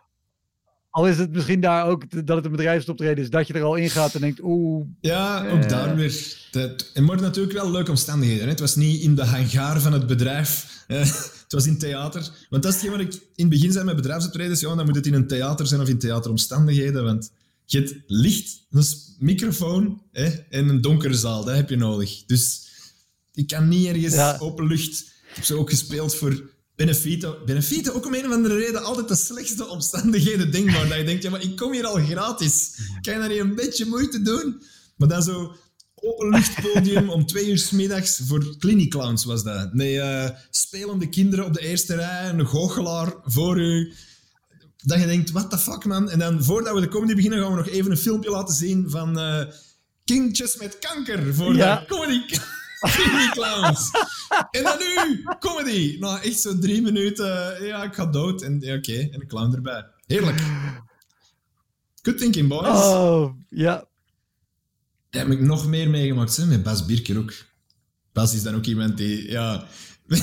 Al 0.90 1.06
is 1.08 1.18
het 1.18 1.32
misschien 1.32 1.60
daar 1.60 1.86
ook 1.86 2.26
dat 2.26 2.36
het 2.36 2.44
een 2.44 2.50
bedrijfsoptreden 2.50 3.24
is, 3.24 3.30
dat 3.30 3.46
je 3.46 3.52
er 3.52 3.62
al 3.62 3.74
in 3.74 3.90
gaat 3.90 4.14
en 4.14 4.20
denkt, 4.20 4.40
oeh, 4.42 4.86
Ja, 5.00 5.48
ook 5.50 5.62
Eh. 5.62 5.68
daar 5.68 5.96
weer. 5.96 6.36
Dat, 6.50 6.90
en 6.94 7.04
maar 7.04 7.20
natuurlijk 7.20 7.56
wel 7.58 7.70
leuke 7.70 7.90
omstandigheden. 7.90 8.42
Hè. 8.44 8.48
Het 8.50 8.60
was 8.60 8.76
niet 8.76 9.02
in 9.02 9.14
de 9.14 9.24
hangar 9.24 9.80
van 9.80 9.92
het 9.92 10.06
bedrijf. 10.06 10.66
eh, 10.86 10.98
het 10.98 11.52
was 11.52 11.66
in 11.66 11.78
theater. 11.78 12.30
Want 12.50 12.62
dat 12.62 12.74
is 12.74 12.80
hetgeen 12.82 12.98
wat 12.98 13.14
ik 13.14 13.14
in 13.34 13.44
het 13.44 13.48
begin 13.48 13.72
zei 13.72 13.84
met 13.84 13.96
bedrijfsoptredens. 13.96 14.60
Ja, 14.60 14.74
dan 14.74 14.84
moet 14.86 14.96
het 14.96 15.06
in 15.06 15.14
een 15.14 15.26
theater 15.26 15.66
zijn 15.66 15.80
of 15.80 15.88
in 15.88 15.98
theateromstandigheden. 15.98 17.04
Want 17.04 17.32
je 17.64 17.78
hebt 17.78 17.94
licht, 18.06 18.66
een 18.70 18.84
microfoon 19.18 20.02
hè, 20.12 20.24
en 20.50 20.68
een 20.68 20.80
donkere 20.80 21.14
zaal. 21.14 21.44
Dat 21.44 21.54
heb 21.56 21.68
je 21.70 21.76
nodig. 21.76 22.24
Dus 22.26 22.66
ik 23.38 23.46
kan 23.46 23.68
niet 23.68 23.86
ergens 23.86 24.14
Ja. 24.14 24.36
open 24.38 24.66
lucht. 24.66 25.00
Ik 25.28 25.34
heb 25.34 25.44
ze 25.44 25.54
ook 25.58 25.70
gespeeld 25.70 26.14
voor 26.14 26.50
Benefieten. 26.76 27.34
Benefieten 27.46 27.94
ook 27.94 28.06
om 28.06 28.14
een 28.14 28.26
of 28.26 28.32
andere 28.32 28.56
reden 28.56 28.82
altijd 28.84 29.08
de 29.08 29.16
slechtste 29.16 29.66
omstandigheden 29.68 30.50
denkbaar. 30.50 30.88
Dat 30.88 30.98
je 30.98 31.04
denkt, 31.04 31.22
ja, 31.22 31.30
maar 31.30 31.42
ik 31.42 31.56
kom 31.56 31.72
hier 31.72 31.86
al 31.86 32.04
gratis. 32.04 32.78
Kan 33.00 33.12
je 33.14 33.18
daar 33.20 33.28
niet 33.28 33.38
een 33.38 33.54
beetje 33.54 33.86
moeite 33.86 34.22
doen? 34.22 34.62
Maar 34.96 35.08
dan 35.08 35.22
zo 35.22 35.56
openluchtpodium 35.94 37.10
om 37.10 37.26
twee 37.26 37.48
uur 37.50 37.58
's 37.58 37.70
middags 37.70 38.20
voor 38.26 38.56
cliniclowns 38.58 39.24
was 39.24 39.42
dat. 39.42 39.72
Met 39.74 39.86
eh, 39.86 40.28
spelende 40.50 41.08
kinderen 41.08 41.44
op 41.44 41.54
de 41.54 41.60
eerste 41.60 41.94
rij, 41.94 42.28
een 42.28 42.46
goochelaar 42.46 43.14
voor 43.24 43.60
u. 43.60 43.92
Dat 44.76 45.00
je 45.00 45.06
denkt, 45.06 45.30
what 45.30 45.50
the 45.50 45.58
fuck 45.58 45.84
man? 45.84 46.10
En 46.10 46.18
dan 46.18 46.44
voordat 46.44 46.74
we 46.74 46.80
de 46.80 46.88
comedy 46.88 47.14
beginnen 47.14 47.38
gaan 47.40 47.50
we 47.50 47.56
nog 47.56 47.68
even 47.68 47.90
een 47.90 47.96
filmpje 47.96 48.30
laten 48.30 48.54
zien 48.54 48.90
van 48.90 49.18
eh 49.18 49.44
kindjes 50.04 50.56
met 50.56 50.78
kanker 50.78 51.34
voor 51.34 51.54
Ja. 51.56 51.80
de 51.80 51.86
comedy 51.86 52.20
cliniclowns. 52.80 53.90
en 54.50 54.62
dan 54.62 54.78
nu, 54.78 55.24
comedy. 55.38 55.96
Nou, 56.00 56.20
echt 56.20 56.40
zo 56.40 56.58
drie 56.58 56.82
minuten, 56.82 57.64
ja, 57.64 57.82
ik 57.82 57.94
ga 57.94 58.06
dood. 58.06 58.42
En 58.42 58.60
ja, 58.60 58.74
oké, 58.74 58.98
en 58.98 59.20
een 59.20 59.26
clown 59.26 59.54
erbij. 59.54 59.86
Heerlijk. 60.06 60.40
Good 62.02 62.18
thinking, 62.18 62.48
boys. 62.48 62.66
oh, 62.68 63.34
ja. 63.48 63.86
Daar 65.10 65.22
heb 65.22 65.32
ik 65.32 65.40
nog 65.40 65.66
meer 65.66 65.90
meegemaakt, 65.90 66.36
hè, 66.36 66.46
met 66.46 66.62
Bas 66.62 66.84
Birker 66.84 67.18
ook. 67.18 67.32
Bas 68.12 68.34
is 68.34 68.42
dan 68.42 68.54
ook 68.54 68.66
iemand 68.66 68.96
die, 68.96 69.30
ja... 69.30 69.66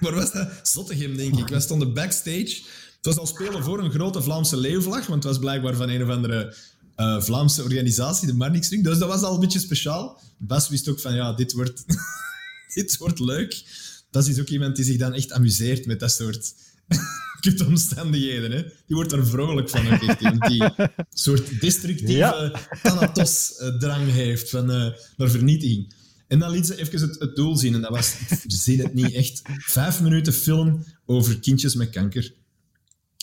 Waar 0.00 0.14
was 0.14 0.32
dat? 0.32 0.60
Zottegem, 0.62 1.16
denk 1.16 1.38
ik. 1.38 1.48
Wij 1.48 1.60
stonden 1.60 1.94
backstage. 1.94 2.62
Het 2.96 3.06
was 3.06 3.16
al 3.16 3.26
spelen 3.26 3.62
voor 3.62 3.78
een 3.78 3.90
grote 3.90 4.22
Vlaamse 4.22 4.56
leeuwvlag, 4.56 5.06
want 5.06 5.22
het 5.22 5.32
was 5.32 5.38
blijkbaar 5.38 5.74
van 5.74 5.88
een 5.88 6.02
of 6.02 6.08
andere 6.08 6.54
eh, 7.00 7.20
Vlaamse 7.20 7.62
organisatie, 7.62 8.26
de 8.26 8.34
Marnixring. 8.34 8.84
Dus 8.84 8.98
dat 8.98 9.08
was 9.08 9.22
al 9.22 9.34
een 9.34 9.40
beetje 9.40 9.58
speciaal. 9.58 10.20
Bas 10.38 10.68
wist 10.68 10.88
ook 10.88 11.00
van, 11.00 11.14
ja, 11.14 11.32
dit 11.32 11.52
wordt, 11.52 11.84
dit 12.74 12.96
wordt 12.96 13.18
leuk. 13.18 13.62
Bas 14.10 14.28
is 14.28 14.40
ook 14.40 14.48
iemand 14.48 14.76
die 14.76 14.84
zich 14.84 14.96
dan 14.96 15.14
echt 15.14 15.32
amuseert 15.32 15.86
met 15.86 16.00
dat 16.00 16.12
soort 16.12 16.54
kutomstandigheden. 17.40 18.50
Hè. 18.50 18.62
Die 18.62 18.96
wordt 18.96 19.12
er 19.12 19.26
vrolijk 19.26 19.68
van, 19.68 19.92
ook 19.92 20.02
echt. 20.02 20.20
Iemand 20.20 20.46
die 20.46 20.62
een 20.62 20.88
soort 21.10 21.60
destructieve 21.60 22.12
Ja. 22.12 22.52
Thanatos-drang 22.82 24.10
heeft 24.10 24.50
van, 24.50 24.70
eh, 24.70 24.92
naar 25.16 25.30
vernietiging. 25.30 25.94
En 26.28 26.38
dan 26.38 26.50
liet 26.50 26.66
ze 26.66 26.76
even 26.76 27.00
het, 27.00 27.18
het 27.18 27.36
doel 27.36 27.56
zien. 27.56 27.74
En 27.74 27.80
dat 27.80 27.90
was, 27.90 28.14
zin 28.46 28.78
het 28.78 28.94
niet 28.94 29.12
echt, 29.12 29.42
vijf 29.58 30.00
minuten 30.00 30.32
film 30.32 30.84
over 31.06 31.40
kindjes 31.40 31.74
met 31.74 31.90
kanker. 31.90 32.34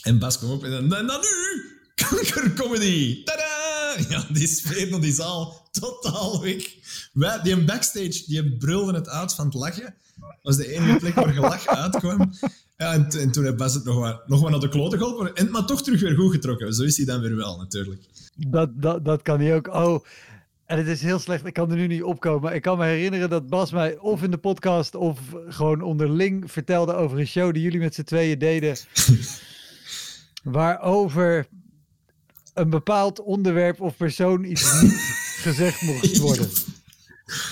En 0.01 0.19
Bas 0.19 0.37
kwam 0.37 0.51
op 0.51 0.63
en 0.63 0.71
dan, 0.71 0.95
en 0.95 1.07
dan 1.07 1.19
nu, 1.21 1.63
kankercomedy. 1.95 3.23
Tada! 3.23 3.56
Ja, 4.09 4.25
die 4.31 4.87
van 4.89 5.01
die 5.01 5.13
zaal 5.13 5.69
totaal 5.71 6.41
weg. 6.41 6.75
Wij, 7.13 7.41
die 7.41 7.63
backstage, 7.63 8.23
die 8.25 8.57
brulde 8.57 8.93
het 8.93 9.09
uit 9.09 9.33
van 9.33 9.45
het 9.45 9.53
lachen. 9.53 9.95
Dat 10.19 10.35
was 10.41 10.57
de 10.57 10.73
enige 10.73 10.97
plek 10.97 11.15
waar 11.15 11.33
gelach 11.33 11.67
uitkwam. 11.67 12.33
Ja, 12.77 12.93
en, 12.93 13.09
en 13.09 13.31
toen 13.31 13.43
heeft 13.43 13.57
Bas 13.57 13.73
het 13.73 13.83
nog 13.83 13.99
wat, 13.99 14.27
nog 14.27 14.41
wat 14.41 14.49
naar 14.49 14.59
de 14.59 14.69
kloten 14.69 14.97
geholpen. 14.99 15.35
En, 15.35 15.51
maar 15.51 15.65
toch 15.65 15.83
terug 15.83 16.01
weer 16.01 16.15
goed 16.15 16.31
getrokken. 16.31 16.73
Zo 16.73 16.83
is 16.83 16.97
hij 16.97 17.05
dan 17.05 17.21
weer 17.21 17.35
wel, 17.35 17.57
natuurlijk. 17.57 18.01
Dat, 18.35 18.81
dat, 18.81 19.05
dat 19.05 19.21
kan 19.21 19.39
hij 19.39 19.55
ook. 19.55 19.67
Oh, 19.67 20.03
en 20.65 20.77
het 20.77 20.87
is 20.87 21.01
heel 21.01 21.19
slecht. 21.19 21.45
Ik 21.45 21.53
kan 21.53 21.71
er 21.71 21.77
nu 21.77 21.87
niet 21.87 22.03
opkomen. 22.03 22.41
Maar 22.41 22.55
ik 22.55 22.61
kan 22.61 22.77
me 22.77 22.85
herinneren 22.85 23.29
dat 23.29 23.47
Bas 23.47 23.71
mij 23.71 23.97
of 23.97 24.23
in 24.23 24.31
de 24.31 24.37
podcast 24.37 24.95
of 24.95 25.19
gewoon 25.47 25.81
onderling 25.81 26.51
vertelde 26.51 26.93
over 26.93 27.19
een 27.19 27.27
show 27.27 27.53
die 27.53 27.63
jullie 27.63 27.79
met 27.79 27.95
z'n 27.95 28.03
tweeën 28.03 28.39
deden. 28.39 28.77
waarover 30.43 31.47
een 32.57 32.69
bepaald 32.69 33.19
onderwerp 33.19 33.81
of 33.81 33.97
persoon 33.97 34.43
iets 34.43 34.81
niet 34.81 34.91
gezegd 35.45 35.81
mocht 35.81 36.17
worden. 36.17 36.49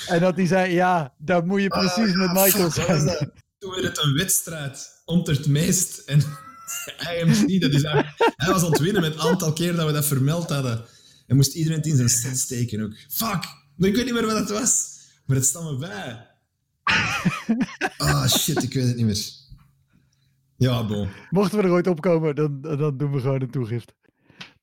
En 0.08 0.20
dat 0.20 0.36
hij 0.36 0.46
zei, 0.46 0.74
ja, 0.74 1.14
daar 1.18 1.46
moet 1.46 1.62
je 1.62 1.68
precies 1.68 2.14
met 2.14 2.34
Michael 2.34 2.72
zijn. 2.72 3.06
dat? 3.06 3.30
Toen 3.58 3.72
werd 3.72 3.84
het 3.84 4.04
een 4.04 4.14
wedstrijd 4.14 5.02
om 5.06 5.22
het 5.24 5.48
meest. 5.48 5.98
En 5.98 6.20
IMC, 7.20 7.62
dat 7.62 7.74
is 7.74 7.82
hij 7.82 8.52
was 8.52 8.64
aan 8.64 8.72
het 8.72 8.80
winnen 8.80 9.02
met 9.02 9.14
het 9.14 9.24
aantal 9.24 9.54
keer 9.54 9.76
dat 9.76 9.86
we 9.86 9.92
dat 9.92 10.06
vermeld 10.06 10.50
hadden. 10.50 10.86
En 11.28 11.36
moest 11.36 11.54
iedereen 11.54 11.78
het 11.78 11.88
in 11.88 11.96
zijn 11.96 12.10
set 12.10 12.38
steken 12.38 12.84
ook. 12.84 12.94
Fuck, 13.10 13.44
maar 13.76 13.90
ik 13.90 13.96
weet 13.96 14.06
niet 14.06 14.14
meer 14.14 14.26
wat 14.26 14.40
het 14.40 14.50
was. 14.50 14.94
Maar 15.26 15.36
het 15.36 15.46
staat 15.46 15.64
me 15.64 15.78
bij. 15.78 16.28
Ah, 17.98 18.28
shit, 18.28 18.64
ik 18.64 18.74
weet 18.74 18.88
het 18.88 18.96
niet 18.96 19.06
meer. 19.06 19.44
Ja, 20.58 20.86
bon. 20.86 21.10
Mochten 21.30 21.58
we 21.58 21.64
er 21.64 21.72
ooit 21.72 21.88
opkomen, 21.88 22.36
dan, 22.36 22.62
dan 22.62 22.98
doen 22.98 23.12
we 23.12 23.20
gewoon 23.20 23.42
een 23.42 23.52
toegift. 23.52 23.94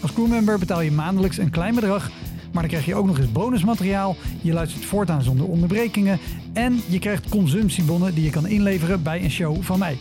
Als 0.00 0.12
crewmember 0.12 0.58
betaal 0.58 0.80
je 0.80 0.90
maandelijks 0.90 1.38
een 1.38 1.50
klein 1.50 1.74
bedrag, 1.74 2.10
maar 2.52 2.62
dan 2.62 2.70
krijg 2.70 2.86
je 2.86 2.94
ook 2.94 3.06
nog 3.06 3.18
eens 3.18 3.32
bonusmateriaal. 3.32 4.16
Je 4.42 4.52
luistert 4.52 4.84
voortaan 4.84 5.22
zonder 5.22 5.46
onderbrekingen 5.46 6.18
en 6.52 6.80
je 6.88 6.98
krijgt 6.98 7.28
consumptiebonnen 7.28 8.14
die 8.14 8.24
je 8.24 8.30
kan 8.30 8.46
inleveren 8.46 9.02
bij 9.02 9.24
een 9.24 9.30
show 9.30 9.62
van 9.62 9.78
mij. 9.78 9.98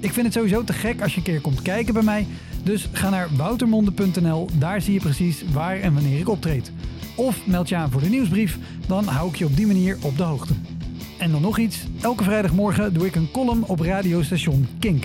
Ik 0.00 0.12
vind 0.12 0.26
het 0.26 0.34
sowieso 0.34 0.64
te 0.64 0.72
gek 0.72 1.02
als 1.02 1.12
je 1.12 1.18
een 1.18 1.24
keer 1.24 1.40
komt 1.40 1.62
kijken 1.62 1.94
bij 1.94 2.02
mij. 2.02 2.26
Dus 2.62 2.88
ga 2.92 3.10
naar 3.10 3.28
woutermonde.nl, 3.36 4.48
daar 4.58 4.82
zie 4.82 4.92
je 4.92 5.00
precies 5.00 5.44
waar 5.52 5.80
en 5.80 5.94
wanneer 5.94 6.18
ik 6.18 6.28
optreed. 6.28 6.72
Of 7.16 7.46
meld 7.46 7.68
je 7.68 7.76
aan 7.76 7.90
voor 7.90 8.00
de 8.00 8.08
nieuwsbrief, 8.08 8.58
dan 8.86 9.04
hou 9.04 9.28
ik 9.28 9.36
je 9.36 9.44
op 9.44 9.56
die 9.56 9.66
manier 9.66 9.98
op 10.02 10.16
de 10.16 10.22
hoogte. 10.22 10.54
En 11.18 11.30
dan 11.30 11.40
nog 11.40 11.58
iets, 11.58 11.84
elke 12.00 12.24
vrijdagmorgen 12.24 12.94
doe 12.94 13.06
ik 13.06 13.14
een 13.14 13.30
column 13.30 13.64
op 13.66 13.80
radiostation 13.80 14.66
Kink. 14.78 15.04